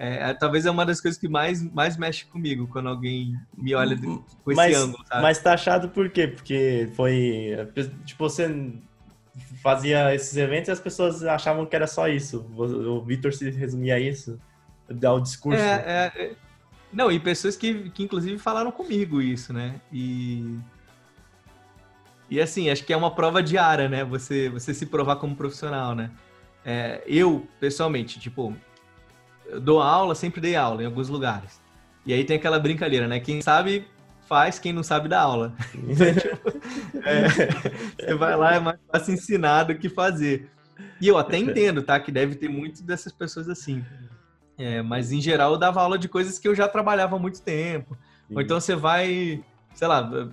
É, 0.03 0.31
é, 0.31 0.33
talvez 0.33 0.65
é 0.65 0.71
uma 0.71 0.83
das 0.83 0.99
coisas 0.99 1.19
que 1.19 1.27
mais, 1.27 1.61
mais 1.61 1.95
mexe 1.95 2.25
comigo 2.25 2.67
quando 2.67 2.89
alguém 2.89 3.35
me 3.55 3.75
olha 3.75 3.95
com 3.95 4.23
esse 4.47 4.55
mas, 4.55 4.75
ângulo, 4.75 5.05
sabe? 5.05 5.21
Mas 5.21 5.45
achado 5.45 5.89
por 5.89 6.09
quê? 6.09 6.27
Porque 6.27 6.89
foi. 6.95 7.51
Tipo, 8.03 8.27
você 8.27 8.73
fazia 9.61 10.13
esses 10.15 10.35
eventos 10.35 10.69
e 10.69 10.71
as 10.71 10.79
pessoas 10.79 11.23
achavam 11.23 11.67
que 11.67 11.75
era 11.75 11.85
só 11.85 12.07
isso. 12.07 12.39
O 12.57 13.01
Vitor 13.03 13.31
se 13.31 13.51
resumia 13.51 13.95
a 13.95 13.99
isso, 13.99 14.39
dar 14.89 15.13
o 15.13 15.19
discurso. 15.19 15.61
É, 15.61 16.11
é, 16.15 16.23
é, 16.23 16.35
não, 16.91 17.11
e 17.11 17.19
pessoas 17.19 17.55
que, 17.55 17.91
que 17.91 18.01
inclusive 18.01 18.39
falaram 18.39 18.71
comigo 18.71 19.21
isso, 19.21 19.53
né? 19.53 19.79
E. 19.93 20.57
E 22.27 22.41
assim, 22.41 22.71
acho 22.71 22.85
que 22.85 22.93
é 22.93 22.97
uma 22.97 23.13
prova 23.13 23.43
diária, 23.43 23.87
né? 23.87 24.03
Você, 24.05 24.49
você 24.49 24.73
se 24.73 24.87
provar 24.87 25.17
como 25.17 25.35
profissional, 25.35 25.93
né? 25.93 26.09
É, 26.63 27.01
eu, 27.05 27.47
pessoalmente, 27.59 28.19
tipo, 28.19 28.55
eu 29.45 29.59
dou 29.59 29.81
aula, 29.81 30.15
sempre 30.15 30.39
dei 30.39 30.55
aula 30.55 30.83
em 30.83 30.85
alguns 30.85 31.09
lugares. 31.09 31.59
E 32.05 32.13
aí 32.13 32.23
tem 32.23 32.37
aquela 32.37 32.59
brincadeira, 32.59 33.07
né? 33.07 33.19
Quem 33.19 33.41
sabe 33.41 33.87
faz, 34.27 34.57
quem 34.57 34.71
não 34.71 34.83
sabe 34.83 35.09
dá 35.09 35.21
aula. 35.21 35.53
Então, 35.75 36.13
tipo, 36.13 37.07
é, 37.07 37.27
você 37.97 38.15
vai 38.15 38.35
lá, 38.35 38.55
é 38.55 38.59
mais 38.59 38.79
fácil 38.91 39.13
ensinar 39.13 39.63
do 39.63 39.75
que 39.75 39.89
fazer. 39.89 40.49
E 41.01 41.07
eu 41.07 41.17
até 41.17 41.37
entendo, 41.37 41.81
tá? 41.81 41.99
Que 41.99 42.11
deve 42.11 42.35
ter 42.35 42.47
muito 42.47 42.83
dessas 42.83 43.11
pessoas 43.11 43.49
assim. 43.49 43.83
É, 44.57 44.81
mas 44.81 45.11
em 45.11 45.19
geral 45.19 45.53
eu 45.53 45.57
dava 45.57 45.81
aula 45.81 45.97
de 45.97 46.07
coisas 46.07 46.37
que 46.37 46.47
eu 46.47 46.55
já 46.55 46.67
trabalhava 46.67 47.15
há 47.15 47.19
muito 47.19 47.41
tempo. 47.41 47.97
Sim. 48.27 48.35
Ou 48.35 48.41
então 48.41 48.59
você 48.59 48.75
vai, 48.75 49.43
sei 49.73 49.87
lá, 49.87 50.29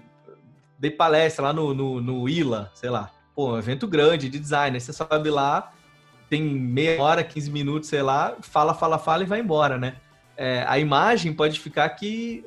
dei 0.78 0.90
palestra 0.90 1.46
lá 1.46 1.52
no, 1.52 1.74
no, 1.74 2.00
no 2.00 2.28
ILA, 2.28 2.70
sei 2.74 2.90
lá. 2.90 3.10
Pô, 3.34 3.54
um 3.54 3.58
evento 3.58 3.88
grande 3.88 4.28
de 4.28 4.38
design. 4.38 4.76
Aí 4.76 4.80
você 4.80 4.92
sobe 4.92 5.30
lá, 5.30 5.72
tem 6.28 6.42
meia 6.42 7.02
hora, 7.02 7.24
15 7.24 7.50
minutos, 7.50 7.88
sei 7.88 8.02
lá, 8.02 8.36
fala, 8.40 8.74
fala, 8.74 8.98
fala 8.98 9.22
e 9.22 9.26
vai 9.26 9.40
embora, 9.40 9.78
né? 9.78 9.96
É, 10.36 10.64
a 10.68 10.78
imagem 10.78 11.32
pode 11.32 11.58
ficar 11.58 11.88
que, 11.90 12.44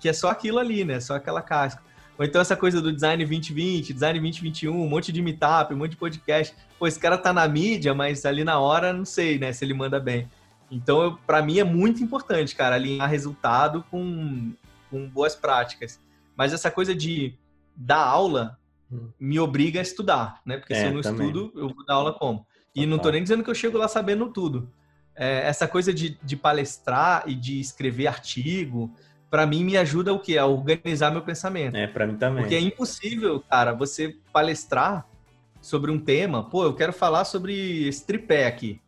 que 0.00 0.08
é 0.08 0.12
só 0.12 0.30
aquilo 0.30 0.58
ali, 0.58 0.84
né? 0.84 1.00
Só 1.00 1.14
aquela 1.14 1.42
casca. 1.42 1.82
Ou 2.18 2.24
então 2.24 2.40
essa 2.40 2.56
coisa 2.56 2.80
do 2.80 2.92
design 2.92 3.24
2020, 3.24 3.92
design 3.92 4.20
2021, 4.20 4.80
um 4.80 4.88
monte 4.88 5.10
de 5.10 5.20
meetup, 5.20 5.74
um 5.74 5.76
monte 5.76 5.92
de 5.92 5.96
podcast. 5.96 6.54
Pô, 6.78 6.86
esse 6.86 6.98
cara 6.98 7.18
tá 7.18 7.32
na 7.32 7.46
mídia, 7.48 7.94
mas 7.94 8.24
ali 8.24 8.44
na 8.44 8.58
hora 8.58 8.92
não 8.92 9.04
sei, 9.04 9.38
né, 9.38 9.52
se 9.52 9.64
ele 9.64 9.74
manda 9.74 9.98
bem. 9.98 10.28
Então, 10.70 11.18
para 11.26 11.42
mim 11.42 11.58
é 11.58 11.64
muito 11.64 12.02
importante, 12.02 12.54
cara, 12.54 12.76
alinhar 12.76 13.08
resultado 13.08 13.84
com, 13.90 14.52
com 14.90 15.08
boas 15.08 15.34
práticas. 15.34 16.00
Mas 16.36 16.52
essa 16.52 16.70
coisa 16.70 16.94
de 16.94 17.34
dar 17.76 18.04
aula 18.04 18.58
hum. 18.90 19.08
me 19.18 19.38
obriga 19.38 19.80
a 19.80 19.82
estudar, 19.82 20.40
né? 20.46 20.56
Porque 20.56 20.72
é, 20.72 20.80
se 20.80 20.86
eu 20.86 20.94
não 20.94 21.02
também. 21.02 21.26
estudo, 21.26 21.52
eu 21.54 21.68
vou 21.68 21.84
dar 21.84 21.94
aula 21.94 22.12
como? 22.12 22.46
E 22.74 22.86
não 22.86 22.98
tô 22.98 23.10
nem 23.10 23.22
dizendo 23.22 23.44
que 23.44 23.50
eu 23.50 23.54
chego 23.54 23.76
lá 23.76 23.86
sabendo 23.86 24.28
tudo. 24.30 24.70
É, 25.14 25.46
essa 25.46 25.68
coisa 25.68 25.92
de, 25.92 26.18
de 26.22 26.36
palestrar 26.36 27.24
e 27.26 27.34
de 27.34 27.60
escrever 27.60 28.06
artigo, 28.06 28.90
para 29.30 29.46
mim 29.46 29.64
me 29.64 29.76
ajuda 29.76 30.12
o 30.12 30.18
quê? 30.18 30.38
A 30.38 30.46
organizar 30.46 31.10
meu 31.10 31.22
pensamento. 31.22 31.76
É, 31.76 31.86
para 31.86 32.06
mim 32.06 32.16
também. 32.16 32.42
Porque 32.42 32.54
é 32.54 32.60
impossível, 32.60 33.40
cara, 33.40 33.72
você 33.72 34.16
palestrar 34.32 35.06
sobre 35.60 35.90
um 35.90 35.98
tema. 35.98 36.48
Pô, 36.48 36.64
eu 36.64 36.74
quero 36.74 36.92
falar 36.92 37.24
sobre 37.24 37.86
esse 37.86 38.04
tripé 38.06 38.46
aqui. 38.46 38.80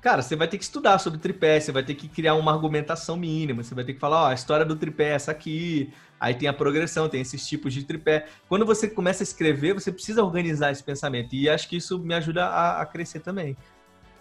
Cara, 0.00 0.22
você 0.22 0.36
vai 0.36 0.46
ter 0.46 0.58
que 0.58 0.64
estudar 0.64 0.98
sobre 0.98 1.18
tripé, 1.18 1.58
você 1.58 1.72
vai 1.72 1.82
ter 1.82 1.94
que 1.94 2.08
criar 2.08 2.34
uma 2.34 2.52
argumentação 2.52 3.16
mínima, 3.16 3.64
você 3.64 3.74
vai 3.74 3.84
ter 3.84 3.94
que 3.94 3.98
falar, 3.98 4.22
ó, 4.22 4.26
a 4.28 4.34
história 4.34 4.64
do 4.64 4.76
tripé 4.76 5.10
é 5.10 5.14
essa 5.14 5.32
aqui, 5.32 5.92
aí 6.20 6.34
tem 6.34 6.48
a 6.48 6.52
progressão, 6.52 7.08
tem 7.08 7.20
esses 7.20 7.46
tipos 7.46 7.72
de 7.72 7.84
tripé. 7.84 8.26
Quando 8.48 8.66
você 8.66 8.88
começa 8.88 9.22
a 9.22 9.24
escrever, 9.24 9.74
você 9.74 9.92
precisa 9.92 10.22
organizar 10.22 10.72
esse 10.72 10.82
pensamento, 10.82 11.34
e 11.34 11.48
acho 11.48 11.68
que 11.68 11.76
isso 11.76 11.98
me 11.98 12.14
ajuda 12.14 12.46
a, 12.46 12.82
a 12.82 12.86
crescer 12.86 13.20
também. 13.20 13.56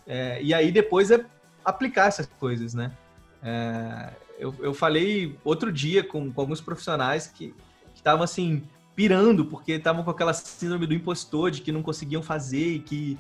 É, 0.06 0.42
e 0.42 0.54
aí 0.54 0.72
depois 0.72 1.12
é 1.12 1.26
aplicar 1.66 2.08
essas 2.08 2.28
coisas, 2.40 2.74
né? 2.74 2.92
É, 3.44 4.10
eu, 4.40 4.56
eu 4.60 4.74
falei 4.74 5.38
outro 5.44 5.72
dia 5.72 6.04
com, 6.04 6.32
com 6.32 6.42
alguns 6.42 6.62
profissionais 6.62 7.28
que 7.28 7.54
estavam 7.94 8.24
assim, 8.24 8.64
pirando, 8.96 9.46
porque 9.46 9.74
estavam 9.74 10.04
com 10.04 10.12
aquela 10.12 10.34
síndrome 10.34 10.88
do 10.88 10.94
impostor, 10.94 11.52
de 11.52 11.62
que 11.62 11.72
não 11.72 11.82
conseguiam 11.82 12.22
fazer, 12.22 12.76
e 12.76 12.80
que... 12.80 13.18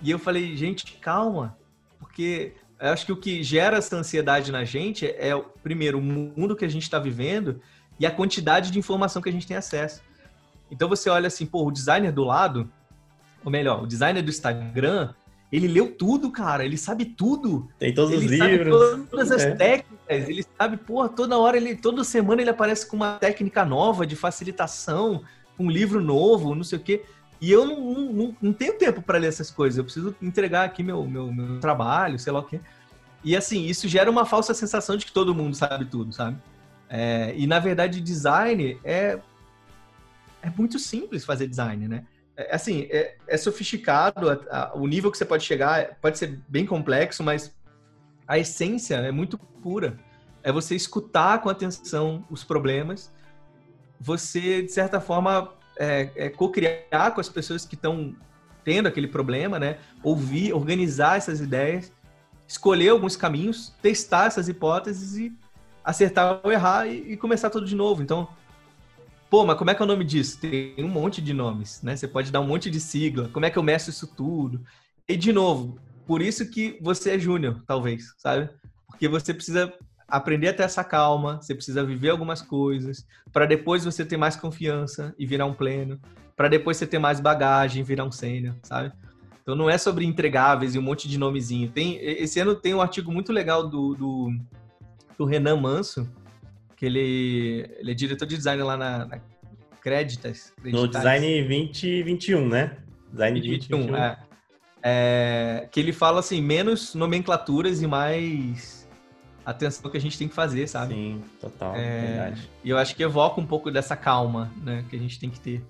E 0.00 0.10
eu 0.10 0.18
falei, 0.18 0.56
gente, 0.56 0.98
calma, 1.00 1.56
porque 1.98 2.54
eu 2.80 2.90
acho 2.90 3.04
que 3.04 3.12
o 3.12 3.16
que 3.16 3.42
gera 3.42 3.78
essa 3.78 3.96
ansiedade 3.96 4.52
na 4.52 4.64
gente 4.64 5.06
é, 5.06 5.32
primeiro, 5.62 5.98
o 5.98 6.02
mundo 6.02 6.54
que 6.54 6.64
a 6.64 6.68
gente 6.68 6.84
está 6.84 6.98
vivendo 6.98 7.60
e 7.98 8.06
a 8.06 8.10
quantidade 8.10 8.70
de 8.70 8.78
informação 8.78 9.20
que 9.20 9.28
a 9.28 9.32
gente 9.32 9.46
tem 9.46 9.56
acesso. 9.56 10.02
Então 10.70 10.88
você 10.88 11.08
olha 11.08 11.26
assim, 11.26 11.46
pô, 11.46 11.66
o 11.66 11.70
designer 11.70 12.12
do 12.12 12.24
lado, 12.24 12.70
ou 13.44 13.50
melhor, 13.50 13.82
o 13.82 13.86
designer 13.86 14.22
do 14.22 14.30
Instagram, 14.30 15.14
ele 15.50 15.66
leu 15.66 15.92
tudo, 15.92 16.30
cara, 16.30 16.64
ele 16.64 16.76
sabe 16.76 17.06
tudo. 17.06 17.68
Tem 17.78 17.94
todos 17.94 18.12
ele 18.12 18.26
os 18.26 18.30
livros. 18.30 19.06
todas 19.10 19.32
as 19.32 19.42
é. 19.42 19.50
técnicas, 19.52 20.28
ele 20.28 20.44
sabe, 20.58 20.76
porra, 20.76 21.08
toda 21.08 21.38
hora, 21.38 21.56
ele, 21.56 21.74
toda 21.74 22.04
semana 22.04 22.42
ele 22.42 22.50
aparece 22.50 22.86
com 22.86 22.96
uma 22.96 23.14
técnica 23.14 23.64
nova 23.64 24.06
de 24.06 24.14
facilitação, 24.14 25.22
um 25.58 25.70
livro 25.70 26.00
novo, 26.00 26.54
não 26.54 26.64
sei 26.64 26.78
o 26.78 26.82
quê. 26.82 27.04
E 27.40 27.50
eu 27.50 27.66
não, 27.66 27.80
não, 28.12 28.36
não 28.42 28.52
tenho 28.52 28.76
tempo 28.76 29.00
para 29.00 29.18
ler 29.18 29.28
essas 29.28 29.50
coisas. 29.50 29.78
Eu 29.78 29.84
preciso 29.84 30.14
entregar 30.20 30.64
aqui 30.64 30.82
meu, 30.82 31.04
meu, 31.04 31.32
meu 31.32 31.60
trabalho, 31.60 32.18
sei 32.18 32.32
lá 32.32 32.40
o 32.40 32.44
quê. 32.44 32.60
E 33.24 33.36
assim, 33.36 33.64
isso 33.64 33.88
gera 33.88 34.10
uma 34.10 34.26
falsa 34.26 34.52
sensação 34.52 34.96
de 34.96 35.06
que 35.06 35.12
todo 35.12 35.34
mundo 35.34 35.56
sabe 35.56 35.84
tudo, 35.84 36.12
sabe? 36.12 36.36
É, 36.88 37.34
e 37.36 37.46
na 37.46 37.58
verdade, 37.58 38.00
design 38.00 38.80
é, 38.82 39.18
é 40.42 40.50
muito 40.56 40.78
simples 40.78 41.24
fazer 41.24 41.46
design, 41.46 41.86
né? 41.88 42.04
É, 42.36 42.54
assim, 42.54 42.86
é, 42.90 43.16
é 43.26 43.36
sofisticado, 43.36 44.30
a, 44.30 44.38
a, 44.50 44.74
o 44.74 44.86
nível 44.86 45.10
que 45.10 45.18
você 45.18 45.24
pode 45.24 45.44
chegar 45.44 45.98
pode 46.00 46.18
ser 46.18 46.38
bem 46.48 46.64
complexo, 46.64 47.22
mas 47.22 47.54
a 48.26 48.38
essência 48.38 48.96
é 48.96 49.10
muito 49.10 49.36
pura. 49.36 49.98
É 50.42 50.52
você 50.52 50.74
escutar 50.74 51.40
com 51.40 51.48
atenção 51.48 52.24
os 52.30 52.44
problemas, 52.44 53.12
você, 54.00 54.62
de 54.62 54.70
certa 54.70 55.00
forma, 55.00 55.52
é, 55.78 56.10
é, 56.14 56.28
co-criar 56.28 57.10
com 57.12 57.20
as 57.20 57.28
pessoas 57.28 57.64
que 57.64 57.74
estão 57.74 58.14
tendo 58.64 58.86
aquele 58.86 59.08
problema, 59.08 59.58
né? 59.58 59.78
Ouvir, 60.02 60.52
organizar 60.52 61.16
essas 61.16 61.40
ideias, 61.40 61.92
escolher 62.46 62.90
alguns 62.90 63.16
caminhos, 63.16 63.74
testar 63.82 64.26
essas 64.26 64.48
hipóteses 64.48 65.16
e 65.16 65.32
acertar 65.88 66.40
ou 66.44 66.52
errar 66.52 66.86
e, 66.86 67.12
e, 67.12 67.16
começar 67.16 67.48
tudo 67.48 67.64
de 67.64 67.74
novo. 67.74 68.02
Então, 68.02 68.28
pô, 69.30 69.46
mas 69.46 69.56
como 69.56 69.70
é 69.70 69.74
que 69.74 69.80
é 69.80 69.84
o 69.86 69.88
nome 69.88 70.04
disso? 70.04 70.38
Tem 70.38 70.74
um 70.78 70.88
monte 70.88 71.22
de 71.22 71.32
nomes, 71.32 71.80
né? 71.82 71.96
Você 71.96 72.06
pode 72.06 72.30
dar 72.30 72.42
um 72.42 72.46
monte 72.46 72.70
de 72.70 72.78
sigla. 72.78 73.30
Como 73.30 73.46
é 73.46 73.50
que 73.50 73.56
eu 73.56 73.62
meço 73.62 73.88
isso 73.88 74.06
tudo? 74.06 74.60
E 75.08 75.16
de 75.16 75.32
novo, 75.32 75.78
por 76.06 76.20
isso 76.20 76.50
que 76.50 76.78
você 76.82 77.12
é 77.12 77.18
júnior, 77.18 77.62
talvez, 77.66 78.12
sabe? 78.18 78.50
Porque 78.86 79.08
você 79.08 79.32
precisa 79.32 79.72
aprender 80.06 80.48
a 80.48 80.52
ter 80.52 80.64
essa 80.64 80.84
calma, 80.84 81.40
você 81.40 81.54
precisa 81.54 81.82
viver 81.82 82.10
algumas 82.10 82.42
coisas, 82.42 83.06
para 83.32 83.46
depois 83.46 83.86
você 83.86 84.04
ter 84.04 84.18
mais 84.18 84.36
confiança 84.36 85.14
e 85.18 85.24
virar 85.24 85.46
um 85.46 85.54
pleno, 85.54 85.98
para 86.36 86.48
depois 86.48 86.76
você 86.76 86.86
ter 86.86 86.98
mais 86.98 87.18
bagagem 87.18 87.80
e 87.80 87.84
virar 87.84 88.04
um 88.04 88.12
sênior, 88.12 88.54
sabe? 88.62 88.92
Então 89.42 89.56
não 89.56 89.70
é 89.70 89.78
sobre 89.78 90.04
entregáveis 90.04 90.74
e 90.74 90.78
um 90.78 90.82
monte 90.82 91.08
de 91.08 91.16
nomezinho. 91.16 91.70
Tem, 91.70 91.96
esse 91.96 92.38
ano 92.38 92.54
tem 92.54 92.74
um 92.74 92.82
artigo 92.82 93.10
muito 93.10 93.32
legal 93.32 93.66
do, 93.66 93.94
do, 93.94 94.30
do 95.18 95.24
Renan 95.24 95.56
Manso, 95.56 96.08
que 96.76 96.86
ele, 96.86 97.68
ele 97.78 97.90
é 97.90 97.94
diretor 97.94 98.24
de 98.24 98.36
design 98.36 98.62
lá 98.62 98.76
na, 98.76 99.04
na 99.04 99.20
Creditas. 99.80 100.52
No 100.62 100.86
Design 100.86 101.26
2021, 101.42 102.48
né? 102.48 102.76
Design 103.10 103.40
2021, 103.40 103.96
é. 103.96 104.18
é. 104.82 105.68
Que 105.72 105.80
ele 105.80 105.92
fala 105.92 106.20
assim, 106.20 106.40
menos 106.40 106.94
nomenclaturas 106.94 107.82
e 107.82 107.86
mais 107.86 108.88
atenção 109.44 109.90
que 109.90 109.96
a 109.96 110.00
gente 110.00 110.18
tem 110.18 110.28
que 110.28 110.34
fazer, 110.34 110.68
sabe? 110.68 110.94
Sim, 110.94 111.22
total, 111.40 111.74
é, 111.74 112.00
verdade. 112.00 112.50
E 112.62 112.70
eu 112.70 112.76
acho 112.76 112.94
que 112.94 113.02
evoca 113.02 113.40
um 113.40 113.46
pouco 113.46 113.70
dessa 113.70 113.96
calma, 113.96 114.52
né, 114.62 114.84
que 114.90 114.94
a 114.94 114.98
gente 114.98 115.18
tem 115.18 115.30
que 115.30 115.40
ter. 115.40 115.64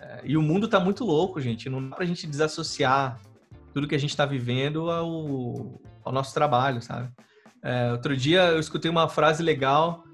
É, 0.00 0.22
e 0.24 0.36
o 0.36 0.42
mundo 0.42 0.66
tá 0.66 0.80
muito 0.80 1.04
louco, 1.04 1.40
gente. 1.40 1.68
Não 1.68 1.88
dá 1.88 1.94
pra 1.94 2.06
gente 2.06 2.26
desassociar 2.26 3.20
tudo 3.74 3.86
que 3.86 3.94
a 3.94 3.98
gente 3.98 4.16
tá 4.16 4.24
vivendo 4.24 4.90
ao, 4.90 5.78
ao 6.02 6.12
nosso 6.12 6.32
trabalho, 6.32 6.80
sabe? 6.80 7.10
É, 7.62 7.92
outro 7.92 8.16
dia 8.16 8.42
eu 8.48 8.58
escutei 8.58 8.90
uma 8.90 9.08
frase 9.08 9.42
legal. 9.42 10.04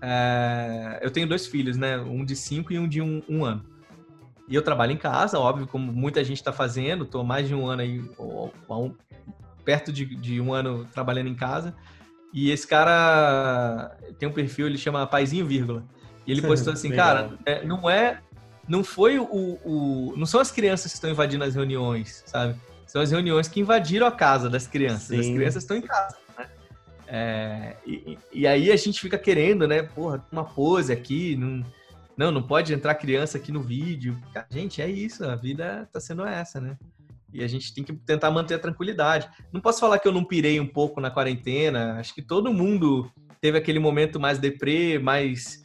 É, 0.00 1.00
eu 1.02 1.10
tenho 1.10 1.28
dois 1.28 1.46
filhos, 1.46 1.76
né? 1.76 1.98
Um 1.98 2.24
de 2.24 2.34
cinco 2.34 2.72
e 2.72 2.78
um 2.78 2.88
de 2.88 3.02
um, 3.02 3.22
um 3.28 3.44
ano. 3.44 3.64
E 4.48 4.54
eu 4.54 4.62
trabalho 4.62 4.92
em 4.92 4.96
casa, 4.96 5.38
óbvio, 5.38 5.66
como 5.66 5.92
muita 5.92 6.22
gente 6.22 6.38
está 6.38 6.52
fazendo. 6.52 7.04
Estou 7.04 7.24
mais 7.24 7.48
de 7.48 7.54
um 7.54 7.66
ano 7.66 7.82
aí, 7.82 8.04
ou, 8.18 8.52
ou, 8.68 8.96
perto 9.64 9.92
de, 9.92 10.04
de 10.04 10.40
um 10.40 10.52
ano 10.52 10.86
trabalhando 10.92 11.28
em 11.28 11.34
casa. 11.34 11.74
E 12.32 12.50
esse 12.50 12.66
cara 12.66 13.96
tem 14.18 14.28
um 14.28 14.32
perfil, 14.32 14.66
ele 14.66 14.76
chama 14.76 15.06
Paizinho 15.06 15.46
Vírgula. 15.46 15.84
E 16.26 16.32
ele 16.32 16.42
postou 16.42 16.72
assim, 16.74 16.90
cara, 16.90 17.32
é, 17.46 17.64
não 17.64 17.88
é. 17.88 18.20
Não 18.66 18.82
foi 18.82 19.18
o, 19.18 19.58
o. 19.64 20.14
Não 20.16 20.24
são 20.24 20.40
as 20.40 20.50
crianças 20.50 20.90
que 20.90 20.96
estão 20.96 21.10
invadindo 21.10 21.44
as 21.44 21.54
reuniões, 21.54 22.22
sabe? 22.26 22.58
São 22.86 23.02
as 23.02 23.10
reuniões 23.10 23.46
que 23.46 23.60
invadiram 23.60 24.06
a 24.06 24.12
casa 24.12 24.48
das 24.48 24.66
crianças. 24.66 25.08
Sim. 25.08 25.20
As 25.20 25.26
crianças 25.26 25.62
estão 25.62 25.76
em 25.76 25.82
casa? 25.82 26.16
É, 27.06 27.76
e, 27.86 28.18
e, 28.32 28.46
aí 28.46 28.70
a 28.70 28.76
gente 28.76 29.00
fica 29.00 29.18
querendo, 29.18 29.66
né? 29.68 29.82
Porra, 29.82 30.24
uma 30.32 30.44
pose 30.44 30.92
aqui, 30.92 31.36
não, 31.36 31.64
não, 32.16 32.30
não 32.30 32.42
pode 32.42 32.72
entrar 32.72 32.94
criança 32.94 33.38
aqui 33.38 33.52
no 33.52 33.62
vídeo. 33.62 34.18
Gente, 34.50 34.80
é 34.80 34.88
isso, 34.88 35.24
a 35.24 35.36
vida 35.36 35.88
tá 35.92 36.00
sendo 36.00 36.24
essa, 36.24 36.60
né? 36.60 36.76
E 37.32 37.42
a 37.42 37.48
gente 37.48 37.74
tem 37.74 37.82
que 37.82 37.92
tentar 37.92 38.30
manter 38.30 38.54
a 38.54 38.58
tranquilidade. 38.58 39.28
Não 39.52 39.60
posso 39.60 39.80
falar 39.80 39.98
que 39.98 40.06
eu 40.06 40.12
não 40.12 40.24
pirei 40.24 40.60
um 40.60 40.66
pouco 40.66 41.00
na 41.00 41.10
quarentena. 41.10 41.98
Acho 41.98 42.14
que 42.14 42.22
todo 42.22 42.52
mundo 42.54 43.10
teve 43.40 43.58
aquele 43.58 43.80
momento 43.80 44.20
mais 44.20 44.38
deprê, 44.38 45.00
mais 45.00 45.64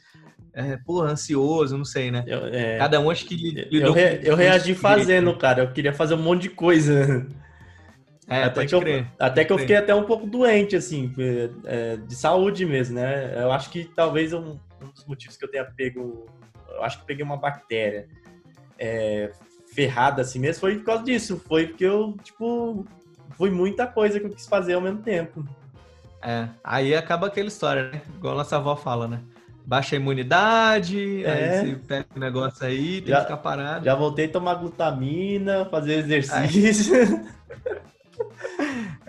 é, 0.54 0.78
porra, 0.78 1.12
ansioso, 1.12 1.78
não 1.78 1.86
sei, 1.86 2.10
né? 2.10 2.24
Eu, 2.26 2.48
é, 2.48 2.78
Cada 2.78 3.00
um 3.00 3.10
acho 3.10 3.26
que. 3.26 3.68
Eu, 3.72 3.94
re, 3.94 4.20
eu 4.24 4.36
reagi 4.36 4.74
fazendo, 4.74 5.38
cara. 5.38 5.64
Eu 5.64 5.72
queria 5.72 5.94
fazer 5.94 6.16
um 6.16 6.22
monte 6.22 6.44
de 6.44 6.50
coisa. 6.50 7.28
É, 8.30 8.43
até 8.43 8.65
que, 8.65 8.75
eu, 8.75 8.82
até 9.17 9.43
que 9.43 9.51
eu 9.51 9.57
fiquei 9.57 9.75
até 9.75 9.93
um 9.95 10.03
pouco 10.03 10.27
doente, 10.27 10.75
assim, 10.75 11.11
é, 11.65 11.97
de 11.97 12.15
saúde 12.15 12.63
mesmo, 12.65 12.95
né? 12.95 13.34
Eu 13.36 13.51
acho 13.51 13.71
que 13.71 13.86
talvez 13.86 14.34
um, 14.34 14.59
um, 14.82 14.91
dos 14.93 15.03
motivos 15.05 15.36
que 15.36 15.43
eu 15.43 15.49
tenha 15.49 15.65
pego. 15.65 16.27
Eu 16.69 16.84
acho 16.84 16.99
que 16.99 17.05
peguei 17.05 17.25
uma 17.25 17.38
bactéria 17.38 18.07
é, 18.77 19.32
ferrada 19.73 20.21
assim 20.21 20.39
mesmo 20.39 20.61
foi 20.61 20.77
por 20.77 20.86
causa 20.86 21.03
disso. 21.03 21.41
Foi 21.47 21.67
porque 21.67 21.86
eu, 21.86 22.15
tipo, 22.23 22.86
foi 23.32 23.49
muita 23.49 23.88
coisa 23.88 24.19
que 24.19 24.25
eu 24.25 24.32
quis 24.32 24.47
fazer 24.47 24.73
ao 24.75 24.82
mesmo 24.82 25.01
tempo. 25.01 25.43
É, 26.21 26.47
aí 26.63 26.95
acaba 26.95 27.27
aquela 27.27 27.47
história, 27.47 27.91
né? 27.91 28.01
Igual 28.15 28.34
a 28.36 28.38
nossa 28.38 28.57
avó 28.57 28.75
fala, 28.75 29.07
né? 29.07 29.21
Baixa 29.65 29.95
a 29.95 29.99
imunidade, 29.99 31.23
é. 31.23 31.32
aí 31.32 31.67
você 31.67 31.75
pega 31.75 32.07
o 32.15 32.19
negócio 32.19 32.65
aí, 32.65 33.01
tem 33.01 33.09
já, 33.09 33.17
que 33.17 33.23
ficar 33.23 33.38
parado. 33.38 33.86
Já 33.86 33.95
voltei 33.95 34.25
a 34.25 34.32
tomar 34.32 34.55
glutamina, 34.55 35.65
fazer 35.65 35.99
exercício. 35.99 36.95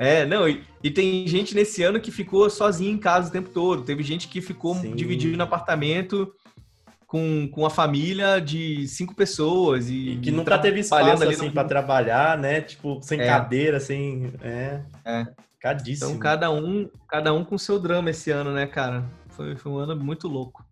É, 0.02 0.24
não, 0.24 0.48
e, 0.48 0.64
e, 0.82 0.90
tem 0.90 1.28
gente 1.28 1.54
nesse 1.54 1.82
ano 1.82 2.00
que 2.00 2.10
ficou 2.10 2.48
sozinho 2.48 2.90
em 2.90 2.96
casa 2.96 3.28
o 3.28 3.32
tempo 3.32 3.50
todo. 3.50 3.82
Teve 3.82 4.02
gente 4.02 4.28
que 4.28 4.40
ficou 4.40 4.74
Sim. 4.74 4.94
dividido 4.96 5.36
no 5.36 5.42
apartamento 5.42 6.32
com, 7.06 7.46
com 7.52 7.66
a 7.66 7.70
família 7.70 8.40
de 8.40 8.88
cinco 8.88 9.14
pessoas. 9.14 9.90
E, 9.90 10.12
e 10.12 10.16
que 10.16 10.30
nunca 10.30 10.58
teve 10.58 10.80
espaço 10.80 11.22
assim 11.22 11.50
para 11.50 11.68
trabalhar, 11.68 12.38
né? 12.38 12.62
Tipo, 12.62 12.98
sem 13.02 13.20
é. 13.20 13.26
cadeira, 13.26 13.78
sem. 13.78 14.32
É. 14.40 14.80
é. 15.04 15.26
Cadíssimo. 15.60 16.12
Então, 16.12 16.18
cada 16.18 16.50
um, 16.50 16.88
cada 17.06 17.34
um 17.34 17.44
com 17.44 17.58
seu 17.58 17.78
drama 17.78 18.08
esse 18.08 18.30
ano, 18.30 18.54
né, 18.54 18.66
cara? 18.66 19.04
Foi, 19.28 19.54
foi 19.54 19.70
um 19.70 19.76
ano 19.76 19.94
muito 19.94 20.28
louco. 20.28 20.64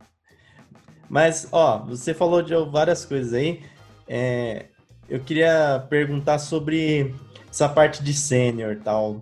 Mas, 1.07 1.47
ó, 1.53 1.85
você 1.85 2.15
falou 2.15 2.41
de 2.41 2.55
várias 2.71 3.05
coisas 3.05 3.35
aí. 3.35 3.63
É, 4.09 4.69
eu 5.07 5.21
queria 5.21 5.87
perguntar 5.91 6.39
sobre 6.39 7.15
essa 7.51 7.69
parte 7.69 8.03
de 8.03 8.13
sênior 8.13 8.79
tal, 8.83 9.21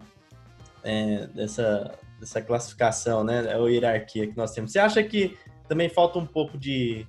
é, 0.82 1.26
dessa, 1.28 1.94
dessa 2.18 2.40
classificação, 2.40 3.24
né? 3.24 3.52
A 3.52 3.58
hierarquia 3.68 4.26
que 4.26 4.36
nós 4.36 4.52
temos. 4.52 4.72
Você 4.72 4.78
acha 4.78 5.02
que 5.02 5.36
também 5.68 5.88
falta 5.88 6.18
um 6.18 6.26
pouco 6.26 6.56
de. 6.58 7.06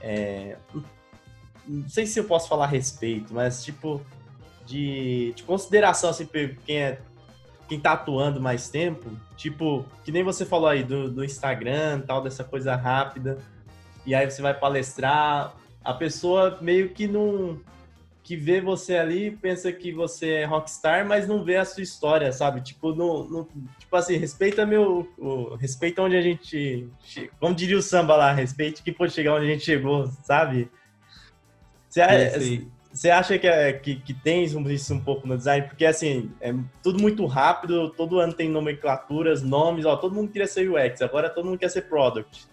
É, 0.00 0.56
não 1.66 1.88
sei 1.88 2.06
se 2.06 2.18
eu 2.18 2.24
posso 2.24 2.48
falar 2.48 2.64
a 2.64 2.68
respeito, 2.68 3.34
mas 3.34 3.64
tipo, 3.64 4.00
de, 4.64 5.32
de 5.34 5.42
consideração 5.42 6.10
assim, 6.10 6.28
quem 6.64 6.78
é 6.78 7.00
quem 7.68 7.80
tá 7.80 7.92
atuando 7.94 8.40
mais 8.40 8.68
tempo, 8.68 9.10
tipo, 9.36 9.84
que 10.04 10.12
nem 10.12 10.22
você 10.22 10.46
falou 10.46 10.68
aí 10.68 10.84
do, 10.84 11.10
do 11.10 11.24
Instagram, 11.24 12.00
tal, 12.00 12.22
dessa 12.22 12.44
coisa 12.44 12.76
rápida, 12.76 13.38
e 14.04 14.14
aí 14.14 14.30
você 14.30 14.40
vai 14.40 14.54
palestrar, 14.54 15.52
a 15.82 15.94
pessoa 15.94 16.58
meio 16.60 16.90
que 16.90 17.06
não. 17.06 17.60
Que 18.26 18.34
vê 18.34 18.60
você 18.60 18.96
ali, 18.96 19.30
pensa 19.30 19.72
que 19.72 19.92
você 19.92 20.30
é 20.30 20.44
rockstar, 20.44 21.06
mas 21.06 21.28
não 21.28 21.44
vê 21.44 21.58
a 21.58 21.64
sua 21.64 21.84
história, 21.84 22.32
sabe? 22.32 22.60
Tipo, 22.60 22.92
no 22.92 23.48
tipo 23.78 23.94
assim, 23.94 24.16
respeita 24.16 24.66
meu. 24.66 25.08
O, 25.16 25.54
respeita 25.54 26.02
onde 26.02 26.16
a 26.16 26.20
gente. 26.20 26.88
Como 27.38 27.54
diria 27.54 27.78
o 27.78 27.82
samba 27.82 28.16
lá, 28.16 28.32
respeite 28.32 28.82
que 28.82 28.90
pode 28.90 29.12
chegar 29.12 29.34
onde 29.34 29.46
a 29.46 29.50
gente 29.50 29.64
chegou, 29.64 30.08
sabe? 30.24 30.68
Você, 31.88 32.00
é, 32.00 32.36
você 32.92 33.10
acha 33.10 33.38
que, 33.38 33.46
é, 33.46 33.72
que, 33.72 33.94
que 33.94 34.12
tem 34.12 34.42
isso 34.42 34.58
um 34.92 35.00
pouco 35.00 35.24
no 35.28 35.36
design? 35.36 35.68
Porque, 35.68 35.86
assim, 35.86 36.28
é 36.40 36.52
tudo 36.82 37.00
muito 37.00 37.24
rápido, 37.26 37.90
todo 37.90 38.18
ano 38.18 38.32
tem 38.32 38.50
nomenclaturas, 38.50 39.40
nomes, 39.40 39.86
ó, 39.86 39.96
todo 39.96 40.16
mundo 40.16 40.32
queria 40.32 40.48
ser 40.48 40.68
UX, 40.68 41.00
agora 41.00 41.30
todo 41.30 41.44
mundo 41.44 41.58
quer 41.58 41.70
ser 41.70 41.82
Product. 41.82 42.48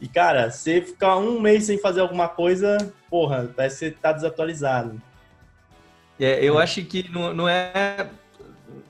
E, 0.00 0.08
cara, 0.08 0.50
você 0.50 0.80
ficar 0.80 1.18
um 1.18 1.38
mês 1.38 1.64
sem 1.64 1.76
fazer 1.76 2.00
alguma 2.00 2.26
coisa, 2.26 2.78
porra, 3.10 3.52
parece 3.54 3.78
que 3.78 3.84
você 3.84 3.90
tá 4.00 4.12
desatualizado. 4.12 5.09
É, 6.20 6.44
eu 6.44 6.60
é. 6.60 6.62
acho 6.62 6.84
que 6.84 7.10
não, 7.10 7.32
não, 7.32 7.48
é, 7.48 8.06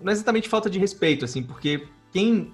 não 0.00 0.10
é 0.10 0.12
exatamente 0.12 0.48
falta 0.48 0.68
de 0.68 0.78
respeito, 0.78 1.24
assim, 1.24 1.42
porque 1.42 1.86
quem, 2.12 2.52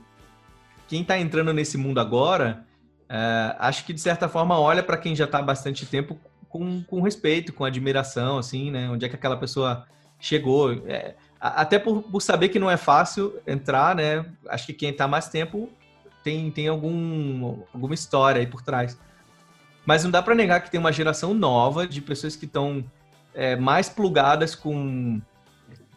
quem 0.86 1.02
tá 1.02 1.18
entrando 1.18 1.52
nesse 1.52 1.78
mundo 1.78 1.98
agora, 1.98 2.64
é, 3.08 3.56
acho 3.58 3.86
que, 3.86 3.94
de 3.94 4.00
certa 4.00 4.28
forma, 4.28 4.58
olha 4.60 4.82
para 4.82 4.98
quem 4.98 5.16
já 5.16 5.26
tá 5.26 5.38
há 5.38 5.42
bastante 5.42 5.86
tempo 5.86 6.18
com, 6.48 6.82
com 6.82 7.00
respeito, 7.00 7.52
com 7.52 7.64
admiração, 7.64 8.38
assim, 8.38 8.70
né? 8.70 8.88
Onde 8.90 9.06
é 9.06 9.08
que 9.08 9.16
aquela 9.16 9.36
pessoa 9.36 9.86
chegou. 10.20 10.72
É, 10.86 11.14
até 11.40 11.78
por, 11.78 12.02
por, 12.02 12.20
saber 12.20 12.48
que 12.50 12.58
não 12.58 12.70
é 12.70 12.76
fácil 12.76 13.40
entrar, 13.46 13.94
né? 13.94 14.26
Acho 14.48 14.66
que 14.66 14.72
quem 14.72 14.90
está 14.90 15.08
mais 15.08 15.28
tempo 15.28 15.70
tem, 16.22 16.50
tem 16.50 16.68
algum, 16.68 17.62
alguma 17.72 17.94
história 17.94 18.40
aí 18.40 18.46
por 18.46 18.62
trás. 18.62 18.98
Mas 19.84 20.02
não 20.02 20.10
dá 20.10 20.20
para 20.20 20.34
negar 20.34 20.60
que 20.60 20.70
tem 20.70 20.80
uma 20.80 20.92
geração 20.92 21.32
nova 21.32 21.86
de 21.86 22.00
pessoas 22.00 22.34
que 22.34 22.44
estão 22.44 22.84
é, 23.36 23.54
mais 23.54 23.88
plugadas 23.88 24.54
com 24.54 25.20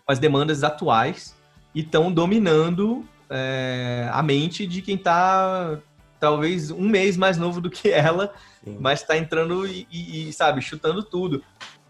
as 0.05 0.19
demandas 0.19 0.63
atuais 0.63 1.35
e 1.73 1.79
estão 1.79 2.11
dominando 2.11 3.05
é, 3.29 4.09
a 4.11 4.21
mente 4.21 4.67
de 4.67 4.81
quem 4.81 4.95
está 4.95 5.79
talvez 6.19 6.69
um 6.69 6.89
mês 6.89 7.15
mais 7.15 7.37
novo 7.37 7.61
do 7.61 7.69
que 7.69 7.89
ela 7.91 8.33
Sim. 8.63 8.77
mas 8.79 9.01
está 9.01 9.17
entrando 9.17 9.65
e, 9.65 9.87
e, 9.89 10.33
sabe, 10.33 10.61
chutando 10.61 11.01
tudo. 11.01 11.43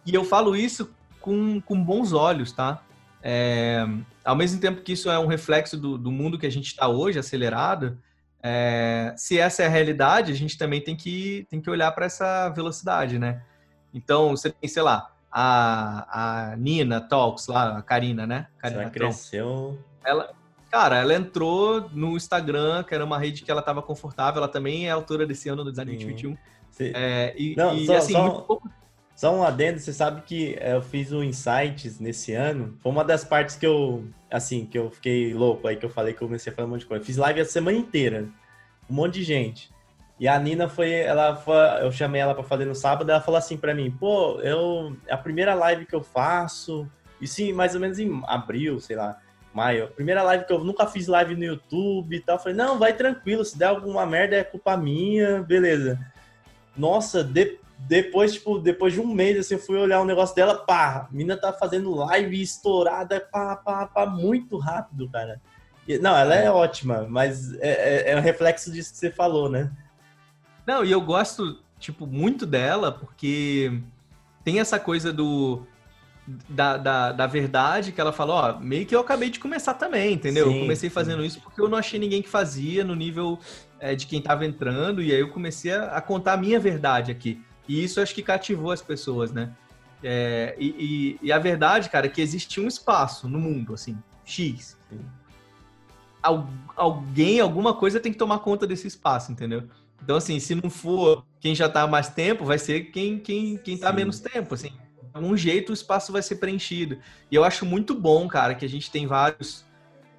E 0.05 0.13
eu 0.13 0.23
falo 0.23 0.55
isso 0.55 0.93
com, 1.19 1.59
com 1.61 1.83
bons 1.83 2.13
olhos, 2.13 2.51
tá? 2.51 2.83
É, 3.21 3.85
ao 4.23 4.35
mesmo 4.35 4.61
tempo 4.61 4.81
que 4.81 4.93
isso 4.93 5.09
é 5.09 5.19
um 5.19 5.27
reflexo 5.27 5.75
do, 5.75 5.97
do 5.97 6.11
mundo 6.11 6.37
que 6.37 6.45
a 6.45 6.51
gente 6.51 6.67
está 6.67 6.87
hoje, 6.87 7.19
acelerado, 7.19 7.97
é, 8.41 9.13
se 9.17 9.37
essa 9.37 9.63
é 9.63 9.65
a 9.65 9.69
realidade, 9.69 10.31
a 10.31 10.35
gente 10.35 10.57
também 10.57 10.81
tem 10.81 10.95
que, 10.95 11.45
tem 11.49 11.59
que 11.59 11.69
olhar 11.69 11.91
para 11.91 12.05
essa 12.05 12.49
velocidade, 12.49 13.19
né? 13.19 13.41
Então, 13.93 14.29
você 14.29 14.49
tem, 14.49 14.69
sei 14.69 14.83
lá, 14.83 15.11
a, 15.31 16.51
a 16.51 16.55
Nina 16.55 16.99
Talks 16.99 17.47
lá, 17.47 17.77
a 17.77 17.81
Karina, 17.81 18.25
né? 18.25 18.47
Karina 18.57 18.83
Ela 18.83 18.91
cresceu. 18.91 19.79
Ela, 20.03 20.33
cara, 20.71 20.97
ela 20.97 21.13
entrou 21.13 21.89
no 21.93 22.15
Instagram, 22.15 22.83
que 22.83 22.93
era 22.95 23.05
uma 23.05 23.17
rede 23.17 23.43
que 23.43 23.51
ela 23.51 23.59
estava 23.59 23.81
confortável. 23.81 24.39
Ela 24.39 24.47
também 24.47 24.87
é 24.87 24.91
autora 24.91 25.25
desse 25.25 25.49
ano 25.49 25.63
do 25.63 25.71
Design 25.71 25.91
2021. 25.91 26.37
É, 26.79 27.33
e, 27.37 27.55
Não, 27.55 27.75
e, 27.75 27.85
só, 27.85 27.97
assim, 27.97 28.13
só, 28.13 28.29
pouco... 28.41 28.69
só, 29.15 29.35
um 29.35 29.43
adendo, 29.43 29.79
você 29.79 29.91
sabe 29.91 30.21
que 30.21 30.55
é, 30.59 30.75
eu 30.75 30.81
fiz 30.81 31.11
o 31.11 31.23
Insights 31.23 31.99
nesse 31.99 32.33
ano. 32.33 32.77
Foi 32.81 32.91
uma 32.91 33.03
das 33.03 33.23
partes 33.23 33.55
que 33.55 33.65
eu, 33.65 34.05
assim, 34.31 34.65
que 34.65 34.77
eu 34.77 34.89
fiquei 34.89 35.33
louco 35.33 35.67
aí, 35.67 35.75
que 35.75 35.85
eu 35.85 35.89
falei 35.89 36.13
que 36.13 36.21
eu 36.23 36.27
comecei 36.27 36.51
a 36.51 36.55
falar 36.55 36.67
um 36.67 36.71
monte 36.71 36.81
de 36.81 36.87
coisa. 36.87 37.03
fiz 37.03 37.17
live 37.17 37.41
a 37.41 37.45
semana 37.45 37.77
inteira. 37.77 38.27
Um 38.89 38.93
monte 38.93 39.15
de 39.15 39.23
gente. 39.23 39.69
E 40.19 40.27
a 40.27 40.37
Nina 40.37 40.67
foi, 40.67 40.91
ela 40.91 41.35
foi, 41.35 41.55
eu 41.81 41.91
chamei 41.91 42.19
ela 42.19 42.35
para 42.35 42.43
fazer 42.43 42.65
no 42.65 42.75
sábado, 42.75 43.09
ela 43.09 43.21
falou 43.21 43.37
assim 43.37 43.55
para 43.57 43.73
mim, 43.73 43.89
pô, 43.89 44.39
eu 44.41 44.95
é 45.07 45.13
a 45.13 45.17
primeira 45.17 45.53
live 45.53 45.85
que 45.85 45.95
eu 45.95 46.03
faço, 46.03 46.87
e 47.21 47.27
sim, 47.27 47.53
mais 47.53 47.73
ou 47.73 47.81
menos 47.81 47.99
em 47.99 48.21
abril, 48.27 48.79
sei 48.81 48.97
lá, 48.97 49.17
maio, 49.53 49.87
primeira 49.89 50.21
live 50.23 50.45
que 50.45 50.51
eu 50.51 50.63
nunca 50.63 50.85
fiz 50.85 51.07
live 51.07 51.35
no 51.35 51.45
YouTube 51.45 52.15
e 52.15 52.19
tal, 52.19 52.35
eu 52.35 52.39
falei, 52.39 52.57
não, 52.57 52.77
vai 52.77 52.93
tranquilo, 52.93 53.45
se 53.45 53.57
der 53.57 53.67
alguma 53.67 54.05
merda 54.05 54.35
é 54.35 54.43
culpa 54.43 54.75
minha, 54.75 55.41
beleza 55.41 55.97
nossa, 56.79 57.23
de, 57.23 57.59
depois, 57.77 58.33
tipo, 58.33 58.57
depois 58.57 58.93
de 58.93 59.01
um 59.01 59.13
mês, 59.13 59.37
assim, 59.37 59.55
eu 59.55 59.59
fui 59.59 59.77
olhar 59.77 59.99
o 59.99 60.03
um 60.03 60.07
negócio 60.07 60.35
dela, 60.35 60.55
pá, 60.55 61.07
a 61.09 61.13
mina 61.13 61.37
tá 61.37 61.51
fazendo 61.51 61.93
live 61.93 62.41
estourada, 62.41 63.19
pá, 63.19 63.55
pá, 63.57 63.85
pá, 63.85 64.05
muito 64.05 64.57
rápido, 64.57 65.09
cara. 65.09 65.41
E, 65.87 65.97
não, 65.97 66.15
ela 66.15 66.35
é, 66.35 66.45
é 66.45 66.51
ótima, 66.51 67.05
mas 67.09 67.53
é, 67.55 67.69
é, 67.69 68.11
é 68.11 68.17
um 68.17 68.21
reflexo 68.21 68.71
disso 68.71 68.91
que 68.91 68.97
você 68.97 69.11
falou, 69.11 69.49
né? 69.49 69.71
Não, 70.69 70.85
e 70.85 70.91
eu 70.91 71.01
gosto, 71.01 71.57
tipo, 71.79 72.05
muito 72.05 72.45
dela, 72.45 72.91
porque 72.91 73.81
tem 74.43 74.59
essa 74.59 74.79
coisa 74.79 75.11
do... 75.11 75.63
Da, 76.47 76.77
da, 76.77 77.11
da 77.11 77.25
verdade 77.25 77.91
que 77.91 77.99
ela 77.99 78.13
falou, 78.13 78.35
ó, 78.35 78.59
meio 78.59 78.85
que 78.85 78.95
eu 78.95 78.99
acabei 78.99 79.31
de 79.31 79.39
começar 79.39 79.73
também, 79.73 80.13
entendeu? 80.13 80.45
Sim, 80.45 80.53
eu 80.53 80.59
comecei 80.61 80.87
fazendo 80.87 81.21
sim. 81.21 81.27
isso 81.27 81.41
porque 81.41 81.59
eu 81.59 81.67
não 81.67 81.75
achei 81.75 81.99
ninguém 81.99 82.21
que 82.21 82.29
fazia 82.29 82.83
no 82.83 82.93
nível 82.93 83.39
é, 83.79 83.95
de 83.95 84.05
quem 84.05 84.19
estava 84.19 84.45
entrando, 84.45 85.01
e 85.01 85.11
aí 85.11 85.19
eu 85.19 85.29
comecei 85.29 85.73
a, 85.73 85.85
a, 85.85 86.01
contar 86.01 86.33
a 86.33 86.37
minha 86.37 86.59
verdade 86.59 87.09
aqui. 87.09 87.41
E 87.67 87.83
isso 87.83 87.99
acho 87.99 88.13
que 88.13 88.21
cativou 88.21 88.71
as 88.71 88.79
pessoas, 88.79 89.31
né? 89.31 89.51
É, 90.03 90.55
e, 90.59 90.67
e, 90.67 91.19
e, 91.29 91.31
a 91.31 91.39
verdade, 91.39 91.89
cara, 91.89 92.05
é 92.05 92.09
que 92.09 92.21
existe 92.21 92.61
um 92.61 92.67
espaço 92.67 93.27
no 93.27 93.39
mundo, 93.39 93.73
assim, 93.73 93.97
X. 94.23 94.77
Al, 96.21 96.47
alguém, 96.75 97.39
alguma 97.39 97.73
coisa 97.73 97.99
tem 97.99 98.11
que 98.11 98.19
tomar 98.19 98.37
conta 98.37 98.67
desse 98.67 98.85
espaço, 98.85 99.31
entendeu? 99.31 99.63
Então, 100.01 100.15
assim, 100.15 100.39
se 100.39 100.55
não 100.55 100.69
for 100.69 101.25
quem 101.39 101.53
já 101.53 101.67
está 101.67 101.83
há 101.83 101.87
mais 101.87 102.09
tempo, 102.09 102.45
vai 102.45 102.57
ser 102.57 102.91
quem, 102.91 103.19
quem, 103.19 103.57
quem 103.57 103.77
tá 103.77 103.91
menos 103.91 104.19
tempo, 104.19 104.55
assim. 104.55 104.69
De 104.69 105.09
algum 105.13 105.35
jeito 105.35 105.69
o 105.69 105.73
espaço 105.73 106.11
vai 106.11 106.21
ser 106.21 106.35
preenchido. 106.35 106.97
E 107.31 107.35
eu 107.35 107.43
acho 107.43 107.65
muito 107.65 107.93
bom, 107.93 108.27
cara, 108.27 108.55
que 108.55 108.65
a 108.65 108.69
gente 108.69 108.89
tem 108.91 109.07
vários 109.07 109.65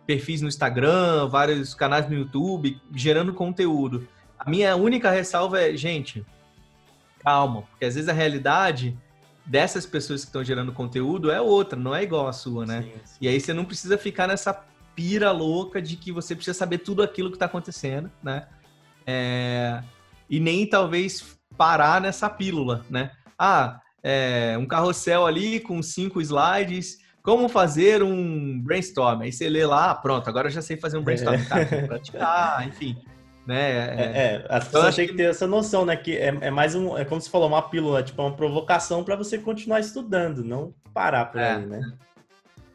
perfis 0.07 0.41
no 0.43 0.49
Instagram, 0.49 1.29
vários 1.29 1.75
canais 1.75 2.09
no 2.09 2.15
YouTube, 2.15 2.81
gerando 2.95 3.33
conteúdo. 3.33 4.09
A 4.39 4.49
minha 4.49 4.75
única 4.75 5.11
ressalva 5.11 5.61
é, 5.61 5.77
gente, 5.77 6.25
calma, 7.21 7.63
porque 7.63 7.85
às 7.85 7.95
vezes 7.95 8.09
a 8.09 8.13
realidade 8.13 8.99
dessas 9.45 9.87
pessoas 9.87 10.23
que 10.23 10.29
estão 10.29 10.43
gerando 10.43 10.73
conteúdo 10.73 11.31
é 11.31 11.41
outra, 11.41 11.79
não 11.79 11.95
é 11.95 12.03
igual 12.03 12.27
a 12.27 12.33
sua, 12.33 12.65
né? 12.65 12.83
Sim, 12.83 12.93
sim. 13.05 13.17
E 13.21 13.29
aí 13.29 13.41
você 13.41 13.53
não 13.53 13.65
precisa 13.65 13.99
ficar 13.99 14.27
nessa 14.27 14.53
pira 14.95 15.31
louca 15.31 15.81
de 15.81 15.97
que 15.97 16.13
você 16.13 16.35
precisa 16.35 16.57
saber 16.57 16.79
tudo 16.79 17.03
aquilo 17.03 17.31
que 17.31 17.37
está 17.37 17.47
acontecendo, 17.47 18.11
né? 18.23 18.47
É... 19.11 19.83
E 20.29 20.39
nem 20.39 20.67
talvez 20.67 21.39
parar 21.57 22.01
nessa 22.01 22.31
pílula, 22.31 22.85
né? 22.89 23.11
Ah, 23.39 23.81
é, 24.03 24.57
um 24.59 24.67
carrossel 24.67 25.27
ali 25.27 25.61
com 25.61 25.83
cinco 25.83 26.21
slides, 26.21 26.99
como 27.23 27.49
fazer 27.49 28.03
um 28.03 28.61
brainstorm. 28.61 29.23
Aí 29.23 29.33
você 29.33 29.49
lê 29.49 29.67
lá, 29.67 29.91
ah, 29.91 29.95
pronto, 29.95 30.29
agora 30.29 30.49
eu 30.49 30.53
já 30.53 30.63
sei 30.63 30.77
fazer 30.77 30.97
um 30.97 31.03
brainstorm. 31.03 31.35
É. 31.35 31.45
Cara, 31.45 31.87
praticar, 31.87 32.67
enfim. 32.67 32.97
Né? 33.47 33.71
É, 33.71 34.03
é, 34.03 34.47
as 34.49 34.65
pessoas 34.69 34.95
têm 34.95 35.09
que 35.09 35.15
ter 35.15 35.25
essa 35.25 35.47
noção, 35.47 35.85
né? 35.85 35.97
Que 35.97 36.17
é, 36.17 36.29
é, 36.41 36.51
mais 36.51 36.75
um, 36.75 36.97
é 36.97 37.05
como 37.05 37.21
você 37.21 37.29
falou, 37.29 37.49
uma 37.49 37.63
pílula, 37.63 38.03
tipo, 38.03 38.23
uma 38.23 38.35
provocação 38.35 39.03
para 39.03 39.17
você 39.17 39.39
continuar 39.39 39.81
estudando, 39.81 40.45
não 40.45 40.73
parar 40.95 41.27
por 41.27 41.41
é. 41.41 41.55
aí, 41.55 41.67
né? 41.67 41.93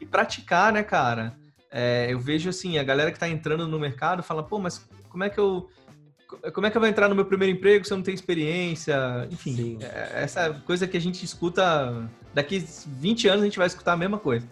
E 0.00 0.04
praticar, 0.04 0.72
né, 0.72 0.82
cara? 0.82 1.34
É, 1.70 2.06
eu 2.10 2.20
vejo 2.20 2.50
assim, 2.50 2.78
a 2.78 2.84
galera 2.84 3.10
que 3.10 3.16
está 3.16 3.28
entrando 3.28 3.66
no 3.66 3.78
mercado 3.78 4.22
fala, 4.22 4.42
pô, 4.42 4.58
mas 4.58 4.86
como 5.08 5.24
é 5.24 5.30
que 5.30 5.38
eu 5.38 5.68
como 6.52 6.66
é 6.66 6.70
que 6.70 6.76
eu 6.76 6.80
vou 6.80 6.88
entrar 6.88 7.08
no 7.08 7.14
meu 7.14 7.24
primeiro 7.24 7.56
emprego 7.56 7.84
se 7.84 7.92
eu 7.92 7.96
não 7.96 8.04
tenho 8.04 8.14
experiência? 8.14 9.28
Enfim, 9.30 9.78
é, 9.80 10.22
essa 10.22 10.52
coisa 10.66 10.86
que 10.86 10.96
a 10.96 11.00
gente 11.00 11.24
escuta 11.24 12.08
daqui 12.34 12.64
20 12.86 13.28
anos 13.28 13.42
a 13.42 13.44
gente 13.44 13.58
vai 13.58 13.66
escutar 13.66 13.92
a 13.92 13.96
mesma 13.96 14.18
coisa. 14.18 14.46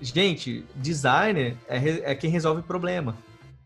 Gente, 0.00 0.64
designer 0.74 1.56
é, 1.68 2.12
é 2.12 2.14
quem 2.14 2.30
resolve 2.30 2.62
problema. 2.62 3.16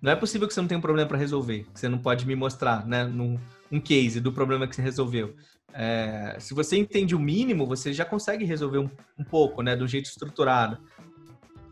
Não 0.00 0.12
é 0.12 0.16
possível 0.16 0.46
que 0.46 0.52
você 0.52 0.60
não 0.60 0.68
tenha 0.68 0.78
um 0.78 0.82
problema 0.82 1.08
para 1.08 1.18
resolver, 1.18 1.66
que 1.72 1.80
você 1.80 1.88
não 1.88 1.98
pode 1.98 2.26
me 2.26 2.36
mostrar, 2.36 2.86
né, 2.86 3.04
num, 3.04 3.38
um 3.72 3.80
case 3.80 4.20
do 4.20 4.30
problema 4.30 4.66
que 4.66 4.76
você 4.76 4.82
resolveu. 4.82 5.34
É, 5.72 6.36
se 6.38 6.54
você 6.54 6.76
entende 6.76 7.14
o 7.14 7.18
mínimo, 7.18 7.66
você 7.66 7.92
já 7.92 8.04
consegue 8.04 8.44
resolver 8.44 8.78
um, 8.78 8.90
um 9.18 9.24
pouco, 9.24 9.62
né, 9.62 9.74
do 9.74 9.88
jeito 9.88 10.06
estruturado 10.06 10.78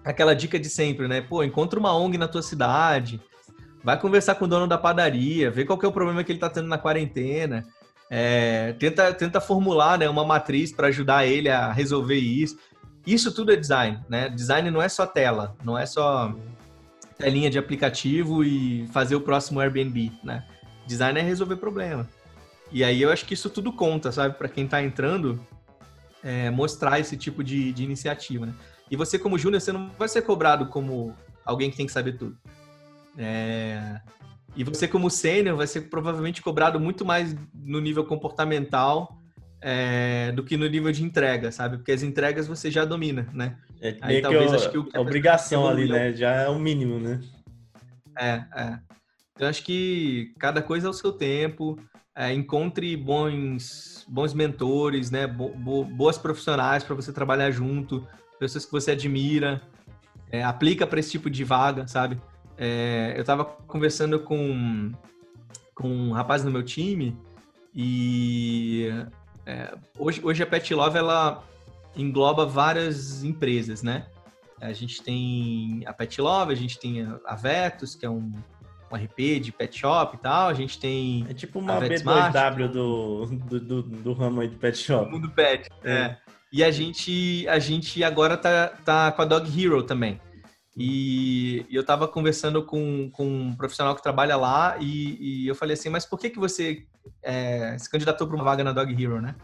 aquela 0.05 0.35
dica 0.35 0.59
de 0.59 0.69
sempre, 0.69 1.09
né? 1.09 1.23
Pô, 1.23 1.43
encontra 1.43 1.81
uma 1.81 1.97
ONG 1.97 2.19
na 2.19 2.29
tua 2.29 2.43
cidade, 2.43 3.21
vai 3.85 4.01
conversar 4.01 4.35
com 4.37 4.47
o 4.47 4.49
dono 4.49 4.67
da 4.67 4.79
padaria, 4.79 5.51
vê 5.51 5.65
qual 5.65 5.79
que 5.79 5.85
é 5.85 5.89
o 5.89 5.93
problema 5.93 6.25
que 6.25 6.33
ele 6.33 6.39
tá 6.39 6.49
tendo 6.49 6.67
na 6.69 6.79
quarentena, 6.79 7.67
é, 8.11 8.73
tenta, 8.79 9.13
tenta 9.13 9.41
formular 9.41 9.99
né, 9.99 10.09
uma 10.09 10.25
matriz 10.25 10.73
para 10.73 10.89
ajudar 10.89 11.27
ele 11.27 11.51
a 11.51 11.71
resolver 11.71 12.17
isso. 12.17 12.59
Isso 13.07 13.33
tudo 13.35 13.53
é 13.53 13.57
design, 13.57 14.01
né? 14.09 14.31
Design 14.31 14.71
não 14.71 14.81
é 14.81 14.89
só 14.89 15.07
tela, 15.07 15.55
não 15.63 15.77
é 15.77 15.85
só 15.85 16.35
telinha 17.19 17.51
de 17.51 17.59
aplicativo 17.59 18.43
e 18.43 18.89
fazer 18.89 19.15
o 19.15 19.21
próximo 19.21 19.61
Airbnb, 19.61 20.11
né? 20.25 20.47
Design 20.87 21.21
é 21.21 21.23
resolver 21.23 21.57
problema. 21.57 22.09
E 22.73 22.83
aí 22.83 23.03
eu 23.03 23.13
acho 23.13 23.27
que 23.27 23.35
isso 23.35 23.51
tudo 23.51 23.71
conta, 23.71 24.11
sabe? 24.11 24.37
Para 24.39 24.49
quem 24.49 24.65
está 24.65 24.83
entrando, 24.83 25.39
é, 26.23 26.49
mostrar 26.51 26.99
esse 26.99 27.19
tipo 27.19 27.45
de, 27.45 27.73
de 27.75 27.85
iniciativa, 27.85 28.47
né? 28.47 28.55
E 28.91 28.97
você, 28.97 29.19
como 29.19 29.39
júnior, 29.39 29.61
você 29.61 29.73
não 29.73 29.91
vai 29.99 30.09
ser 30.09 30.23
cobrado 30.23 30.67
como 30.67 31.15
alguém 31.45 31.71
que 31.71 31.77
tem 31.77 31.87
que 31.87 31.93
saber 31.93 32.17
tudo. 32.17 32.37
É... 33.17 34.01
E 34.57 34.63
você, 34.63 34.87
como 34.87 35.11
sênior, 35.11 35.57
vai 35.57 35.67
ser 35.67 35.83
provavelmente 35.83 36.41
cobrado 36.41 36.79
muito 36.79 37.05
mais 37.05 37.35
no 37.53 37.81
nível 37.81 38.05
comportamental 38.05 39.19
é... 39.61 40.33
do 40.33 40.45
que 40.45 40.57
no 40.57 40.69
nível 40.69 40.93
de 40.93 41.03
entrega, 41.03 41.51
sabe? 41.51 41.77
Porque 41.77 41.93
as 41.93 42.03
entregas 42.03 42.47
você 42.47 42.71
já 42.71 42.85
domina, 42.85 43.29
né? 43.33 43.57
É, 43.81 43.97
Aí 44.01 44.23
talvez 44.23 44.51
que 44.51 44.57
acho 44.57 44.71
que 44.71 44.79
o 44.79 44.85
que 44.85 44.99
obrigação 44.99 45.67
ali, 45.67 45.89
né? 45.89 46.13
Já 46.13 46.33
é 46.33 46.49
o 46.49 46.59
mínimo, 46.59 46.99
né? 46.99 47.21
É, 48.19 48.45
é. 48.57 48.79
Eu 49.39 49.49
acho 49.49 49.65
que 49.65 50.33
cada 50.39 50.63
coisa 50.63 50.87
é 50.87 50.91
o 50.91 50.95
seu 50.95 51.13
tempo. 51.13 51.79
É, 52.17 52.33
encontre 52.33 52.97
bons, 52.97 54.07
bons 54.09 54.33
mentores, 54.33 55.11
né? 55.11 55.27
Bo, 55.27 55.49
bo, 55.49 55.85
boas 55.85 56.17
profissionais 56.17 56.85
para 56.85 56.95
você 56.95 57.13
trabalhar 57.13 57.51
junto 57.51 58.07
pessoas 58.39 58.65
que 58.65 58.73
você 58.73 58.93
admira, 58.93 59.63
é, 60.31 60.43
aplica 60.43 60.87
para 60.87 61.01
esse 61.01 61.13
tipo 61.13 61.31
de 61.31 61.45
vaga, 61.45 61.87
sabe? 61.87 62.21
É, 62.57 63.15
eu 63.17 63.21
estava 63.21 63.45
conversando 63.45 64.21
com, 64.21 64.93
com 65.75 65.89
um 65.89 66.13
rapaz 66.13 66.45
no 66.45 66.51
meu 66.51 66.63
time 66.63 67.17
e 67.75 68.89
é, 69.45 69.75
hoje, 69.99 70.21
hoje 70.23 70.43
a 70.43 70.47
Pet 70.47 70.73
Love 70.73 70.99
ela 70.99 71.43
engloba 71.97 72.47
várias 72.47 73.25
empresas, 73.25 73.83
né? 73.83 74.07
A 74.61 74.73
gente 74.73 75.03
tem 75.03 75.83
a 75.85 75.93
Pet 75.93 76.21
Love, 76.21 76.53
a 76.53 76.57
gente 76.57 76.79
tem 76.79 77.07
a 77.27 77.35
Vetus, 77.35 77.95
que 77.95 78.07
é 78.07 78.11
um, 78.11 78.33
um 78.91 78.97
RP 78.97 79.41
de 79.41 79.53
pet 79.53 79.77
shop 79.77 80.17
e 80.17 80.21
tal, 80.21 80.49
a 80.49 80.55
gente 80.55 80.79
tem... 80.79 81.27
É 81.29 81.35
tipo 81.35 81.59
uma 81.59 81.81
B2W 81.81 82.69
do, 82.69 83.27
do, 83.27 83.61
do, 83.61 83.83
do, 83.83 84.13
ramo 84.13 84.41
aí 84.41 84.49
de 84.49 84.57
pet 84.57 84.79
shop. 84.79 85.11
mundo 85.11 85.29
pet, 85.31 85.69
é. 85.83 85.93
é. 85.93 86.19
E 86.53 86.63
a 86.63 86.71
gente, 86.71 87.47
a 87.49 87.59
gente 87.59 88.03
agora 88.05 88.37
tá, 88.37 88.69
tá 88.85 89.11
com 89.11 89.23
a 89.23 89.25
Dog 89.25 89.51
Hero 89.61 89.83
também. 89.83 90.21
E 90.77 91.65
eu 91.71 91.83
estava 91.83 92.09
conversando 92.09 92.63
com, 92.65 93.09
com 93.11 93.27
um 93.27 93.55
profissional 93.55 93.95
que 93.95 94.03
trabalha 94.03 94.37
lá 94.37 94.77
e, 94.81 95.45
e 95.45 95.49
eu 95.49 95.55
falei 95.55 95.75
assim, 95.75 95.89
mas 95.89 96.05
por 96.05 96.19
que, 96.19 96.31
que 96.31 96.39
você 96.39 96.85
é, 97.23 97.77
se 97.79 97.89
candidatou 97.89 98.27
para 98.27 98.35
uma 98.35 98.45
vaga 98.45 98.65
na 98.65 98.73
Dog 98.73 98.93
Hero, 98.93 99.21
né? 99.21 99.37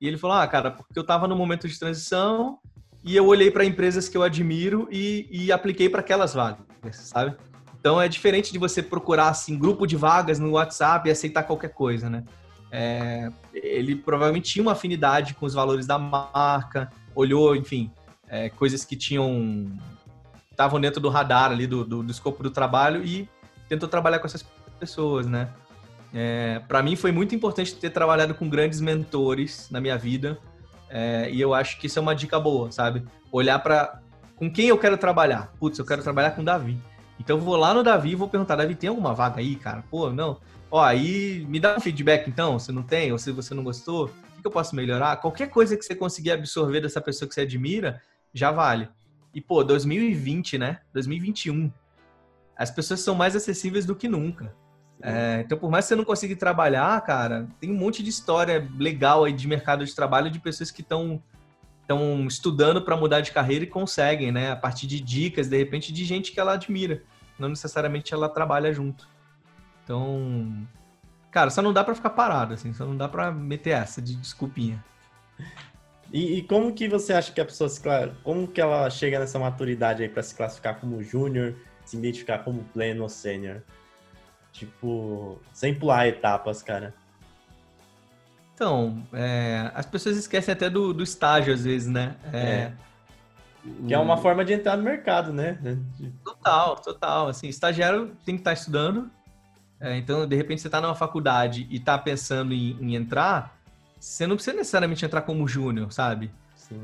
E 0.00 0.06
ele 0.06 0.18
falou, 0.18 0.36
ah, 0.36 0.46
cara, 0.46 0.70
porque 0.70 0.98
eu 0.98 1.02
estava 1.02 1.26
no 1.26 1.34
momento 1.34 1.66
de 1.66 1.78
transição 1.78 2.58
e 3.02 3.16
eu 3.16 3.26
olhei 3.26 3.50
para 3.50 3.64
empresas 3.64 4.08
que 4.08 4.16
eu 4.16 4.22
admiro 4.22 4.86
e, 4.90 5.26
e 5.30 5.50
apliquei 5.50 5.88
para 5.88 6.00
aquelas 6.00 6.34
vagas, 6.34 6.66
sabe? 6.92 7.34
Então 7.80 8.00
é 8.00 8.08
diferente 8.08 8.52
de 8.52 8.58
você 8.58 8.82
procurar 8.82 9.28
assim 9.28 9.58
grupo 9.58 9.86
de 9.86 9.96
vagas 9.96 10.38
no 10.38 10.52
WhatsApp 10.52 11.08
e 11.08 11.12
aceitar 11.12 11.44
qualquer 11.44 11.72
coisa, 11.72 12.10
né? 12.10 12.24
É, 12.70 13.30
ele 13.54 13.96
provavelmente 13.96 14.52
tinha 14.52 14.62
uma 14.62 14.72
afinidade 14.72 15.32
com 15.32 15.46
os 15.46 15.54
valores 15.54 15.86
da 15.86 15.98
marca, 15.98 16.90
olhou, 17.14 17.56
enfim, 17.56 17.90
é, 18.28 18.50
coisas 18.50 18.84
que 18.84 18.94
tinham 18.94 19.66
estavam 20.58 20.80
dentro 20.80 21.00
do 21.00 21.08
radar 21.08 21.52
ali 21.52 21.68
do, 21.68 21.84
do, 21.84 22.02
do, 22.02 22.10
escopo 22.10 22.42
do 22.42 22.50
trabalho 22.50 23.04
e 23.04 23.28
tentou 23.68 23.88
trabalhar 23.88 24.18
com 24.18 24.26
essas 24.26 24.44
pessoas, 24.80 25.24
né? 25.24 25.48
É, 26.12 26.60
para 26.66 26.82
mim 26.82 26.96
foi 26.96 27.12
muito 27.12 27.32
importante 27.32 27.76
ter 27.76 27.90
trabalhado 27.90 28.34
com 28.34 28.48
grandes 28.48 28.80
mentores 28.80 29.68
na 29.70 29.80
minha 29.80 29.96
vida 29.96 30.36
é, 30.90 31.30
e 31.30 31.40
eu 31.40 31.54
acho 31.54 31.78
que 31.78 31.86
isso 31.86 32.00
é 32.00 32.02
uma 32.02 32.14
dica 32.14 32.40
boa, 32.40 32.72
sabe? 32.72 33.04
Olhar 33.30 33.60
para 33.60 34.00
com 34.34 34.50
quem 34.50 34.66
eu 34.66 34.78
quero 34.78 34.98
trabalhar. 34.98 35.52
Putz, 35.60 35.78
eu 35.78 35.84
quero 35.84 36.02
trabalhar 36.02 36.32
com 36.32 36.42
o 36.42 36.44
Davi. 36.44 36.80
Então 37.20 37.36
eu 37.36 37.42
vou 37.42 37.56
lá 37.56 37.72
no 37.72 37.84
Davi 37.84 38.10
e 38.10 38.14
vou 38.16 38.28
perguntar, 38.28 38.56
Davi, 38.56 38.74
tem 38.74 38.88
alguma 38.88 39.14
vaga 39.14 39.38
aí, 39.38 39.54
cara? 39.54 39.84
Pô, 39.88 40.10
não. 40.10 40.40
Ó, 40.70 40.82
aí 40.82 41.46
me 41.48 41.60
dá 41.60 41.76
um 41.76 41.80
feedback 41.80 42.28
então, 42.28 42.58
se 42.58 42.72
não 42.72 42.82
tem, 42.82 43.12
ou 43.12 43.18
se 43.18 43.30
você 43.30 43.54
não 43.54 43.62
gostou, 43.62 44.06
o 44.06 44.40
que 44.40 44.46
eu 44.46 44.50
posso 44.50 44.74
melhorar? 44.74 45.16
Qualquer 45.18 45.50
coisa 45.50 45.76
que 45.76 45.84
você 45.84 45.94
conseguir 45.94 46.32
absorver 46.32 46.80
dessa 46.80 47.00
pessoa 47.00 47.28
que 47.28 47.34
você 47.34 47.42
admira, 47.42 48.02
já 48.34 48.50
vale. 48.50 48.88
E, 49.38 49.40
pô, 49.40 49.62
2020, 49.62 50.58
né? 50.58 50.80
2021. 50.92 51.72
As 52.56 52.72
pessoas 52.72 52.98
são 52.98 53.14
mais 53.14 53.36
acessíveis 53.36 53.86
do 53.86 53.94
que 53.94 54.08
nunca. 54.08 54.52
É, 55.00 55.42
então, 55.46 55.56
por 55.56 55.70
mais 55.70 55.84
que 55.84 55.90
você 55.90 55.94
não 55.94 56.04
consiga 56.04 56.34
trabalhar, 56.34 57.00
cara, 57.02 57.46
tem 57.60 57.70
um 57.70 57.76
monte 57.76 58.02
de 58.02 58.10
história 58.10 58.68
legal 58.76 59.22
aí 59.22 59.32
de 59.32 59.46
mercado 59.46 59.84
de 59.84 59.94
trabalho 59.94 60.28
de 60.28 60.40
pessoas 60.40 60.72
que 60.72 60.80
estão 60.80 61.22
estão 61.82 62.26
estudando 62.26 62.82
para 62.82 62.96
mudar 62.96 63.20
de 63.20 63.30
carreira 63.30 63.64
e 63.64 63.68
conseguem, 63.68 64.32
né? 64.32 64.50
A 64.50 64.56
partir 64.56 64.88
de 64.88 65.00
dicas, 65.00 65.46
de 65.46 65.56
repente, 65.56 65.92
de 65.92 66.04
gente 66.04 66.32
que 66.32 66.40
ela 66.40 66.54
admira. 66.54 67.04
Não 67.38 67.48
necessariamente 67.48 68.12
ela 68.12 68.28
trabalha 68.28 68.72
junto. 68.74 69.08
Então, 69.84 70.66
cara, 71.30 71.48
só 71.48 71.62
não 71.62 71.72
dá 71.72 71.84
para 71.84 71.94
ficar 71.94 72.10
parado, 72.10 72.54
assim, 72.54 72.72
só 72.72 72.84
não 72.84 72.96
dá 72.96 73.08
para 73.08 73.30
meter 73.30 73.70
essa 73.70 74.02
de 74.02 74.16
desculpinha. 74.16 74.84
E, 76.12 76.38
e, 76.38 76.42
como 76.42 76.72
que 76.72 76.88
você 76.88 77.12
acha 77.12 77.30
que 77.32 77.40
a 77.40 77.44
pessoa 77.44 77.68
se 77.68 77.82
como 78.22 78.48
que 78.48 78.60
ela 78.60 78.88
chega 78.88 79.18
nessa 79.18 79.38
maturidade 79.38 80.02
aí 80.02 80.08
para 80.08 80.22
se 80.22 80.34
classificar 80.34 80.80
como 80.80 81.02
júnior, 81.02 81.54
se 81.84 81.96
identificar 81.98 82.38
como 82.38 82.64
pleno 82.64 83.02
ou 83.02 83.08
sênior? 83.08 83.62
Tipo, 84.52 85.38
sem 85.52 85.74
pular 85.74 86.08
etapas, 86.08 86.62
cara. 86.62 86.94
Então, 88.54 89.06
é, 89.12 89.70
as 89.74 89.86
pessoas 89.86 90.16
esquecem 90.16 90.52
até 90.52 90.70
do, 90.70 90.94
do 90.94 91.02
estágio 91.02 91.52
às 91.52 91.64
vezes, 91.64 91.88
né? 91.88 92.16
É, 92.32 92.38
é. 92.38 92.72
Que 93.86 93.92
é 93.92 93.98
uma 93.98 94.16
forma 94.16 94.44
de 94.44 94.54
entrar 94.54 94.76
no 94.76 94.82
mercado, 94.82 95.32
né? 95.32 95.58
Total, 96.24 96.76
total. 96.76 97.28
Assim, 97.28 97.48
estagiário 97.48 98.16
tem 98.24 98.34
que 98.34 98.40
estar 98.40 98.54
estudando, 98.54 99.10
é, 99.80 99.96
então, 99.96 100.26
de 100.26 100.34
repente, 100.34 100.60
você 100.60 100.68
está 100.68 100.80
numa 100.80 100.94
faculdade 100.94 101.66
e 101.70 101.76
está 101.76 101.96
pensando 101.96 102.52
em, 102.52 102.76
em, 102.80 102.96
entrar, 102.96 103.57
você 103.98 104.26
não 104.26 104.36
precisa 104.36 104.56
necessariamente 104.56 105.04
entrar 105.04 105.22
como 105.22 105.46
júnior, 105.46 105.92
sabe? 105.92 106.30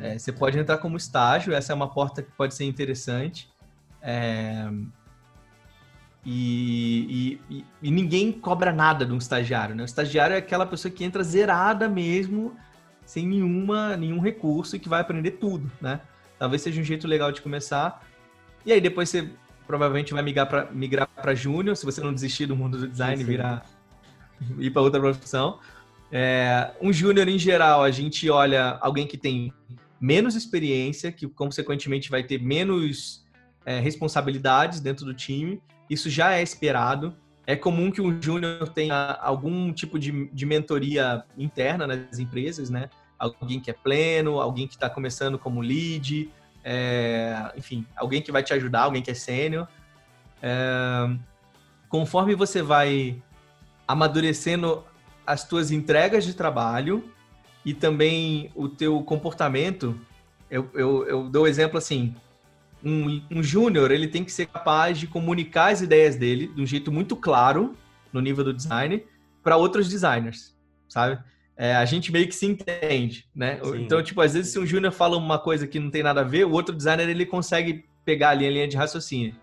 É, 0.01 0.19
você 0.19 0.33
pode 0.33 0.59
entrar 0.59 0.79
como 0.79 0.97
estágio, 0.97 1.53
essa 1.53 1.73
é 1.73 1.75
uma 1.75 1.89
porta 1.89 2.23
que 2.23 2.31
pode 2.33 2.55
ser 2.55 2.65
interessante. 2.65 3.49
É, 4.01 4.69
e, 6.25 7.39
e, 7.51 7.65
e, 7.83 7.91
ninguém 7.91 8.33
cobra 8.33 8.73
nada 8.73 9.05
de 9.05 9.13
um 9.13 9.19
estagiário, 9.19 9.75
né? 9.75 9.83
O 9.83 9.85
estagiário 9.85 10.35
é 10.35 10.39
aquela 10.39 10.65
pessoa 10.65 10.93
que 10.93 11.05
entra 11.05 11.23
zerada 11.23 11.87
mesmo, 11.87 12.57
sem 13.05 13.27
nenhuma, 13.27 13.95
nenhum 13.97 14.21
recurso 14.21 14.75
e 14.75 14.79
que 14.79 14.89
vai 14.89 15.03
aprender 15.03 15.33
tudo, 15.33 15.71
né? 15.81 16.01
Talvez 16.39 16.63
seja 16.63 16.81
um 16.81 16.85
jeito 16.85 17.07
legal 17.07 17.31
de 17.31 17.43
começar. 17.43 18.03
E 18.65 18.73
aí 18.73 18.81
depois 18.81 19.11
você 19.11 19.29
provavelmente 19.67 20.15
vai 20.15 20.23
migrar 20.23 20.47
para 20.47 20.71
migrar 20.73 21.09
para 21.09 21.35
júnior, 21.35 21.77
se 21.77 21.85
você 21.85 22.01
não 22.01 22.13
desistir 22.13 22.47
do 22.47 22.57
mundo 22.57 22.79
do 22.79 22.89
design, 22.89 23.19
sim. 23.19 23.25
virar 23.25 23.67
ir 24.59 24.71
para 24.71 24.81
outra 24.81 25.01
profissão. 25.01 25.59
É, 26.13 26.73
um 26.81 26.93
júnior, 26.93 27.29
em 27.29 27.39
geral, 27.39 27.83
a 27.83 27.91
gente 27.91 28.29
olha 28.31 28.79
alguém 28.81 29.07
que 29.07 29.17
tem 29.17 29.53
menos 30.01 30.35
experiência, 30.35 31.11
que 31.11 31.27
consequentemente 31.27 32.11
vai 32.11 32.23
ter 32.23 32.41
menos 32.41 33.25
é, 33.65 33.81
responsabilidades 33.81 34.81
dentro 34.81 35.05
do 35.05 35.15
time. 35.15 35.61
Isso 35.89 36.11
já 36.11 36.35
é 36.35 36.43
esperado. 36.43 37.17
É 37.47 37.55
comum 37.55 37.91
que 37.91 38.01
um 38.01 38.21
júnior 38.21 38.69
tenha 38.69 39.19
algum 39.21 39.73
tipo 39.73 39.99
de, 39.99 40.29
de 40.33 40.47
mentoria 40.47 41.25
interna 41.37 41.87
nas 41.87 42.19
empresas, 42.19 42.71
né? 42.71 42.89
Alguém 43.19 43.61
que 43.61 43.71
é 43.71 43.75
pleno, 43.75 44.41
alguém 44.41 44.67
que 44.67 44.75
está 44.75 44.89
começando 44.89 45.39
como 45.39 45.61
lead, 45.61 46.31
é, 46.63 47.53
enfim, 47.57 47.87
alguém 47.97 48.23
que 48.23 48.33
vai 48.33 48.43
te 48.43 48.53
ajudar, 48.55 48.83
alguém 48.83 49.03
que 49.03 49.11
é 49.11 49.15
sênior. 49.15 49.69
É, 50.43 51.17
conforme 51.89 52.35
você 52.35 52.63
vai 52.63 53.23
amadurecendo 53.87 54.85
as 55.27 55.47
tuas 55.47 55.71
entregas 55.71 56.25
de 56.25 56.35
trabalho 56.35 57.05
e 57.65 57.73
também 57.73 58.51
o 58.55 58.69
teu 58.69 59.03
comportamento, 59.03 59.99
eu, 60.51 60.69
eu, 60.75 61.07
eu 61.07 61.29
dou 61.29 61.47
exemplo 61.47 61.79
assim, 61.79 62.15
um, 62.85 63.23
um 63.31 63.43
júnior 63.43 63.91
ele 63.91 64.07
tem 64.07 64.23
que 64.23 64.31
ser 64.33 64.47
capaz 64.47 64.99
de 64.99 65.07
comunicar 65.07 65.73
as 65.73 65.81
ideias 65.81 66.17
dele 66.17 66.49
de 66.49 66.61
um 66.61 66.67
jeito 66.67 66.93
muito 66.93 67.17
claro 67.17 67.75
no 68.13 68.21
nível 68.21 68.45
do 68.45 68.53
design 68.53 69.03
para 69.43 69.57
outros 69.57 69.89
designers, 69.89 70.55
sabe? 70.89 71.19
É, 71.57 71.75
a 71.77 71.85
gente 71.85 72.11
meio 72.11 72.27
que 72.27 72.35
se 72.35 72.47
entende, 72.47 73.27
né? 73.35 73.61
Sim. 73.63 73.83
Então, 73.83 74.03
tipo, 74.03 74.21
às 74.21 74.35
vezes 74.35 74.53
se 74.53 74.59
um 74.59 74.67
júnior 74.67 74.93
fala 74.93 75.17
uma 75.17 75.39
coisa 75.39 75.67
que 75.67 75.79
não 75.79 75.91
tem 75.91 76.03
nada 76.03 76.21
a 76.21 76.25
ver, 76.25 76.45
o 76.45 76.53
outro 76.53 76.75
designer 76.75 77.09
ele 77.09 77.25
consegue 77.25 77.85
pegar 78.05 78.31
ali 78.31 78.47
a 78.47 78.51
linha 78.51 78.69
de 78.69 78.77
raciocínio. 78.77 79.35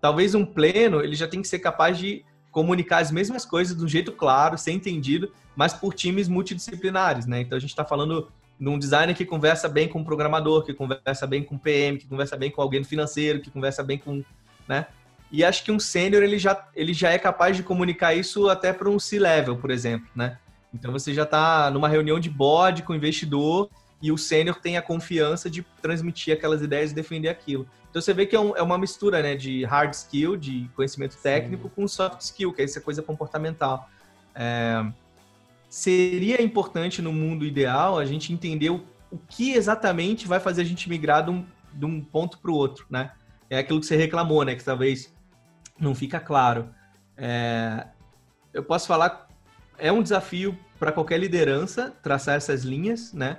Talvez 0.00 0.34
um 0.34 0.44
pleno, 0.44 1.02
ele 1.02 1.14
já 1.14 1.28
tem 1.28 1.42
que 1.42 1.48
ser 1.48 1.58
capaz 1.58 1.98
de 1.98 2.24
comunicar 2.50 2.98
as 2.98 3.10
mesmas 3.10 3.44
coisas 3.44 3.76
de 3.76 3.84
um 3.84 3.88
jeito 3.88 4.12
claro, 4.12 4.58
ser 4.58 4.72
entendido, 4.72 5.32
mas 5.54 5.72
por 5.72 5.94
times 5.94 6.28
multidisciplinares, 6.28 7.26
né? 7.26 7.40
Então 7.40 7.56
a 7.56 7.60
gente 7.60 7.70
está 7.70 7.84
falando 7.84 8.28
num 8.58 8.78
designer 8.78 9.14
que 9.14 9.24
conversa 9.24 9.68
bem 9.68 9.88
com 9.88 10.00
um 10.00 10.04
programador, 10.04 10.64
que 10.64 10.74
conversa 10.74 11.26
bem 11.26 11.42
com 11.42 11.54
um 11.54 11.58
PM, 11.58 11.98
que 11.98 12.06
conversa 12.06 12.36
bem 12.36 12.50
com 12.50 12.60
alguém 12.60 12.84
financeiro, 12.84 13.40
que 13.40 13.50
conversa 13.50 13.82
bem 13.82 13.98
com, 13.98 14.22
né? 14.68 14.86
E 15.32 15.44
acho 15.44 15.64
que 15.64 15.70
um 15.70 15.78
sênior 15.78 16.22
ele 16.22 16.38
já, 16.38 16.68
ele 16.74 16.92
já 16.92 17.10
é 17.10 17.18
capaz 17.18 17.56
de 17.56 17.62
comunicar 17.62 18.14
isso 18.14 18.48
até 18.48 18.72
para 18.72 18.90
um 18.90 18.98
C-level, 18.98 19.56
por 19.56 19.70
exemplo, 19.70 20.08
né? 20.14 20.38
Então 20.74 20.92
você 20.92 21.14
já 21.14 21.22
está 21.22 21.70
numa 21.70 21.88
reunião 21.88 22.20
de 22.20 22.28
board 22.28 22.82
com 22.82 22.92
o 22.92 22.96
investidor 22.96 23.70
e 24.02 24.10
o 24.10 24.16
sênior 24.16 24.56
tem 24.60 24.76
a 24.76 24.82
confiança 24.82 25.50
de 25.50 25.62
transmitir 25.82 26.34
aquelas 26.34 26.62
ideias 26.62 26.92
e 26.92 26.94
defender 26.94 27.28
aquilo. 27.28 27.68
Então 27.90 28.00
você 28.00 28.14
vê 28.14 28.24
que 28.24 28.36
é, 28.36 28.40
um, 28.40 28.56
é 28.56 28.62
uma 28.62 28.78
mistura, 28.78 29.22
né, 29.22 29.34
de 29.34 29.64
hard 29.64 29.92
skill, 29.92 30.36
de 30.36 30.70
conhecimento 30.74 31.16
técnico, 31.16 31.68
Sim. 31.68 31.74
com 31.74 31.88
soft 31.88 32.20
skill, 32.20 32.52
que 32.52 32.62
é 32.62 32.64
essa 32.64 32.80
coisa 32.80 33.02
comportamental. 33.02 33.88
É, 34.34 34.84
seria 35.68 36.40
importante 36.40 37.02
no 37.02 37.12
mundo 37.12 37.44
ideal 37.44 37.98
a 37.98 38.04
gente 38.04 38.32
entender 38.32 38.70
o, 38.70 38.84
o 39.10 39.18
que 39.18 39.52
exatamente 39.52 40.26
vai 40.26 40.40
fazer 40.40 40.62
a 40.62 40.64
gente 40.64 40.88
migrar 40.88 41.24
de 41.24 41.30
um, 41.30 41.44
de 41.72 41.84
um 41.84 42.00
ponto 42.00 42.38
para 42.38 42.50
o 42.50 42.54
outro, 42.54 42.86
né? 42.88 43.12
É 43.50 43.58
aquilo 43.58 43.80
que 43.80 43.86
você 43.86 43.96
reclamou, 43.96 44.44
né? 44.44 44.54
Que 44.54 44.64
talvez 44.64 45.12
não 45.78 45.94
fica 45.94 46.20
claro. 46.20 46.70
É, 47.16 47.88
eu 48.54 48.62
posso 48.62 48.86
falar, 48.86 49.28
é 49.76 49.90
um 49.90 50.02
desafio 50.02 50.56
para 50.78 50.92
qualquer 50.92 51.18
liderança 51.18 51.92
traçar 52.02 52.36
essas 52.36 52.62
linhas, 52.62 53.12
né? 53.12 53.38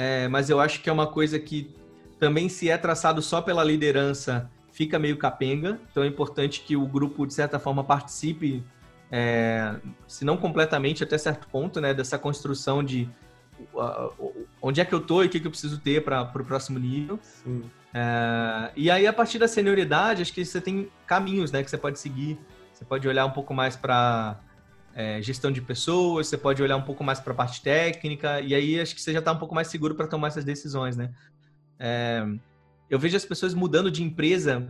É, 0.00 0.28
mas 0.28 0.48
eu 0.48 0.60
acho 0.60 0.80
que 0.80 0.88
é 0.88 0.92
uma 0.92 1.08
coisa 1.08 1.40
que 1.40 1.74
também 2.20 2.48
se 2.48 2.70
é 2.70 2.78
traçado 2.78 3.20
só 3.20 3.42
pela 3.42 3.64
liderança 3.64 4.48
fica 4.70 4.96
meio 4.96 5.16
capenga. 5.16 5.80
Então 5.90 6.04
é 6.04 6.06
importante 6.06 6.60
que 6.60 6.76
o 6.76 6.86
grupo 6.86 7.26
de 7.26 7.34
certa 7.34 7.58
forma 7.58 7.82
participe 7.82 8.62
é, 9.10 9.74
se 10.06 10.24
não 10.24 10.36
completamente, 10.36 11.02
até 11.02 11.18
certo 11.18 11.48
ponto, 11.48 11.80
né, 11.80 11.92
dessa 11.92 12.16
construção 12.16 12.84
de 12.84 13.08
uh, 13.74 14.46
onde 14.62 14.80
é 14.80 14.84
que 14.84 14.94
eu 14.94 15.00
tô 15.00 15.24
e 15.24 15.26
o 15.26 15.28
que, 15.28 15.40
que 15.40 15.48
eu 15.48 15.50
preciso 15.50 15.80
ter 15.80 16.04
para 16.04 16.22
o 16.22 16.44
próximo 16.44 16.78
nível. 16.78 17.18
É, 17.92 18.70
e 18.76 18.92
aí, 18.92 19.04
a 19.04 19.12
partir 19.12 19.40
da 19.40 19.48
senioridade, 19.48 20.22
acho 20.22 20.32
que 20.32 20.44
você 20.44 20.60
tem 20.60 20.88
caminhos 21.08 21.50
né, 21.50 21.64
que 21.64 21.70
você 21.70 21.78
pode 21.78 21.98
seguir. 21.98 22.38
Você 22.72 22.84
pode 22.84 23.08
olhar 23.08 23.26
um 23.26 23.32
pouco 23.32 23.52
mais 23.52 23.74
para 23.74 24.38
é, 24.98 25.22
gestão 25.22 25.50
de 25.50 25.62
pessoas, 25.62 26.26
você 26.26 26.36
pode 26.36 26.62
olhar 26.62 26.76
um 26.76 26.82
pouco 26.82 27.02
mais 27.02 27.20
para 27.20 27.32
a 27.32 27.36
parte 27.36 27.62
técnica, 27.62 28.40
e 28.40 28.54
aí 28.54 28.80
acho 28.80 28.94
que 28.94 29.00
você 29.00 29.12
já 29.12 29.20
está 29.20 29.32
um 29.32 29.38
pouco 29.38 29.54
mais 29.54 29.68
seguro 29.68 29.94
para 29.94 30.06
tomar 30.06 30.28
essas 30.28 30.44
decisões, 30.44 30.96
né? 30.96 31.10
É, 31.78 32.26
eu 32.90 32.98
vejo 32.98 33.16
as 33.16 33.24
pessoas 33.24 33.54
mudando 33.54 33.90
de 33.90 34.02
empresa 34.02 34.68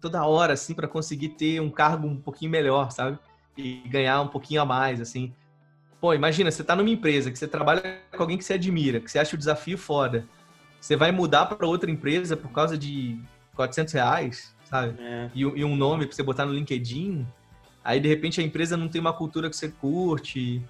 toda 0.00 0.24
hora, 0.26 0.52
assim, 0.54 0.74
para 0.74 0.88
conseguir 0.88 1.30
ter 1.30 1.60
um 1.60 1.70
cargo 1.70 2.06
um 2.06 2.16
pouquinho 2.16 2.50
melhor, 2.50 2.90
sabe? 2.90 3.18
e 3.56 3.82
ganhar 3.88 4.20
um 4.20 4.28
pouquinho 4.28 4.62
a 4.62 4.64
mais, 4.64 5.00
assim. 5.00 5.32
Pô, 6.00 6.14
imagina, 6.14 6.50
você 6.50 6.64
tá 6.64 6.74
numa 6.74 6.88
empresa 6.88 7.30
que 7.30 7.38
você 7.38 7.46
trabalha 7.46 8.00
com 8.10 8.22
alguém 8.22 8.38
que 8.38 8.44
você 8.44 8.54
admira, 8.54 9.00
que 9.00 9.10
você 9.10 9.18
acha 9.18 9.34
o 9.34 9.38
desafio 9.38 9.76
foda. 9.76 10.26
Você 10.80 10.96
vai 10.96 11.12
mudar 11.12 11.46
para 11.46 11.66
outra 11.66 11.90
empresa 11.90 12.36
por 12.36 12.50
causa 12.52 12.76
de 12.76 13.20
400 13.54 13.92
reais, 13.92 14.54
sabe? 14.64 14.96
É. 14.98 15.30
E, 15.34 15.40
e, 15.40 15.64
um 15.64 15.76
nome 15.76 16.06
pra 16.06 16.16
você 16.16 16.22
botar 16.22 16.46
no 16.46 16.54
LinkedIn. 16.54 17.26
Aí, 17.84 18.00
de 18.00 18.08
repente, 18.08 18.40
a 18.40 18.44
empresa 18.44 18.76
não 18.76 18.88
tem 18.88 19.00
uma 19.00 19.12
cultura 19.12 19.48
que 19.48 19.56
você 19.56 19.68
curte. 19.68 20.62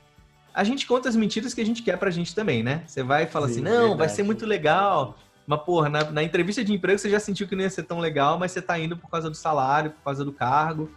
A 0.54 0.64
gente 0.64 0.86
conta 0.86 1.08
as 1.08 1.16
mentiras 1.16 1.54
que 1.54 1.60
a 1.60 1.66
gente 1.66 1.82
quer 1.82 1.96
pra 1.96 2.10
gente 2.10 2.34
também, 2.34 2.62
né? 2.62 2.82
Você 2.86 3.02
vai 3.02 3.24
e 3.24 3.26
fala 3.26 3.46
Sim, 3.46 3.54
assim, 3.54 3.62
não, 3.62 3.80
verdade. 3.80 3.98
vai 3.98 4.08
ser 4.08 4.22
muito 4.22 4.46
legal. 4.46 5.16
Mas, 5.46 5.60
porra, 5.62 5.88
na, 5.88 6.10
na 6.10 6.22
entrevista 6.22 6.64
de 6.64 6.72
emprego 6.72 6.98
você 6.98 7.10
já 7.10 7.18
sentiu 7.18 7.48
que 7.48 7.56
não 7.56 7.62
ia 7.62 7.70
ser 7.70 7.82
tão 7.82 7.98
legal, 7.98 8.38
mas 8.38 8.52
você 8.52 8.62
tá 8.62 8.78
indo 8.78 8.96
por 8.96 9.10
causa 9.10 9.28
do 9.28 9.36
salário, 9.36 9.90
por 9.90 10.02
causa 10.04 10.24
do 10.24 10.32
cargo 10.32 10.90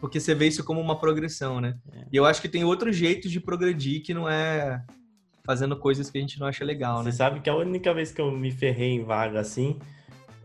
porque 0.00 0.20
você 0.20 0.34
vê 0.34 0.46
isso 0.46 0.64
como 0.64 0.80
uma 0.80 0.98
progressão, 0.98 1.60
né? 1.60 1.76
É. 1.92 2.04
E 2.12 2.16
eu 2.16 2.24
acho 2.24 2.40
que 2.40 2.48
tem 2.48 2.64
outros 2.64 2.96
jeitos 2.96 3.30
de 3.30 3.40
progredir 3.40 4.02
que 4.02 4.12
não 4.12 4.28
é 4.28 4.82
fazendo 5.44 5.76
coisas 5.76 6.10
que 6.10 6.18
a 6.18 6.20
gente 6.20 6.38
não 6.40 6.46
acha 6.46 6.64
legal, 6.64 7.02
né? 7.02 7.10
Você 7.10 7.16
sabe 7.16 7.40
que 7.40 7.48
a 7.48 7.56
única 7.56 7.94
vez 7.94 8.12
que 8.12 8.20
eu 8.20 8.30
me 8.30 8.50
ferrei 8.50 8.92
em 8.92 9.04
vaga 9.04 9.40
assim, 9.40 9.78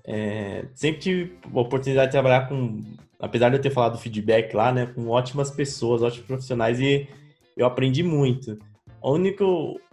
é... 0.04 0.66
sempre 0.74 1.02
tive 1.02 1.38
oportunidade 1.54 2.08
de 2.08 2.12
trabalhar 2.12 2.48
com, 2.48 2.84
apesar 3.22 3.50
de 3.50 3.58
eu 3.58 3.62
ter 3.62 3.70
falado 3.70 4.00
feedback 4.00 4.54
lá, 4.56 4.72
né, 4.72 4.88
com 4.88 5.08
ótimas 5.08 5.52
pessoas, 5.52 6.02
ótimos 6.02 6.26
profissionais 6.26 6.80
e 6.80 7.08
eu 7.56 7.66
aprendi 7.66 8.02
muito. 8.02 8.58
A 9.02 9.10
única, 9.10 9.46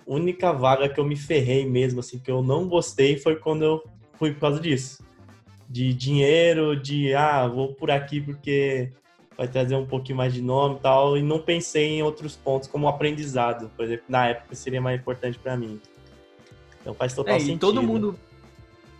única 0.06 0.52
vaga 0.52 0.88
que 0.88 0.98
eu 0.98 1.04
me 1.04 1.14
ferrei 1.14 1.66
mesmo, 1.66 2.00
assim, 2.00 2.18
que 2.18 2.30
eu 2.30 2.42
não 2.42 2.66
gostei 2.66 3.18
foi 3.18 3.36
quando 3.36 3.62
eu 3.64 3.84
fui 4.14 4.32
por 4.32 4.40
causa 4.40 4.60
disso. 4.60 5.04
De 5.68 5.92
dinheiro, 5.92 6.74
de, 6.80 7.14
ah, 7.14 7.46
vou 7.46 7.74
por 7.74 7.90
aqui 7.90 8.20
porque 8.20 8.90
vai 9.36 9.46
trazer 9.46 9.76
um 9.76 9.86
pouquinho 9.86 10.16
mais 10.16 10.32
de 10.32 10.42
nome 10.42 10.76
e 10.76 10.80
tal, 10.80 11.16
e 11.16 11.22
não 11.22 11.38
pensei 11.38 11.98
em 11.98 12.02
outros 12.02 12.34
pontos 12.34 12.66
como 12.66 12.88
aprendizado, 12.88 13.70
por 13.76 13.84
exemplo, 13.84 14.06
na 14.08 14.26
época 14.26 14.54
seria 14.56 14.80
mais 14.80 14.98
importante 14.98 15.38
para 15.38 15.56
mim. 15.56 15.80
Então 16.80 16.92
faz 16.94 17.14
total 17.14 17.36
é, 17.36 17.38
sentido. 17.38 17.60
todo 17.60 17.82
mundo, 17.82 18.18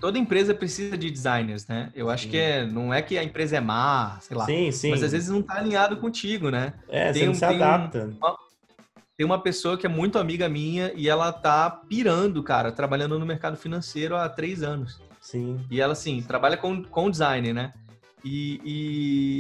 toda 0.01 0.19
empresa 0.19 0.55
precisa 0.55 0.97
de 0.97 1.11
designers, 1.11 1.67
né? 1.67 1.91
Eu 1.95 2.11
acho 2.11 2.25
sim. 2.25 2.31
que 2.31 2.37
é, 2.37 2.67
não 2.67 2.93
é 2.93 3.03
que 3.03 3.19
a 3.19 3.25
empresa 3.25 3.57
é 3.57 3.61
má, 3.61 4.19
sei 4.21 4.37
lá. 4.37 4.45
Sim, 4.47 4.71
sim. 4.71 4.91
Mas 4.91 5.03
às 5.03 5.13
vezes 5.13 5.29
não 5.29 5.43
tá 5.43 5.55
alinhado 5.59 5.97
contigo, 5.97 6.51
né? 6.51 6.75
É, 6.89 7.13
tem, 7.13 7.23
você 7.23 7.27
não 7.27 7.35
se 7.35 7.45
adapta. 7.45 8.07
Um, 8.07 8.17
uma, 8.17 8.37
tem 9.17 9.27
uma 9.27 9.43
pessoa 9.43 9.77
que 9.77 9.87
é 9.87 9.89
muito 9.89 10.19
amiga 10.19 10.49
minha 10.49 10.93
e 10.95 11.09
ela 11.09 11.33
tá 11.33 11.71
pirando, 11.71 12.43
cara, 12.43 12.71
trabalhando 12.71 13.19
no 13.19 13.27
mercado 13.27 13.57
financeiro 13.57 14.17
há 14.17 14.29
três 14.29 14.63
anos. 14.63 15.01
Sim. 15.21 15.61
E 15.71 15.81
ela, 15.81 15.93
assim, 15.93 16.23
trabalha 16.23 16.57
com, 16.57 16.83
com 16.85 17.11
design, 17.11 17.53
né? 17.53 17.73
E, 18.25 18.61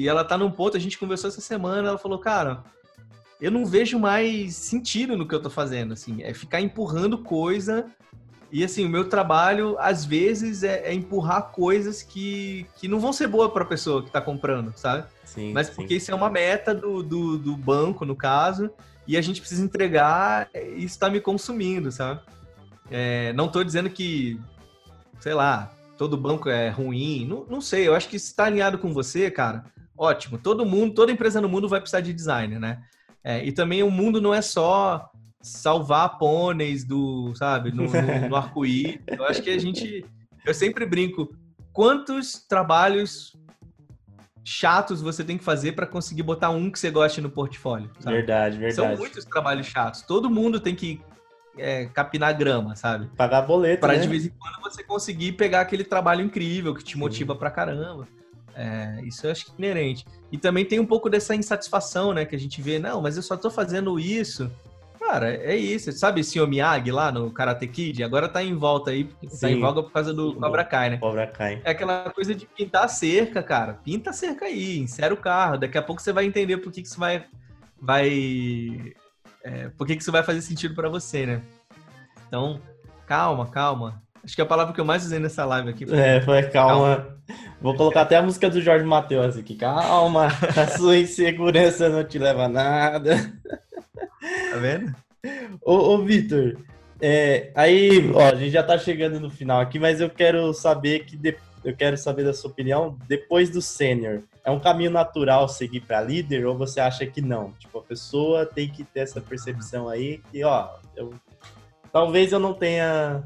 e 0.02 0.08
ela 0.08 0.24
tá 0.24 0.36
num 0.36 0.50
ponto, 0.50 0.76
a 0.76 0.80
gente 0.80 0.98
conversou 0.98 1.28
essa 1.28 1.40
semana, 1.40 1.88
ela 1.88 1.98
falou, 1.98 2.18
cara, 2.18 2.62
eu 3.40 3.50
não 3.50 3.64
vejo 3.64 3.98
mais 3.98 4.54
sentido 4.54 5.16
no 5.16 5.26
que 5.26 5.34
eu 5.34 5.42
tô 5.42 5.50
fazendo, 5.50 5.92
assim, 5.92 6.22
é 6.22 6.34
ficar 6.34 6.60
empurrando 6.60 7.18
coisa 7.18 7.86
e 8.50 8.64
assim, 8.64 8.86
o 8.86 8.88
meu 8.88 9.08
trabalho, 9.08 9.76
às 9.78 10.04
vezes, 10.04 10.62
é, 10.62 10.88
é 10.88 10.94
empurrar 10.94 11.50
coisas 11.50 12.02
que, 12.02 12.66
que 12.76 12.88
não 12.88 12.98
vão 12.98 13.12
ser 13.12 13.26
boas 13.26 13.52
para 13.52 13.62
a 13.62 13.66
pessoa 13.66 14.02
que 14.02 14.08
está 14.08 14.20
comprando, 14.20 14.72
sabe? 14.74 15.06
Sim, 15.24 15.52
Mas 15.52 15.68
porque 15.68 15.94
sim. 15.94 15.96
isso 15.96 16.10
é 16.10 16.14
uma 16.14 16.30
meta 16.30 16.74
do, 16.74 17.02
do, 17.02 17.38
do, 17.38 17.56
banco, 17.56 18.06
no 18.06 18.16
caso, 18.16 18.70
e 19.06 19.16
a 19.16 19.20
gente 19.20 19.40
precisa 19.40 19.62
entregar, 19.62 20.48
e 20.54 20.78
isso 20.78 20.94
está 20.94 21.10
me 21.10 21.20
consumindo, 21.20 21.92
sabe? 21.92 22.20
É, 22.90 23.34
não 23.34 23.46
estou 23.46 23.62
dizendo 23.62 23.90
que, 23.90 24.40
sei 25.20 25.34
lá, 25.34 25.70
todo 25.98 26.16
banco 26.16 26.48
é 26.48 26.70
ruim. 26.70 27.26
Não, 27.26 27.44
não 27.48 27.60
sei, 27.60 27.86
eu 27.86 27.94
acho 27.94 28.08
que 28.08 28.18
se 28.18 28.30
está 28.30 28.44
alinhado 28.44 28.78
com 28.78 28.94
você, 28.94 29.30
cara, 29.30 29.64
ótimo. 29.96 30.38
Todo 30.38 30.64
mundo, 30.64 30.94
toda 30.94 31.12
empresa 31.12 31.40
no 31.40 31.48
mundo 31.50 31.68
vai 31.68 31.80
precisar 31.80 32.00
de 32.00 32.14
designer, 32.14 32.58
né? 32.58 32.80
É, 33.22 33.44
e 33.44 33.52
também 33.52 33.82
o 33.82 33.90
mundo 33.90 34.22
não 34.22 34.32
é 34.32 34.40
só 34.40 35.10
salvar 35.40 36.18
pôneis 36.18 36.84
do, 36.84 37.34
sabe, 37.34 37.70
no, 37.72 37.84
no, 37.84 38.28
no 38.28 38.36
arco-íris. 38.36 39.00
Eu 39.06 39.24
acho 39.24 39.42
que 39.42 39.50
a 39.50 39.58
gente, 39.58 40.04
eu 40.44 40.54
sempre 40.54 40.84
brinco, 40.84 41.34
quantos 41.72 42.44
trabalhos 42.46 43.36
chatos 44.44 45.02
você 45.02 45.22
tem 45.22 45.36
que 45.36 45.44
fazer 45.44 45.72
para 45.72 45.86
conseguir 45.86 46.22
botar 46.22 46.50
um 46.50 46.70
que 46.70 46.78
você 46.78 46.90
goste 46.90 47.20
no 47.20 47.30
portfólio? 47.30 47.90
Sabe? 48.00 48.16
Verdade, 48.16 48.58
verdade. 48.58 48.74
São 48.74 48.96
muitos 48.96 49.24
trabalhos 49.24 49.66
chatos. 49.66 50.02
Todo 50.02 50.30
mundo 50.30 50.58
tem 50.58 50.74
que 50.74 51.00
é, 51.58 51.86
capinar 51.86 52.36
grama, 52.36 52.74
sabe? 52.74 53.08
Pagar 53.16 53.42
boleto, 53.42 53.80
Para 53.80 53.94
né? 53.94 54.00
de 54.00 54.08
vez 54.08 54.24
em 54.24 54.30
quando 54.30 54.60
você 54.62 54.82
conseguir 54.82 55.32
pegar 55.32 55.60
aquele 55.60 55.84
trabalho 55.84 56.24
incrível 56.24 56.74
que 56.74 56.82
te 56.82 56.96
motiva 56.96 57.34
Sim. 57.34 57.38
pra 57.38 57.50
caramba. 57.50 58.08
É, 58.54 59.00
isso 59.04 59.26
eu 59.26 59.30
acho 59.30 59.46
que 59.46 59.52
é 59.52 59.54
inerente. 59.58 60.04
E 60.32 60.38
também 60.38 60.64
tem 60.64 60.80
um 60.80 60.86
pouco 60.86 61.08
dessa 61.08 61.34
insatisfação, 61.34 62.12
né? 62.12 62.24
Que 62.24 62.34
a 62.34 62.38
gente 62.38 62.60
vê, 62.60 62.78
não, 62.78 63.00
mas 63.00 63.16
eu 63.16 63.22
só 63.22 63.36
tô 63.36 63.50
fazendo 63.50 64.00
isso. 64.00 64.50
Cara, 65.08 65.34
é 65.34 65.56
isso. 65.56 65.90
Sabe 65.90 66.22
Sr. 66.22 66.46
Miyagi 66.46 66.92
lá 66.92 67.10
no 67.10 67.30
Karate 67.30 67.66
Kid? 67.66 68.04
Agora 68.04 68.28
tá 68.28 68.42
em 68.42 68.54
volta 68.54 68.90
aí, 68.90 69.08
Sim. 69.26 69.40
tá 69.40 69.50
em 69.50 69.58
voga 69.58 69.82
por 69.82 69.90
causa 69.90 70.12
do 70.12 70.34
Cobra 70.34 70.62
Kai, 70.62 70.90
né? 70.90 70.98
Cobra 70.98 71.26
Kai. 71.26 71.62
É 71.64 71.70
aquela 71.70 72.10
coisa 72.10 72.34
de 72.34 72.44
pintar 72.44 72.84
a 72.84 72.88
cerca, 72.88 73.42
cara. 73.42 73.72
Pinta 73.82 74.10
a 74.10 74.12
cerca 74.12 74.44
aí, 74.44 74.78
insere 74.78 75.14
o 75.14 75.16
carro. 75.16 75.56
Daqui 75.56 75.78
a 75.78 75.82
pouco 75.82 76.02
você 76.02 76.12
vai 76.12 76.26
entender 76.26 76.58
por 76.58 76.70
que, 76.70 76.82
que 76.82 76.88
isso 76.88 77.00
vai. 77.00 77.24
vai 77.80 78.92
é, 79.42 79.70
por 79.78 79.86
que, 79.86 79.96
que 79.96 80.02
isso 80.02 80.12
vai 80.12 80.22
fazer 80.22 80.42
sentido 80.42 80.74
para 80.74 80.90
você, 80.90 81.24
né? 81.24 81.42
Então, 82.26 82.60
calma, 83.06 83.46
calma. 83.46 84.02
Acho 84.22 84.34
que 84.34 84.42
é 84.42 84.44
a 84.44 84.48
palavra 84.48 84.74
que 84.74 84.80
eu 84.80 84.84
mais 84.84 85.06
usei 85.06 85.18
nessa 85.18 85.42
live 85.46 85.70
aqui 85.70 85.86
foi. 85.86 85.98
É, 85.98 86.20
foi 86.20 86.42
calma. 86.50 86.96
calma. 86.96 87.18
Vou 87.62 87.74
colocar 87.74 88.02
até 88.02 88.16
a 88.16 88.22
música 88.22 88.50
do 88.50 88.60
Jorge 88.60 88.84
Matheus 88.84 89.38
aqui. 89.38 89.56
Calma, 89.56 90.26
a 90.54 90.66
sua 90.76 90.98
insegurança 90.98 91.88
não 91.88 92.04
te 92.04 92.18
leva 92.18 92.44
a 92.44 92.48
nada. 92.48 93.32
Tá 94.20 94.58
vendo? 94.58 94.94
Ô, 95.64 95.94
ô 95.94 95.98
Vitor, 96.04 96.58
é, 97.00 97.50
aí, 97.54 98.10
ó, 98.12 98.26
a 98.26 98.34
gente 98.34 98.50
já 98.50 98.62
tá 98.62 98.76
chegando 98.78 99.20
no 99.20 99.30
final 99.30 99.60
aqui, 99.60 99.78
mas 99.78 100.00
eu 100.00 100.10
quero 100.10 100.52
saber 100.52 101.04
que 101.04 101.16
de, 101.16 101.36
eu 101.64 101.74
quero 101.76 101.96
saber 101.96 102.24
da 102.24 102.32
sua 102.32 102.50
opinião 102.50 102.98
depois 103.06 103.50
do 103.50 103.62
sênior. 103.62 104.22
É 104.44 104.50
um 104.50 104.60
caminho 104.60 104.90
natural 104.90 105.48
seguir 105.48 105.80
para 105.80 106.00
líder 106.00 106.46
ou 106.46 106.56
você 106.56 106.80
acha 106.80 107.06
que 107.06 107.20
não? 107.20 107.52
Tipo, 107.52 107.78
a 107.78 107.82
pessoa 107.82 108.46
tem 108.46 108.68
que 108.68 108.82
ter 108.84 109.00
essa 109.00 109.20
percepção 109.20 109.88
aí 109.88 110.20
que, 110.30 110.42
ó, 110.42 110.68
eu, 110.96 111.12
talvez 111.92 112.32
eu 112.32 112.38
não 112.38 112.54
tenha 112.54 113.22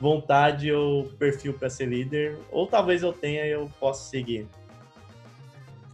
vontade 0.00 0.72
ou 0.72 1.04
perfil 1.04 1.52
para 1.52 1.68
ser 1.68 1.86
líder, 1.86 2.38
ou 2.50 2.66
talvez 2.66 3.02
eu 3.02 3.12
tenha 3.12 3.44
e 3.44 3.50
eu 3.50 3.70
possa 3.78 4.08
seguir. 4.08 4.46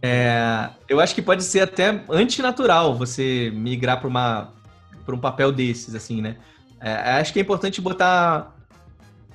É, 0.01 0.69
eu 0.87 0.99
acho 0.99 1.15
que 1.15 1.21
pode 1.21 1.43
ser 1.43 1.61
até 1.61 2.03
antinatural 2.09 2.95
você 2.95 3.51
migrar 3.53 3.99
para 3.99 4.07
uma 4.07 4.53
um 5.07 5.19
papel 5.19 5.51
desses, 5.51 5.95
assim, 5.95 6.21
né? 6.21 6.37
É, 6.81 6.91
acho 6.91 7.31
que 7.31 7.39
é 7.39 7.41
importante 7.41 7.79
botar 7.79 8.53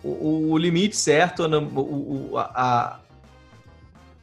o, 0.03 0.51
o 0.51 0.59
limite 0.59 0.97
certo, 0.97 1.45
o, 1.47 2.37
a, 2.39 3.01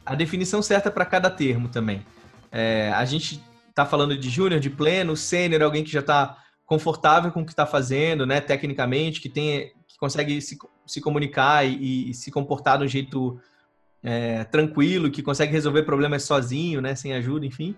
a 0.05 0.15
definição 0.15 0.61
certa 0.61 0.91
para 0.91 1.05
cada 1.05 1.29
termo 1.29 1.67
também. 1.67 2.05
É, 2.51 2.91
a 2.93 3.03
gente 3.05 3.43
está 3.67 3.85
falando 3.85 4.17
de 4.17 4.29
júnior, 4.29 4.59
de 4.59 4.69
pleno, 4.69 5.15
sênior, 5.15 5.61
alguém 5.61 5.83
que 5.83 5.91
já 5.91 6.01
está 6.01 6.37
confortável 6.65 7.31
com 7.31 7.41
o 7.41 7.45
que 7.45 7.51
está 7.51 7.65
fazendo, 7.65 8.25
né, 8.25 8.39
tecnicamente, 8.39 9.19
que 9.19 9.29
tem, 9.29 9.71
que 9.87 9.97
consegue 9.97 10.39
se, 10.41 10.57
se 10.85 11.01
comunicar 11.01 11.65
e, 11.65 12.11
e 12.11 12.13
se 12.13 12.29
comportar 12.31 12.81
um 12.81 12.87
jeito 12.87 13.39
é, 14.03 14.43
tranquilo, 14.45 15.11
que 15.11 15.21
consegue 15.21 15.51
resolver 15.51 15.83
problemas 15.83 16.23
sozinho, 16.23 16.81
né, 16.81 16.95
sem 16.95 17.13
ajuda, 17.13 17.45
enfim. 17.45 17.75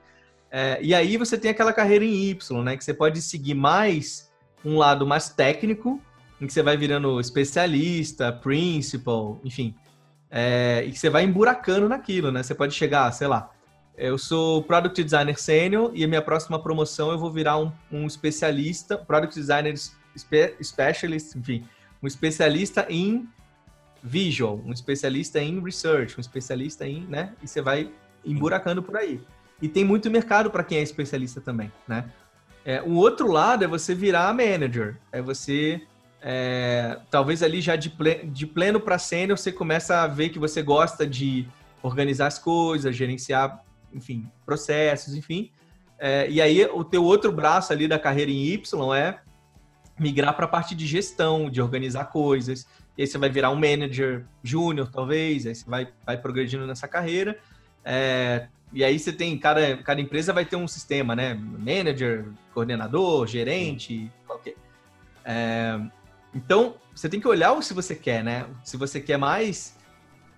É, 0.51 0.79
e 0.81 0.93
aí 0.93 1.15
você 1.15 1.37
tem 1.37 1.49
aquela 1.49 1.71
carreira 1.71 2.03
em 2.03 2.13
Y, 2.29 2.61
né? 2.61 2.75
Que 2.75 2.83
você 2.83 2.93
pode 2.93 3.21
seguir 3.21 3.53
mais 3.53 4.29
um 4.65 4.77
lado 4.77 5.07
mais 5.07 5.29
técnico, 5.29 6.01
em 6.41 6.45
que 6.45 6.51
você 6.51 6.61
vai 6.61 6.75
virando 6.75 7.19
especialista, 7.21 8.33
principal, 8.33 9.39
enfim. 9.45 9.73
É, 10.29 10.83
e 10.85 10.91
que 10.91 10.99
você 10.99 11.09
vai 11.09 11.23
emburacando 11.23 11.87
naquilo, 11.87 12.31
né? 12.31 12.43
Você 12.43 12.53
pode 12.53 12.73
chegar, 12.73 13.09
sei 13.13 13.27
lá, 13.27 13.49
eu 13.97 14.17
sou 14.17 14.61
Product 14.63 15.01
Designer 15.01 15.39
Sênior 15.39 15.91
e 15.93 16.03
a 16.03 16.07
minha 16.07 16.21
próxima 16.21 16.61
promoção 16.61 17.11
eu 17.11 17.17
vou 17.17 17.31
virar 17.31 17.57
um, 17.57 17.71
um 17.91 18.05
especialista, 18.05 18.97
Product 18.97 19.39
Designer 19.39 19.75
spe, 19.77 20.55
Specialist, 20.61 21.35
enfim, 21.35 21.65
um 22.01 22.07
especialista 22.07 22.85
em 22.89 23.27
Visual, 24.03 24.61
um 24.65 24.71
especialista 24.71 25.39
em 25.39 25.61
Research, 25.61 26.17
um 26.17 26.21
especialista 26.21 26.87
em, 26.87 27.05
né? 27.07 27.33
E 27.41 27.47
você 27.47 27.61
vai 27.61 27.91
emburacando 28.25 28.81
por 28.81 28.97
aí. 28.97 29.21
E 29.61 29.67
tem 29.67 29.85
muito 29.85 30.09
mercado 30.09 30.49
para 30.49 30.63
quem 30.63 30.79
é 30.79 30.81
especialista 30.81 31.39
também, 31.39 31.71
né? 31.87 32.05
É, 32.65 32.81
o 32.81 32.93
outro 32.93 33.31
lado 33.31 33.63
é 33.63 33.67
você 33.67 33.93
virar 33.95 34.33
manager, 34.33 34.97
é 35.11 35.21
você 35.21 35.81
é, 36.21 36.99
talvez 37.09 37.41
ali 37.41 37.61
já 37.61 37.75
de, 37.75 37.89
ple, 37.89 38.25
de 38.25 38.45
pleno 38.45 38.79
para 38.79 38.99
sênior 38.99 39.37
você 39.37 39.51
começa 39.51 40.01
a 40.03 40.07
ver 40.07 40.29
que 40.29 40.37
você 40.37 40.61
gosta 40.61 41.05
de 41.05 41.47
organizar 41.81 42.27
as 42.27 42.37
coisas, 42.37 42.95
gerenciar, 42.95 43.63
enfim, 43.91 44.29
processos, 44.45 45.15
enfim. 45.15 45.51
É, 45.97 46.29
e 46.29 46.39
aí 46.39 46.63
o 46.65 46.83
teu 46.83 47.03
outro 47.03 47.31
braço 47.31 47.73
ali 47.73 47.87
da 47.87 47.97
carreira 47.97 48.29
em 48.29 48.45
Y 48.45 48.95
é 48.95 49.19
migrar 49.99 50.35
para 50.35 50.45
a 50.45 50.47
parte 50.47 50.75
de 50.75 50.85
gestão, 50.85 51.49
de 51.49 51.61
organizar 51.61 52.05
coisas. 52.05 52.67
Aí 53.01 53.07
você 53.07 53.17
vai 53.17 53.29
virar 53.29 53.49
um 53.49 53.55
manager 53.55 54.25
júnior, 54.43 54.87
talvez, 54.91 55.47
aí 55.47 55.55
você 55.55 55.67
vai, 55.67 55.87
vai 56.05 56.17
progredindo 56.17 56.67
nessa 56.67 56.87
carreira. 56.87 57.39
É, 57.83 58.47
e 58.71 58.83
aí 58.83 58.99
você 58.99 59.11
tem, 59.11 59.35
cada, 59.39 59.77
cada 59.77 59.99
empresa 59.99 60.31
vai 60.31 60.45
ter 60.45 60.55
um 60.55 60.67
sistema, 60.67 61.15
né? 61.15 61.33
Manager, 61.33 62.27
coordenador, 62.53 63.25
gerente, 63.25 64.11
qualquer. 64.27 64.53
É, 65.25 65.79
então, 66.31 66.75
você 66.93 67.09
tem 67.09 67.19
que 67.19 67.27
olhar 67.27 67.53
o 67.53 67.61
se 67.63 67.73
você 67.73 67.95
quer, 67.95 68.23
né? 68.23 68.45
Se 68.63 68.77
você 68.77 69.01
quer 69.01 69.17
mais 69.17 69.75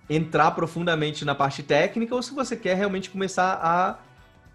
entrar 0.08 0.50
profundamente 0.52 1.22
na 1.22 1.34
parte 1.34 1.62
técnica 1.62 2.14
ou 2.14 2.22
se 2.22 2.32
você 2.32 2.56
quer 2.56 2.76
realmente 2.78 3.10
começar 3.10 3.60
a 3.62 3.98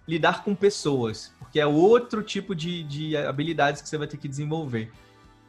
lidar 0.07 0.43
com 0.43 0.55
pessoas, 0.55 1.32
porque 1.38 1.60
é 1.60 1.66
outro 1.68 2.24
tipo 2.24 2.55
de, 2.55 2.84
de 2.84 3.16
habilidades 3.16 3.84
que 3.84 3.88
você 3.88 3.99
vai 3.99 4.07
ter 4.07 4.18
que 4.18 4.28
desenvolver. 4.28 4.91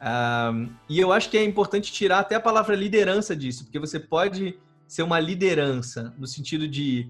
Um, 0.01 0.69
e 0.89 0.99
eu 0.99 1.13
acho 1.13 1.29
que 1.29 1.37
é 1.37 1.43
importante 1.43 1.91
tirar 1.91 2.19
até 2.19 2.35
a 2.35 2.39
palavra 2.39 2.75
liderança 2.75 3.35
disso, 3.35 3.63
porque 3.65 3.77
você 3.77 3.99
pode 3.99 4.57
ser 4.87 5.03
uma 5.03 5.19
liderança 5.19 6.13
no 6.17 6.25
sentido 6.25 6.67
de 6.67 7.09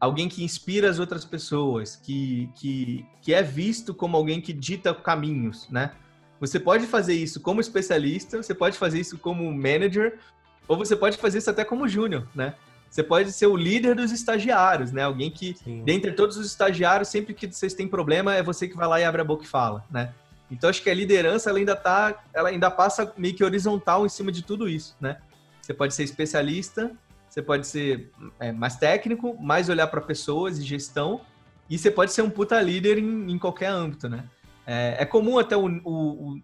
alguém 0.00 0.28
que 0.28 0.42
inspira 0.42 0.90
as 0.90 0.98
outras 0.98 1.24
pessoas, 1.24 1.96
que, 1.96 2.50
que, 2.56 3.06
que 3.22 3.32
é 3.32 3.42
visto 3.42 3.94
como 3.94 4.16
alguém 4.16 4.40
que 4.40 4.52
dita 4.52 4.92
caminhos, 4.92 5.68
né? 5.70 5.92
Você 6.40 6.58
pode 6.58 6.86
fazer 6.86 7.14
isso 7.14 7.40
como 7.40 7.60
especialista, 7.60 8.42
você 8.42 8.54
pode 8.54 8.76
fazer 8.76 9.00
isso 9.00 9.16
como 9.16 9.50
manager, 9.52 10.18
ou 10.66 10.76
você 10.76 10.96
pode 10.96 11.16
fazer 11.16 11.38
isso 11.38 11.48
até 11.48 11.64
como 11.64 11.88
júnior, 11.88 12.28
né? 12.34 12.54
Você 12.90 13.02
pode 13.02 13.32
ser 13.32 13.46
o 13.46 13.56
líder 13.56 13.94
dos 13.94 14.12
estagiários, 14.12 14.92
né? 14.92 15.02
Alguém 15.02 15.30
que, 15.30 15.54
Sim. 15.54 15.82
dentre 15.84 16.12
todos 16.12 16.36
os 16.36 16.46
estagiários, 16.46 17.08
sempre 17.08 17.32
que 17.32 17.50
vocês 17.50 17.74
têm 17.74 17.88
problema, 17.88 18.34
é 18.34 18.42
você 18.42 18.68
que 18.68 18.76
vai 18.76 18.86
lá 18.86 19.00
e 19.00 19.04
abre 19.04 19.20
a 19.20 19.24
boca 19.24 19.44
e 19.44 19.48
fala, 19.48 19.84
né? 19.90 20.12
Então 20.50 20.70
acho 20.70 20.82
que 20.82 20.90
a 20.90 20.94
liderança 20.94 21.50
ela 21.50 21.58
ainda 21.58 21.74
tá, 21.74 22.22
ela 22.32 22.48
ainda 22.48 22.70
passa 22.70 23.12
meio 23.16 23.34
que 23.34 23.44
horizontal 23.44 24.04
em 24.04 24.08
cima 24.08 24.30
de 24.30 24.42
tudo 24.42 24.68
isso, 24.68 24.96
né? 25.00 25.18
Você 25.60 25.72
pode 25.72 25.94
ser 25.94 26.04
especialista, 26.04 26.92
você 27.28 27.42
pode 27.42 27.66
ser 27.66 28.10
é, 28.38 28.52
mais 28.52 28.76
técnico, 28.76 29.36
mais 29.40 29.68
olhar 29.68 29.86
para 29.86 30.00
pessoas 30.00 30.58
e 30.58 30.62
gestão, 30.62 31.22
e 31.68 31.78
você 31.78 31.90
pode 31.90 32.12
ser 32.12 32.22
um 32.22 32.30
puta 32.30 32.60
líder 32.60 32.98
em, 32.98 33.32
em 33.32 33.38
qualquer 33.38 33.68
âmbito, 33.68 34.08
né? 34.08 34.24
É, 34.66 34.96
é 35.00 35.04
comum 35.04 35.38
até 35.38 35.56
o, 35.56 35.66
o, 35.84 36.36
o, 36.36 36.40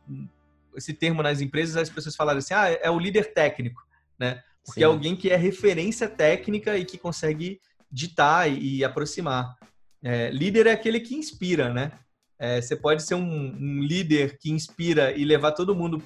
esse 0.77 0.93
termo 0.95 1.23
nas 1.23 1.41
empresas, 1.41 1.77
as 1.77 1.91
pessoas 1.91 2.17
falarem 2.17 2.39
assim, 2.39 2.55
ah, 2.55 2.71
é 2.71 2.91
o 2.91 2.99
líder 2.99 3.33
técnico, 3.33 3.83
né? 4.19 4.43
Porque 4.65 4.81
Sim. 4.81 4.85
é 4.85 4.87
alguém 4.87 5.17
que 5.17 5.31
é 5.31 5.37
referência 5.37 6.09
técnica 6.09 6.77
e 6.77 6.85
que 6.85 6.99
consegue 6.99 7.61
ditar 7.91 8.51
e, 8.51 8.79
e 8.79 8.85
aproximar. 8.85 9.57
É, 10.03 10.31
líder 10.31 10.67
é 10.67 10.73
aquele 10.73 11.01
que 11.01 11.15
inspira, 11.15 11.73
né? 11.73 11.93
É, 12.41 12.59
você 12.59 12.75
pode 12.75 13.03
ser 13.03 13.15
um, 13.17 13.55
um, 13.61 13.83
líder 13.83 14.39
que 14.39 14.51
inspira 14.51 15.13
e 15.13 15.27
levar 15.27 15.53
todo 15.53 15.75
mundo 15.75 16.03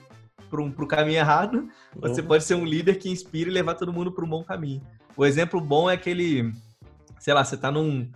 para 0.50 0.60
o 0.60 0.86
caminho 0.86 1.18
errado, 1.18 1.68
você 1.94 2.20
uhum. 2.20 2.26
pode 2.26 2.42
ser 2.42 2.56
um 2.56 2.64
líder 2.64 2.98
que 2.98 3.08
inspira 3.08 3.48
e 3.48 3.52
levar 3.52 3.74
todo 3.74 3.92
mundo 3.92 4.10
para 4.10 4.24
um 4.24 4.28
bom 4.28 4.42
caminho. 4.42 4.82
O 5.16 5.24
exemplo 5.24 5.60
bom 5.60 5.88
é 5.88 5.94
aquele, 5.94 6.52
sei 7.20 7.32
lá, 7.32 7.44
você 7.44 7.54
está 7.54 7.70
num, 7.70 8.10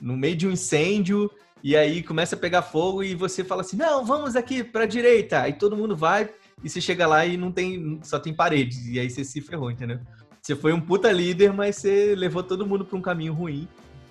no 0.00 0.16
meio 0.16 0.36
de 0.36 0.46
um 0.46 0.50
incêndio 0.50 1.30
e 1.62 1.74
aí 1.74 2.02
começa 2.02 2.36
a 2.36 2.38
pegar 2.38 2.60
fogo 2.60 3.02
e 3.02 3.14
você 3.14 3.42
fala 3.42 3.62
assim, 3.62 3.76
não, 3.76 4.04
vamos 4.04 4.36
aqui 4.36 4.62
para 4.62 4.84
a 4.84 4.86
direita. 4.86 5.40
Aí 5.40 5.54
todo 5.54 5.76
mundo 5.76 5.96
vai 5.96 6.28
e 6.62 6.68
você 6.68 6.80
chega 6.80 7.06
lá 7.06 7.24
e 7.24 7.38
não 7.38 7.50
tem, 7.50 8.00
só 8.02 8.18
tem 8.18 8.34
paredes. 8.34 8.86
E 8.86 9.00
aí 9.00 9.08
você 9.08 9.24
se 9.24 9.40
ferrou, 9.40 9.70
entendeu? 9.70 9.98
Você 10.42 10.54
foi 10.54 10.74
um 10.74 10.80
puta 10.80 11.10
líder, 11.10 11.54
mas 11.54 11.76
você 11.76 12.14
levou 12.14 12.42
todo 12.42 12.66
mundo 12.66 12.84
para 12.84 12.98
um 12.98 13.02
caminho 13.02 13.32
ruim. 13.32 13.66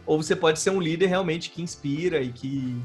Ou 0.05 0.21
você 0.21 0.35
pode 0.35 0.59
ser 0.59 0.71
um 0.71 0.79
líder 0.79 1.07
realmente 1.07 1.51
que 1.51 1.61
inspira 1.61 2.21
e 2.21 2.31
que 2.31 2.81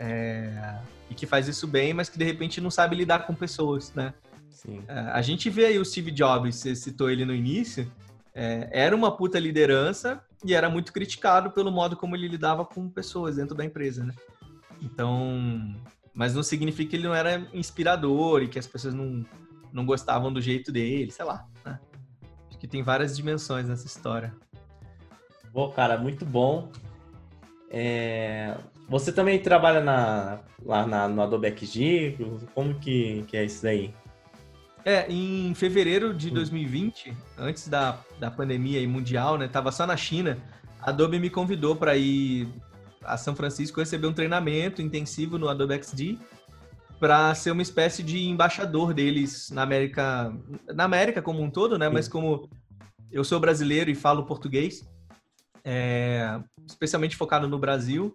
é, 0.00 0.78
e 1.10 1.14
que 1.14 1.26
faz 1.26 1.46
isso 1.46 1.66
bem, 1.66 1.92
mas 1.92 2.08
que 2.08 2.18
de 2.18 2.24
repente 2.24 2.60
não 2.60 2.70
sabe 2.70 2.96
lidar 2.96 3.26
com 3.26 3.34
pessoas, 3.34 3.92
né? 3.94 4.14
Sim. 4.48 4.82
É, 4.88 4.98
a 4.98 5.20
gente 5.20 5.50
vê 5.50 5.66
aí 5.66 5.78
o 5.78 5.84
Steve 5.84 6.10
Jobs, 6.10 6.56
você 6.56 6.74
citou 6.74 7.10
ele 7.10 7.24
no 7.24 7.34
início, 7.34 7.90
é, 8.34 8.68
era 8.72 8.96
uma 8.96 9.14
puta 9.14 9.38
liderança 9.38 10.24
e 10.44 10.54
era 10.54 10.70
muito 10.70 10.92
criticado 10.92 11.50
pelo 11.50 11.70
modo 11.70 11.96
como 11.96 12.16
ele 12.16 12.26
lidava 12.26 12.64
com 12.64 12.88
pessoas 12.88 13.36
dentro 13.36 13.54
da 13.54 13.64
empresa, 13.64 14.04
né? 14.04 14.14
Então, 14.80 15.76
mas 16.14 16.34
não 16.34 16.42
significa 16.42 16.90
que 16.90 16.96
ele 16.96 17.04
não 17.06 17.14
era 17.14 17.46
inspirador 17.52 18.42
e 18.42 18.48
que 18.48 18.58
as 18.58 18.66
pessoas 18.66 18.94
não, 18.94 19.24
não 19.70 19.84
gostavam 19.84 20.32
do 20.32 20.40
jeito 20.40 20.72
dele, 20.72 21.10
sei 21.10 21.24
lá. 21.26 21.46
Né? 21.64 21.78
Acho 22.48 22.58
que 22.58 22.66
tem 22.66 22.82
várias 22.82 23.14
dimensões 23.14 23.68
nessa 23.68 23.86
história. 23.86 24.34
Bom, 25.52 25.70
cara, 25.70 25.98
muito 25.98 26.24
bom. 26.24 26.70
É... 27.70 28.56
Você 28.90 29.12
também 29.12 29.38
trabalha 29.38 29.80
na, 29.80 30.40
lá 30.66 30.84
na, 30.84 31.06
no 31.06 31.22
Adobe 31.22 31.54
XG? 31.56 32.18
Como 32.52 32.74
que, 32.74 33.24
que 33.28 33.36
é 33.36 33.44
isso 33.44 33.62
daí? 33.62 33.94
É, 34.84 35.06
em 35.08 35.54
fevereiro 35.54 36.12
de 36.12 36.28
2020, 36.28 37.10
hum. 37.10 37.14
antes 37.38 37.68
da, 37.68 38.00
da 38.18 38.32
pandemia 38.32 38.86
mundial, 38.88 39.38
né? 39.38 39.46
Tava 39.46 39.70
só 39.70 39.86
na 39.86 39.96
China. 39.96 40.38
A 40.80 40.90
Adobe 40.90 41.20
me 41.20 41.30
convidou 41.30 41.76
para 41.76 41.96
ir 41.96 42.48
a 43.04 43.16
São 43.16 43.36
Francisco 43.36 43.78
receber 43.78 44.08
um 44.08 44.12
treinamento 44.12 44.82
intensivo 44.82 45.38
no 45.38 45.48
Adobe 45.48 45.80
XD. 45.80 46.18
para 46.98 47.32
ser 47.36 47.52
uma 47.52 47.62
espécie 47.62 48.02
de 48.02 48.26
embaixador 48.28 48.92
deles 48.92 49.50
na 49.52 49.62
América, 49.62 50.34
na 50.74 50.82
América 50.82 51.22
como 51.22 51.40
um 51.40 51.48
todo, 51.48 51.78
né? 51.78 51.88
Mas 51.88 52.08
como 52.08 52.50
eu 53.12 53.22
sou 53.22 53.38
brasileiro 53.38 53.88
e 53.88 53.94
falo 53.94 54.26
português, 54.26 54.84
é, 55.64 56.40
especialmente 56.66 57.16
focado 57.16 57.48
no 57.48 57.58
Brasil, 57.58 58.14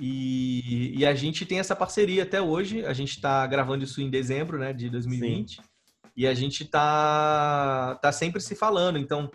e, 0.00 0.92
e, 0.98 1.06
a 1.06 1.14
gente 1.14 1.46
tem 1.46 1.60
essa 1.60 1.76
parceria 1.76 2.24
até 2.24 2.42
hoje. 2.42 2.84
A 2.84 2.92
gente 2.92 3.10
está 3.10 3.46
gravando 3.46 3.84
isso 3.84 4.00
em 4.00 4.10
dezembro, 4.10 4.58
né, 4.58 4.72
de 4.72 4.90
2020, 4.90 5.56
Sim. 5.56 5.62
e 6.16 6.26
a 6.26 6.34
gente 6.34 6.64
tá 6.64 7.96
tá 8.02 8.10
sempre 8.10 8.40
se 8.40 8.56
falando. 8.56 8.98
Então, 8.98 9.30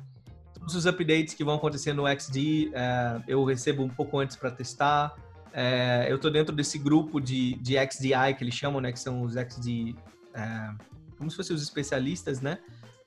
todos 0.54 0.76
os 0.76 0.86
updates 0.86 1.34
que 1.34 1.44
vão 1.44 1.56
acontecer 1.56 1.94
no 1.94 2.06
XD, 2.08 2.72
é, 2.74 3.22
eu 3.28 3.44
recebo 3.46 3.84
um 3.84 3.90
pouco 3.90 4.20
antes 4.20 4.36
para 4.36 4.52
testar. 4.52 5.16
É, 5.54 6.08
eu 6.10 6.18
estou 6.18 6.30
dentro 6.30 6.54
desse 6.54 6.78
grupo 6.78 7.20
de, 7.20 7.56
de 7.56 7.76
XDI 7.76 8.36
que 8.38 8.44
eles 8.44 8.54
chamam, 8.54 8.82
né? 8.82 8.92
Que 8.92 9.00
são 9.00 9.22
os 9.22 9.36
XD, 9.36 9.96
é, 10.34 10.72
como 11.18 11.32
se 11.32 11.38
fossem 11.38 11.56
os 11.56 11.64
especialistas, 11.64 12.42
né? 12.42 12.60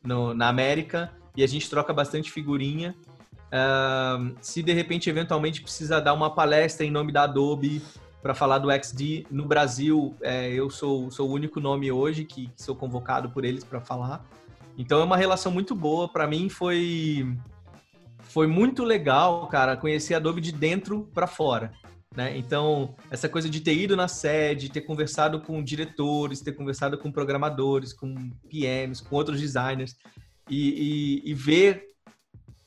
No, 0.02 0.34
na 0.34 0.48
América 0.48 1.12
e 1.36 1.42
a 1.42 1.46
gente 1.46 1.68
troca 1.68 1.92
bastante 1.92 2.30
figurinha. 2.30 2.94
Uh, 3.52 4.34
se 4.40 4.62
de 4.62 4.72
repente, 4.72 5.10
eventualmente, 5.10 5.60
precisa 5.60 6.00
dar 6.00 6.14
uma 6.14 6.34
palestra 6.34 6.86
em 6.86 6.90
nome 6.90 7.12
da 7.12 7.24
Adobe 7.24 7.82
para 8.22 8.34
falar 8.34 8.58
do 8.58 8.70
XD 8.70 9.26
no 9.30 9.44
Brasil, 9.44 10.14
é, 10.22 10.48
eu 10.52 10.70
sou, 10.70 11.10
sou 11.10 11.28
o 11.28 11.32
único 11.32 11.58
nome 11.58 11.90
hoje 11.90 12.24
que, 12.24 12.46
que 12.46 12.62
sou 12.62 12.74
convocado 12.74 13.28
por 13.30 13.44
eles 13.44 13.64
para 13.64 13.80
falar. 13.80 14.24
Então 14.78 15.00
é 15.00 15.04
uma 15.04 15.16
relação 15.16 15.50
muito 15.50 15.74
boa. 15.74 16.08
Para 16.08 16.26
mim 16.26 16.48
foi 16.48 17.36
foi 18.22 18.46
muito 18.46 18.84
legal, 18.84 19.46
cara, 19.48 19.76
conhecer 19.76 20.14
a 20.14 20.16
Adobe 20.16 20.40
de 20.40 20.52
dentro 20.52 21.10
para 21.12 21.26
fora. 21.26 21.72
Né? 22.16 22.38
Então, 22.38 22.94
essa 23.10 23.28
coisa 23.28 23.48
de 23.48 23.60
ter 23.60 23.74
ido 23.74 23.96
na 23.96 24.08
sede, 24.08 24.70
ter 24.70 24.82
conversado 24.82 25.40
com 25.40 25.62
diretores, 25.62 26.40
ter 26.40 26.52
conversado 26.52 26.96
com 26.96 27.12
programadores, 27.12 27.92
com 27.92 28.30
PMs, 28.48 29.02
com 29.02 29.16
outros 29.16 29.40
designers, 29.40 29.96
e, 30.48 31.20
e, 31.24 31.30
e 31.30 31.34
ver 31.34 31.91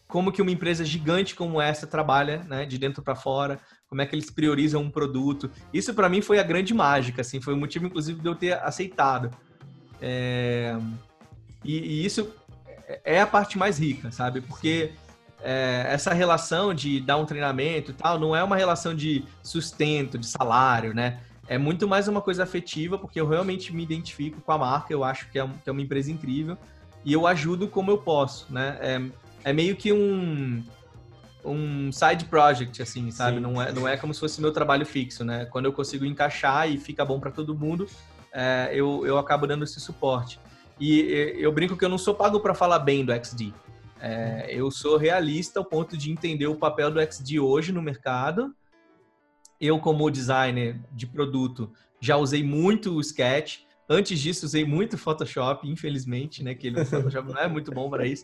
como 0.08 0.32
que 0.32 0.42
uma 0.42 0.52
empresa 0.52 0.86
gigante 0.86 1.36
como 1.36 1.60
essa 1.60 1.88
trabalha, 1.88 2.44
né, 2.48 2.66
de 2.66 2.78
dentro 2.78 3.02
para 3.02 3.16
fora, 3.16 3.60
como 3.88 4.02
é 4.02 4.06
que 4.06 4.16
eles 4.16 4.30
priorizam 4.30 4.82
um 4.82 4.90
produto. 4.90 5.50
Isso 5.74 5.94
para 5.94 6.10
mim 6.10 6.22
foi 6.22 6.40
a 6.40 6.44
grande 6.44 6.74
mágica, 6.74 7.22
assim, 7.22 7.42
foi 7.42 7.54
o 7.54 7.58
motivo 7.58 7.86
inclusive 7.86 8.20
de 8.20 8.28
eu 8.28 8.36
ter 8.36 8.54
aceitado. 8.54 9.32
É... 10.02 10.78
E, 11.64 11.78
e, 11.78 12.06
isso 12.06 12.30
é 13.04 13.20
a 13.20 13.26
parte 13.26 13.58
mais 13.58 13.80
rica, 13.80 14.12
sabe? 14.12 14.42
Porque 14.42 14.92
é, 15.42 15.86
essa 15.90 16.14
relação 16.14 16.74
de 16.74 17.00
dar 17.00 17.18
um 17.18 17.26
treinamento 17.26 17.92
e 17.92 17.94
tal 17.94 18.20
não 18.20 18.36
é 18.36 18.44
uma 18.44 18.56
relação 18.56 18.94
de 18.96 19.24
sustento, 19.42 20.18
de 20.18 20.28
salário, 20.28 20.94
né? 20.94 21.20
É 21.48 21.58
muito 21.58 21.88
mais 21.88 22.08
uma 22.08 22.22
coisa 22.22 22.44
afetiva, 22.44 22.98
porque 22.98 23.20
eu 23.20 23.28
realmente 23.28 23.74
me 23.74 23.84
identifico 23.84 24.42
com 24.42 24.52
a 24.52 24.58
marca, 24.58 24.92
eu 24.94 25.04
acho 25.04 25.30
que 25.30 25.40
é, 25.40 25.48
que 25.48 25.70
é 25.70 25.72
uma 25.72 25.82
empresa 25.82 26.12
incrível 26.12 26.58
e 27.04 27.14
eu 27.14 27.28
ajudo 27.28 27.68
como 27.68 27.92
eu 27.92 28.00
posso, 28.00 28.52
né? 28.52 28.78
É, 28.82 29.02
é 29.46 29.54
meio 29.54 29.76
que 29.78 29.94
um 29.94 30.62
um 31.46 31.92
side 31.92 32.26
project, 32.26 32.82
assim, 32.82 33.12
sabe? 33.12 33.40
Não 33.40 33.62
é, 33.62 33.72
não 33.72 33.88
é 33.88 33.96
como 33.96 34.12
se 34.12 34.20
fosse 34.20 34.42
meu 34.42 34.52
trabalho 34.52 34.84
fixo, 34.84 35.24
né? 35.24 35.46
Quando 35.46 35.66
eu 35.66 35.74
consigo 35.74 36.04
encaixar 36.04 36.68
e 36.68 36.80
fica 36.80 37.06
bom 37.06 37.20
para 37.20 37.30
todo 37.30 37.56
mundo, 37.56 37.88
é, 38.34 38.72
eu, 38.74 39.06
eu 39.06 39.20
acabo 39.20 39.46
dando 39.46 39.64
esse 39.64 39.80
suporte. 39.80 40.40
E 40.80 41.36
eu 41.38 41.52
brinco 41.52 41.78
que 41.78 41.86
eu 41.86 41.90
não 41.90 42.00
sou 42.00 42.16
pago 42.16 42.40
para 42.40 42.56
falar 42.56 42.80
bem 42.80 43.06
do 43.06 43.14
XD. 43.14 43.54
É, 44.02 44.48
eu 44.50 44.70
sou 44.72 44.98
realista 44.98 45.60
ao 45.60 45.66
ponto 45.66 45.96
de 45.96 46.12
entender 46.12 46.48
o 46.48 46.56
papel 46.56 46.90
do 46.90 47.00
XD 47.00 47.40
hoje 47.40 47.72
no 47.72 47.82
mercado. 47.82 48.54
Eu, 49.62 49.80
como 49.80 50.10
designer 50.10 50.82
de 50.92 51.06
produto, 51.06 51.72
já 52.02 52.18
usei 52.18 52.44
muito 52.44 52.96
o 52.96 53.02
Sketch. 53.02 53.60
Antes 53.88 54.20
disso, 54.20 54.46
usei 54.46 54.66
muito 54.66 54.98
Photoshop, 54.98 55.70
infelizmente, 55.70 56.44
né? 56.44 56.56
Que 56.56 56.70
o 56.70 56.86
Photoshop 56.86 57.32
não 57.32 57.40
é 57.40 57.48
muito 57.48 57.72
bom 57.72 57.90
para 57.90 58.06
isso. 58.06 58.24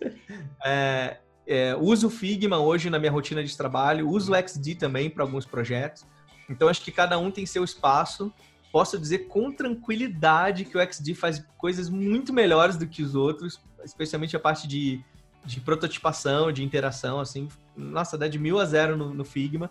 É, 0.65 1.17
é, 1.45 1.75
uso 1.75 2.07
o 2.07 2.09
Figma 2.09 2.57
hoje 2.57 2.89
na 2.89 2.97
minha 2.97 3.11
rotina 3.11 3.43
de 3.43 3.55
trabalho, 3.55 4.09
uso 4.09 4.31
o 4.31 4.35
XD 4.35 4.75
também 4.75 5.09
para 5.09 5.23
alguns 5.23 5.45
projetos. 5.45 6.05
Então, 6.49 6.67
acho 6.67 6.81
que 6.81 6.91
cada 6.91 7.17
um 7.17 7.29
tem 7.29 7.45
seu 7.45 7.63
espaço. 7.63 8.33
Posso 8.71 8.97
dizer 8.97 9.27
com 9.27 9.51
tranquilidade 9.51 10.65
que 10.65 10.77
o 10.77 10.81
XD 10.81 11.13
faz 11.13 11.45
coisas 11.57 11.89
muito 11.89 12.33
melhores 12.33 12.77
do 12.77 12.87
que 12.87 13.03
os 13.03 13.15
outros, 13.15 13.59
especialmente 13.83 14.35
a 14.35 14.39
parte 14.39 14.67
de, 14.67 15.03
de 15.45 15.59
prototipação, 15.59 16.51
de 16.51 16.63
interação, 16.63 17.19
assim. 17.19 17.47
Nossa, 17.75 18.17
dá 18.17 18.27
de 18.27 18.39
mil 18.39 18.59
a 18.59 18.65
zero 18.65 18.97
no, 18.97 19.13
no 19.13 19.25
Figma. 19.25 19.69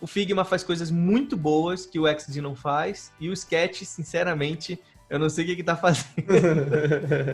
O 0.00 0.06
Figma 0.06 0.44
faz 0.44 0.62
coisas 0.64 0.90
muito 0.90 1.36
boas 1.36 1.86
que 1.86 1.98
o 1.98 2.06
XD 2.06 2.40
não 2.40 2.54
faz, 2.54 3.12
e 3.20 3.28
o 3.28 3.32
Sketch, 3.32 3.82
sinceramente, 3.84 4.78
eu 5.12 5.18
não 5.18 5.28
sei 5.28 5.44
o 5.44 5.48
que 5.48 5.56
que 5.56 5.62
tá 5.62 5.76
fazendo. 5.76 6.08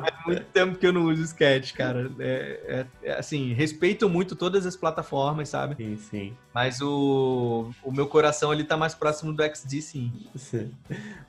Faz 0.00 0.26
muito 0.26 0.44
tempo 0.46 0.76
que 0.76 0.84
eu 0.84 0.92
não 0.92 1.04
uso 1.04 1.22
Sketch, 1.22 1.74
cara. 1.74 2.10
É, 2.18 2.86
é, 3.04 3.08
é, 3.08 3.12
assim, 3.12 3.52
respeito 3.52 4.08
muito 4.08 4.34
todas 4.34 4.66
as 4.66 4.74
plataformas, 4.74 5.48
sabe? 5.48 5.76
Sim, 5.76 5.96
sim. 5.96 6.36
Mas 6.52 6.80
o, 6.80 7.70
o 7.84 7.92
meu 7.92 8.08
coração 8.08 8.50
ali 8.50 8.64
tá 8.64 8.76
mais 8.76 8.96
próximo 8.96 9.32
do 9.32 9.44
XD, 9.44 9.80
sim. 9.80 10.12
sim. 10.34 10.72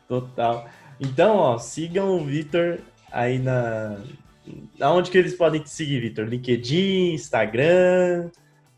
Total. 0.08 0.68
Então, 1.00 1.36
ó, 1.36 1.60
sigam 1.60 2.18
o 2.18 2.26
Vitor 2.26 2.80
aí 3.12 3.38
na. 3.38 3.97
Aonde 4.82 5.12
que 5.12 5.20
eles 5.20 5.36
podem 5.36 5.62
te 5.62 5.70
seguir, 5.70 6.00
Vitor? 6.00 6.26
LinkedIn, 6.26 7.14
Instagram? 7.14 8.32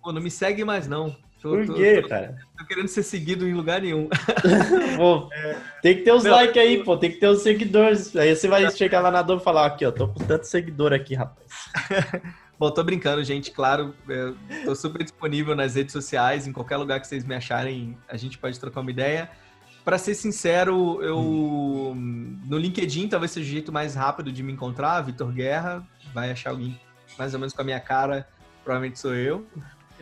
Pô, 0.03 0.11
não 0.11 0.22
me 0.22 0.30
segue 0.30 0.65
mais, 0.65 0.89
não. 0.89 1.15
Tô, 1.41 1.49
Por 1.49 1.73
quê, 1.73 2.01
tô, 2.01 2.07
cara? 2.07 2.37
Tô 2.55 2.65
querendo 2.65 2.87
ser 2.87 3.01
seguido 3.01 3.47
em 3.47 3.53
lugar 3.53 3.81
nenhum. 3.81 4.07
pô, 4.95 5.27
é... 5.33 5.57
Tem 5.81 5.95
que 5.95 6.03
ter 6.03 6.11
os 6.11 6.23
likes 6.23 6.61
aí, 6.61 6.83
pô. 6.83 6.95
Tem 6.95 7.09
que 7.09 7.17
ter 7.17 7.27
os 7.27 7.41
seguidores. 7.41 8.15
Aí 8.15 8.35
você 8.35 8.47
vai 8.47 8.69
chegar 8.69 9.01
lá 9.01 9.09
na 9.09 9.23
dor 9.23 9.39
e 9.39 9.43
falar, 9.43 9.65
aqui, 9.65 9.83
ó, 9.83 9.91
tô 9.91 10.07
com 10.07 10.23
tanto 10.23 10.45
seguidor 10.45 10.93
aqui, 10.93 11.15
rapaz. 11.15 11.47
Bom, 12.59 12.69
tô 12.69 12.83
brincando, 12.83 13.23
gente. 13.23 13.49
Claro, 13.49 13.95
eu 14.07 14.35
tô 14.63 14.75
super 14.75 15.01
disponível 15.01 15.55
nas 15.55 15.73
redes 15.73 15.91
sociais, 15.91 16.45
em 16.45 16.53
qualquer 16.53 16.77
lugar 16.77 16.99
que 16.99 17.07
vocês 17.07 17.25
me 17.25 17.33
acharem, 17.33 17.97
a 18.07 18.15
gente 18.15 18.37
pode 18.37 18.59
trocar 18.59 18.81
uma 18.81 18.91
ideia. 18.91 19.31
Para 19.83 19.97
ser 19.97 20.13
sincero, 20.13 21.01
eu 21.01 21.17
hum. 21.17 22.39
no 22.45 22.55
LinkedIn 22.59 23.07
talvez 23.07 23.31
seja 23.31 23.49
o 23.49 23.51
jeito 23.51 23.71
mais 23.71 23.95
rápido 23.95 24.31
de 24.31 24.43
me 24.43 24.53
encontrar, 24.53 25.01
Vitor 25.01 25.31
Guerra, 25.31 25.83
vai 26.13 26.29
achar 26.29 26.51
alguém 26.51 26.79
mais 27.17 27.33
ou 27.33 27.39
menos 27.39 27.51
com 27.51 27.63
a 27.63 27.65
minha 27.65 27.79
cara, 27.79 28.27
provavelmente 28.63 28.99
sou 28.99 29.15
eu. 29.15 29.43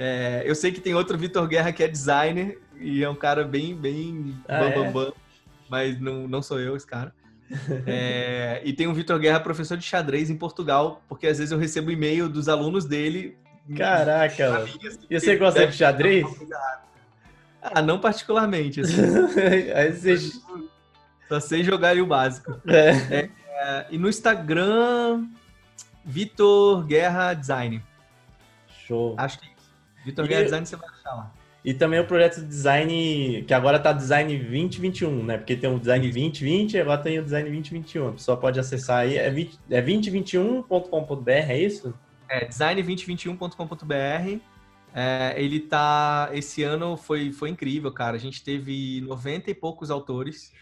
É, 0.02 0.43
eu 0.45 0.56
sei 0.56 0.72
que 0.72 0.80
tem 0.80 0.95
outro 0.95 1.18
Vitor 1.18 1.45
Guerra 1.45 1.74
que 1.74 1.84
é 1.84 1.88
designer 1.88 2.58
e 2.80 3.04
é 3.04 3.10
um 3.10 3.16
cara 3.16 3.43
bem, 3.43 3.76
bem 3.76 4.34
ah, 4.47 4.60
bam, 4.60 4.66
é? 4.66 4.76
bam, 4.76 4.91
bam, 4.93 5.14
mas 5.70 6.00
não, 6.00 6.26
não 6.26 6.41
sou 6.41 6.58
eu 6.58 6.78
esse 6.78 6.88
cara. 6.88 7.14
É, 7.86 8.62
e 8.64 8.72
tem 8.72 8.88
o 8.88 8.93
Vitor 8.93 9.20
Guerra, 9.20 9.41
professor 9.41 9.76
de 9.78 9.84
xadrez 9.84 10.30
em 10.30 10.38
Portugal, 10.38 11.02
porque 11.10 11.28
às 11.28 11.38
vezes 11.38 11.52
eu 11.52 11.58
recebo 11.58 11.91
e-mail 11.91 12.30
dos 12.30 12.47
alunos 12.47 12.86
dele. 12.86 13.38
Caraca, 13.76 14.52
mano. 14.52 14.68
E 15.10 15.20
você 15.20 15.36
gosta 15.36 15.68
de 15.68 15.76
xadrez? 15.76 16.26
Ah, 17.62 17.82
não 17.82 18.00
particularmente. 18.00 18.82
Assim. 18.82 19.02
Aí 19.76 19.91
você... 19.91 20.18
Só 21.28 21.39
sei 21.39 21.64
jogar 21.64 21.97
o 21.97 22.06
básico. 22.06 22.60
É. 22.66 23.30
É, 23.62 23.86
e 23.91 23.97
no 23.97 24.08
Instagram, 24.08 25.28
Vitor 26.06 26.86
Guerra 26.86 27.34
Design. 27.34 27.84
Show. 28.88 29.14
Acho 29.18 29.39
que 29.39 29.49
Vitor 30.10 30.28
Guerra 30.28 30.43
Design 30.43 30.66
você 30.66 30.76
vai 30.76 30.89
achar 30.89 31.16
lá. 31.16 31.32
E 31.64 31.74
também 31.74 31.99
o 31.99 32.05
projeto 32.05 32.39
de 32.39 32.47
design, 32.47 33.43
que 33.45 33.53
agora 33.53 33.78
tá 33.78 33.91
design 33.91 34.38
2021, 34.38 35.24
né? 35.26 35.38
Porque 35.38 35.57
tem 35.57 35.70
o 35.70 35.78
design 35.78 36.01
2020 36.03 36.74
e 36.74 36.80
agora 36.80 37.01
tem 37.01 37.20
o 37.20 37.24
design 37.24 37.49
2021. 37.49 38.07
A 38.07 38.12
pessoa 38.14 38.38
pode 38.38 38.60
acessar 38.60 38.99
aí, 38.99 39.18
é, 39.18 39.30
20, 39.30 39.60
é 39.70 39.82
2021.com.br, 39.82 41.30
é 41.30 41.60
isso? 41.60 41.93
É, 42.30 42.47
design2021.com.br. 42.47 44.39
É, 44.95 45.36
ele 45.38 45.60
tá. 45.60 46.30
Esse 46.32 46.64
ano 46.64 46.95
foi, 46.95 47.32
foi 47.34 47.49
incrível, 47.49 47.91
cara. 47.91 48.16
A 48.16 48.20
gente 48.20 48.41
teve 48.41 49.01
90 49.01 49.51
e 49.51 49.53
poucos 49.53 49.91
autores. 49.91 50.53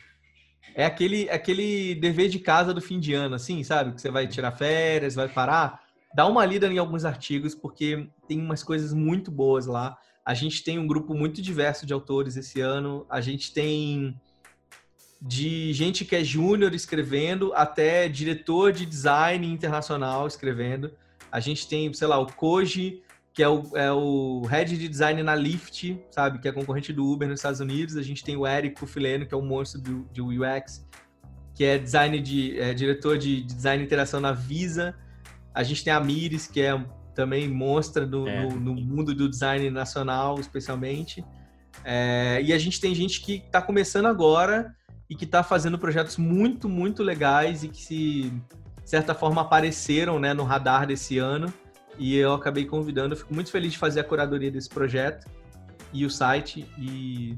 É 0.73 0.83
aquele, 0.83 1.29
aquele 1.29 1.95
dever 1.95 2.27
de 2.27 2.39
casa 2.39 2.73
do 2.73 2.81
fim 2.81 2.99
de 2.99 3.13
ano, 3.13 3.35
assim, 3.35 3.63
sabe? 3.63 3.93
Que 3.93 4.01
você 4.01 4.09
vai 4.09 4.27
tirar 4.27 4.51
férias, 4.51 5.15
vai 5.15 5.27
parar 5.27 5.86
dá 6.17 6.25
uma 6.25 6.43
lida 6.43 6.65
em 6.65 6.79
alguns 6.79 7.05
artigos, 7.05 7.53
porque 7.53 8.09
tem 8.27 8.41
umas 8.41 8.63
coisas 8.63 8.91
muito 8.91 9.29
boas 9.29 9.67
lá. 9.67 9.95
A 10.25 10.33
gente 10.33 10.63
tem 10.63 10.79
um 10.79 10.87
grupo 10.87 11.13
muito 11.13 11.43
diverso 11.43 11.85
de 11.85 11.93
autores 11.93 12.35
esse 12.35 12.59
ano. 12.59 13.05
A 13.07 13.21
gente 13.21 13.53
tem 13.53 14.19
de 15.21 15.71
gente 15.73 16.03
que 16.03 16.15
é 16.15 16.23
júnior 16.23 16.73
escrevendo 16.73 17.53
até 17.53 18.09
diretor 18.09 18.71
de 18.71 18.83
design 18.83 19.45
internacional 19.45 20.25
escrevendo. 20.25 20.91
A 21.31 21.39
gente 21.39 21.67
tem, 21.67 21.93
sei 21.93 22.07
lá, 22.07 22.17
o 22.17 22.25
Koji, 22.25 23.03
que 23.31 23.43
é 23.43 23.47
o, 23.47 23.77
é 23.77 23.91
o 23.91 24.41
head 24.49 24.75
de 24.75 24.87
design 24.87 25.21
na 25.21 25.35
Lyft, 25.35 25.99
sabe? 26.09 26.39
Que 26.39 26.47
é 26.47 26.51
concorrente 26.51 26.91
do 26.91 27.05
Uber 27.05 27.29
nos 27.29 27.41
Estados 27.41 27.59
Unidos. 27.59 27.95
A 27.95 28.01
gente 28.01 28.23
tem 28.23 28.35
o 28.35 28.43
Érico 28.43 28.87
Fileno, 28.87 29.27
que 29.27 29.35
é 29.35 29.37
o 29.37 29.43
monstro 29.43 29.79
do, 29.79 29.99
do 30.15 30.25
UX, 30.29 30.83
que 31.53 31.63
é 31.63 31.77
design 31.77 32.19
de 32.19 32.59
é, 32.59 32.73
diretor 32.73 33.19
de, 33.19 33.43
de 33.43 33.53
design 33.53 33.83
e 33.83 33.85
interação 33.85 34.19
na 34.19 34.31
Visa. 34.31 34.95
A 35.57 35.63
gente 35.63 35.83
tem 35.83 35.91
a 35.91 35.99
Mires, 35.99 36.45
que 36.45 36.61
é 36.61 36.79
também 37.15 37.49
mostra 37.49 38.05
do, 38.05 38.27
é. 38.27 38.43
no, 38.43 38.59
no, 38.59 38.75
mundo 38.75 39.15
do 39.15 39.27
design 39.27 39.71
nacional, 39.71 40.39
especialmente. 40.39 41.25
É, 41.83 42.39
e 42.43 42.53
a 42.53 42.59
gente 42.59 42.79
tem 42.79 42.93
gente 42.93 43.21
que 43.21 43.37
está 43.37 43.59
começando 43.59 44.05
agora 44.05 44.71
e 45.09 45.15
que 45.15 45.25
está 45.25 45.41
fazendo 45.41 45.79
projetos 45.79 46.15
muito, 46.17 46.69
muito 46.69 47.01
legais 47.01 47.63
e 47.63 47.69
que, 47.69 47.81
se, 47.81 48.31
de 48.83 48.89
certa 48.89 49.15
forma, 49.15 49.41
apareceram 49.41 50.19
né, 50.19 50.31
no 50.31 50.43
radar 50.43 50.85
desse 50.85 51.17
ano. 51.17 51.51
E 51.97 52.15
eu 52.15 52.33
acabei 52.33 52.65
convidando, 52.65 53.15
eu 53.15 53.17
fico 53.17 53.33
muito 53.33 53.49
feliz 53.49 53.71
de 53.71 53.79
fazer 53.79 54.01
a 54.01 54.03
curadoria 54.03 54.51
desse 54.51 54.69
projeto 54.69 55.27
e 55.91 56.05
o 56.05 56.11
site 56.11 56.67
e, 56.77 57.35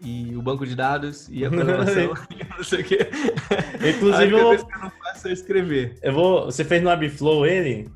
e 0.00 0.34
o 0.34 0.40
banco 0.40 0.64
de 0.64 0.74
dados 0.74 1.28
e 1.28 1.44
a 1.44 1.50
programação. 1.52 2.14
não 2.56 2.64
sei 2.64 2.80
o 2.80 2.84
quê. 2.84 3.10
Inclusive, 3.94 4.32
eu, 4.32 4.56
eu 5.16 5.22
faço 5.22 5.28
é 5.28 5.32
escrever. 5.32 5.98
Eu 6.02 6.12
vou, 6.12 6.44
você 6.46 6.64
fez 6.64 6.82
no 6.82 6.90
Webflow 6.90 7.46
ele? 7.46 7.88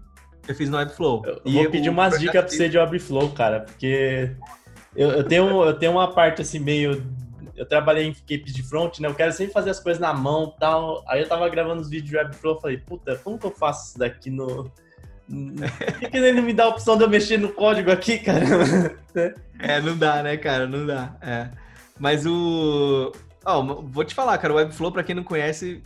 Eu 0.49 0.55
fiz 0.55 0.69
no 0.69 0.79
Webflow. 0.79 1.23
Eu 1.27 1.41
e 1.45 1.53
vou 1.53 1.71
pedir 1.71 1.91
umas 1.91 2.19
dicas 2.19 2.45
pra 2.45 2.49
você 2.49 2.69
de 2.69 2.79
Webflow, 2.79 3.31
cara, 3.31 3.61
porque 3.61 4.35
eu, 4.97 5.11
eu, 5.11 5.25
tenho, 5.25 5.63
eu 5.63 5.75
tenho 5.75 5.93
uma 5.93 6.13
parte 6.13 6.43
assim 6.43 6.59
meio 6.59 7.03
eu 7.61 7.67
trabalhei 7.67 8.07
em 8.07 8.11
equipes 8.11 8.55
de 8.55 8.63
front, 8.63 9.01
né? 9.01 9.09
Eu 9.09 9.15
quero 9.15 9.35
sempre 9.35 9.53
fazer 9.53 9.69
as 9.69 9.79
coisas 9.79 10.01
na 10.01 10.15
mão 10.15 10.55
tal. 10.59 11.05
Aí 11.07 11.21
eu 11.21 11.29
tava 11.29 11.47
gravando 11.51 11.83
os 11.83 11.91
vídeos 11.91 12.09
de 12.09 12.17
Webflow 12.17 12.57
e 12.57 12.61
falei, 12.63 12.79
puta, 12.79 13.17
como 13.17 13.39
que 13.39 13.45
eu 13.45 13.51
faço 13.51 13.89
isso 13.89 13.99
daqui 13.99 14.31
no. 14.31 14.65
Por 15.29 16.11
que, 16.11 16.17
ele 16.17 16.33
não 16.33 16.43
me 16.43 16.55
dá 16.55 16.65
a 16.65 16.69
opção 16.69 16.97
de 16.97 17.05
eu 17.05 17.11
mexer 17.11 17.39
no 17.39 17.51
código 17.51 17.91
aqui, 17.91 18.19
cara? 18.19 18.41
é, 19.61 19.79
não 19.79 19.95
dá, 19.97 20.23
né, 20.23 20.39
cara? 20.39 20.67
Não 20.67 20.87
dá. 20.87 21.15
É. 21.21 21.51
Mas 21.99 22.25
o. 22.25 23.13
Oh, 23.45 23.63
vou 23.63 24.05
te 24.05 24.15
falar, 24.15 24.39
cara, 24.39 24.55
o 24.55 24.57
Webflow, 24.57 24.91
para 24.91 25.05
quem 25.05 25.15
não 25.15 25.23
conhece, 25.23 25.83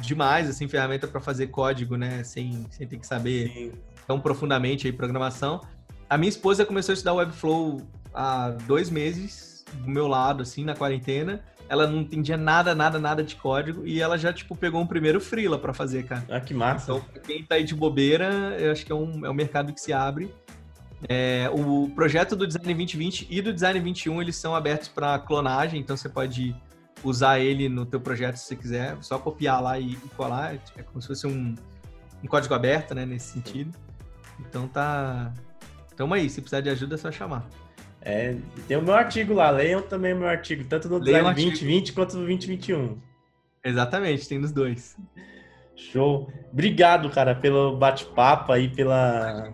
demais, 0.00 0.48
assim, 0.48 0.68
ferramenta 0.68 1.06
para 1.06 1.20
fazer 1.20 1.48
código, 1.48 1.96
né? 1.96 2.22
Sem, 2.24 2.66
sem 2.70 2.86
ter 2.86 2.98
que 2.98 3.06
saber 3.06 3.48
Sim. 3.48 3.72
tão 4.06 4.20
profundamente 4.20 4.86
aí 4.86 4.92
programação. 4.92 5.60
A 6.08 6.16
minha 6.16 6.28
esposa 6.28 6.64
começou 6.64 6.92
a 6.92 6.94
estudar 6.94 7.14
Webflow 7.14 7.82
há 8.14 8.50
dois 8.66 8.90
meses 8.90 9.64
do 9.74 9.90
meu 9.90 10.06
lado, 10.06 10.42
assim, 10.42 10.64
na 10.64 10.74
quarentena. 10.74 11.40
Ela 11.68 11.86
não 11.86 12.00
entendia 12.00 12.36
nada, 12.36 12.74
nada, 12.74 12.98
nada 12.98 13.24
de 13.24 13.34
código 13.34 13.84
e 13.84 14.00
ela 14.00 14.16
já, 14.16 14.32
tipo, 14.32 14.54
pegou 14.54 14.80
um 14.80 14.86
primeiro 14.86 15.20
freela 15.20 15.58
para 15.58 15.74
fazer, 15.74 16.04
cara. 16.04 16.24
Ah, 16.28 16.40
que 16.40 16.54
massa. 16.54 16.92
Então, 16.92 17.00
pra 17.12 17.20
quem 17.20 17.42
tá 17.42 17.56
aí 17.56 17.64
de 17.64 17.74
bobeira, 17.74 18.56
eu 18.58 18.70
acho 18.70 18.86
que 18.86 18.92
é 18.92 18.94
um, 18.94 19.26
é 19.26 19.30
um 19.30 19.34
mercado 19.34 19.72
que 19.72 19.80
se 19.80 19.92
abre. 19.92 20.32
É, 21.08 21.50
o 21.52 21.90
projeto 21.94 22.34
do 22.34 22.46
Design 22.46 22.72
2020 22.72 23.26
e 23.28 23.42
do 23.42 23.52
Design 23.52 23.78
21, 23.80 24.22
eles 24.22 24.36
são 24.36 24.54
abertos 24.54 24.88
para 24.88 25.18
clonagem, 25.18 25.80
então 25.80 25.96
você 25.96 26.08
pode 26.08 26.54
usar 27.08 27.38
ele 27.38 27.68
no 27.68 27.86
teu 27.86 28.00
projeto 28.00 28.36
se 28.36 28.46
você 28.46 28.56
quiser, 28.56 28.96
só 29.00 29.18
copiar 29.18 29.62
lá 29.62 29.78
e, 29.78 29.92
e 29.92 30.08
colar, 30.16 30.54
é 30.76 30.82
como 30.82 31.00
se 31.00 31.08
fosse 31.08 31.26
um, 31.26 31.54
um 32.22 32.26
código 32.26 32.54
aberto, 32.54 32.94
né, 32.94 33.06
nesse 33.06 33.32
sentido. 33.32 33.76
Então 34.40 34.68
tá... 34.68 35.32
Tamo 35.96 36.12
aí, 36.12 36.28
se 36.28 36.40
precisar 36.40 36.60
de 36.60 36.68
ajuda 36.68 36.94
é 36.94 36.98
só 36.98 37.10
chamar. 37.10 37.48
É, 38.02 38.36
tem 38.68 38.76
o 38.76 38.82
meu 38.82 38.94
artigo 38.94 39.34
lá, 39.34 39.50
leiam 39.50 39.82
também 39.82 40.12
o 40.12 40.18
meu 40.18 40.28
artigo, 40.28 40.62
tanto 40.64 40.88
no 40.88 41.00
Design 41.00 41.24
2020 41.24 41.92
quanto 41.92 42.16
no 42.16 42.26
2021. 42.26 42.98
Exatamente, 43.64 44.28
tem 44.28 44.38
nos 44.38 44.52
dois. 44.52 44.96
Show. 45.74 46.30
Obrigado, 46.52 47.10
cara, 47.10 47.34
pelo 47.34 47.76
bate-papo 47.76 48.52
aí, 48.52 48.68
pela, 48.68 49.52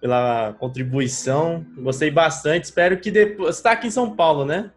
pela 0.00 0.52
contribuição. 0.58 1.66
Gostei 1.78 2.10
bastante. 2.10 2.64
Espero 2.64 2.98
que 3.00 3.10
depois. 3.10 3.56
Você 3.56 3.62
tá 3.62 3.72
aqui 3.72 3.88
em 3.88 3.90
São 3.90 4.14
Paulo, 4.14 4.44
né? 4.44 4.70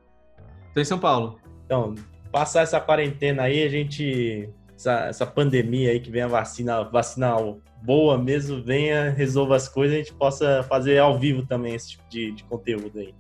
Tô 0.73 0.79
em 0.79 0.85
São 0.85 0.97
Paulo. 0.97 1.38
Então, 1.69 1.93
passar 2.31 2.63
essa 2.63 2.81
quarentena 2.81 3.43
aí, 3.43 3.61
a 3.61 3.69
gente. 3.69 4.49
Essa, 4.75 5.05
essa 5.05 5.25
pandemia 5.25 5.91
aí 5.91 5.99
que 5.99 6.09
vem 6.09 6.23
a 6.23 6.27
vacina, 6.27 6.83
vacina 6.83 7.35
boa 7.83 8.17
mesmo, 8.17 8.63
venha, 8.63 9.11
resolva 9.11 9.55
as 9.55 9.67
coisas, 9.69 9.93
a 9.93 9.99
gente 9.99 10.13
possa 10.13 10.63
fazer 10.63 10.97
ao 10.97 11.19
vivo 11.19 11.45
também 11.45 11.75
esse 11.75 11.91
tipo 11.91 12.03
de, 12.09 12.31
de 12.31 12.43
conteúdo 12.45 12.97
aí. 12.97 13.13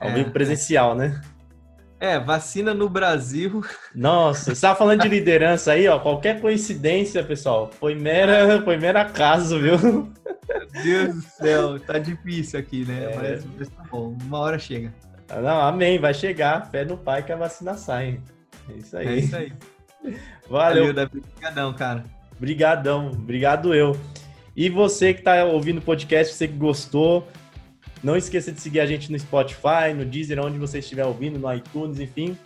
Ao 0.00 0.10
é, 0.10 0.14
vivo 0.14 0.30
presencial, 0.30 0.94
né? 0.94 1.20
É, 1.98 2.20
vacina 2.20 2.72
no 2.72 2.88
Brasil. 2.88 3.64
Nossa, 3.92 4.44
você 4.44 4.52
estava 4.52 4.78
falando 4.78 5.00
de 5.02 5.08
liderança 5.08 5.72
aí, 5.72 5.88
ó. 5.88 5.98
Qualquer 5.98 6.40
coincidência, 6.40 7.24
pessoal, 7.24 7.68
foi 7.80 7.96
mera, 7.96 8.62
foi 8.62 8.76
mera 8.76 9.04
caso, 9.06 9.58
viu? 9.58 9.76
Meu 9.78 10.82
Deus 10.84 11.14
do 11.16 11.22
céu, 11.22 11.80
tá 11.80 11.98
difícil 11.98 12.60
aqui, 12.60 12.84
né? 12.84 13.12
É. 13.14 13.40
Mas 13.58 13.68
tá 13.68 13.82
bom, 13.90 14.16
uma 14.22 14.38
hora 14.38 14.58
chega. 14.58 14.94
Não, 15.30 15.60
amém, 15.60 15.98
vai 15.98 16.14
chegar. 16.14 16.70
Fé 16.70 16.84
no 16.84 16.96
pai 16.96 17.22
que 17.22 17.32
a 17.32 17.36
vacina 17.36 17.74
sai. 17.74 18.20
É 18.68 18.72
isso 18.72 18.96
aí. 18.96 19.06
É 19.06 19.16
isso 19.16 19.36
aí. 19.36 19.52
Valeu. 20.48 20.94
Valeu. 20.94 21.06
Obrigadão, 21.06 21.74
cara. 21.74 22.04
Obrigadão, 22.36 23.10
obrigado 23.10 23.74
eu. 23.74 23.98
E 24.56 24.68
você 24.68 25.12
que 25.12 25.20
está 25.20 25.44
ouvindo 25.44 25.78
o 25.78 25.82
podcast, 25.82 26.34
você 26.34 26.48
que 26.48 26.54
gostou, 26.54 27.28
não 28.02 28.16
esqueça 28.16 28.52
de 28.52 28.60
seguir 28.60 28.80
a 28.80 28.86
gente 28.86 29.10
no 29.10 29.18
Spotify, 29.18 29.92
no 29.94 30.04
Deezer, 30.04 30.38
onde 30.40 30.58
você 30.58 30.78
estiver 30.78 31.04
ouvindo, 31.04 31.38
no 31.38 31.52
iTunes, 31.52 31.98
enfim. 31.98 32.36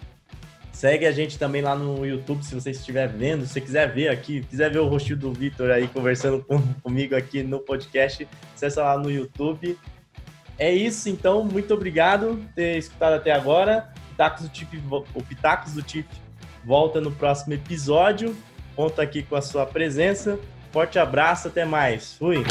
Segue 0.72 1.04
a 1.06 1.12
gente 1.12 1.38
também 1.38 1.60
lá 1.60 1.76
no 1.76 2.04
YouTube, 2.04 2.42
se 2.42 2.54
você 2.54 2.70
estiver 2.70 3.06
vendo. 3.06 3.46
Se 3.46 3.52
você 3.52 3.60
quiser 3.60 3.92
ver 3.92 4.08
aqui, 4.08 4.42
quiser 4.42 4.70
ver 4.70 4.78
o 4.78 4.88
rostinho 4.88 5.18
do 5.18 5.32
Vitor 5.32 5.70
aí 5.70 5.86
conversando 5.86 6.42
com, 6.42 6.60
comigo 6.82 7.14
aqui 7.14 7.42
no 7.42 7.60
podcast, 7.60 8.26
acessa 8.54 8.82
lá 8.82 8.98
no 8.98 9.10
YouTube. 9.10 9.78
É 10.58 10.72
isso, 10.72 11.08
então. 11.08 11.44
Muito 11.44 11.74
obrigado 11.74 12.36
por 12.36 12.54
ter 12.54 12.78
escutado 12.78 13.14
até 13.14 13.32
agora. 13.32 13.92
Pitacos 14.10 14.42
do 14.42 14.48
Tip, 14.48 14.82
o 15.14 15.22
Pitacos 15.22 15.72
do 15.72 15.82
Tip 15.82 16.06
volta 16.64 17.00
no 17.00 17.10
próximo 17.10 17.54
episódio. 17.54 18.36
Conto 18.76 19.00
aqui 19.00 19.22
com 19.22 19.36
a 19.36 19.42
sua 19.42 19.66
presença. 19.66 20.38
Forte 20.70 20.98
abraço, 20.98 21.48
até 21.48 21.64
mais. 21.64 22.14
Fui! 22.14 22.42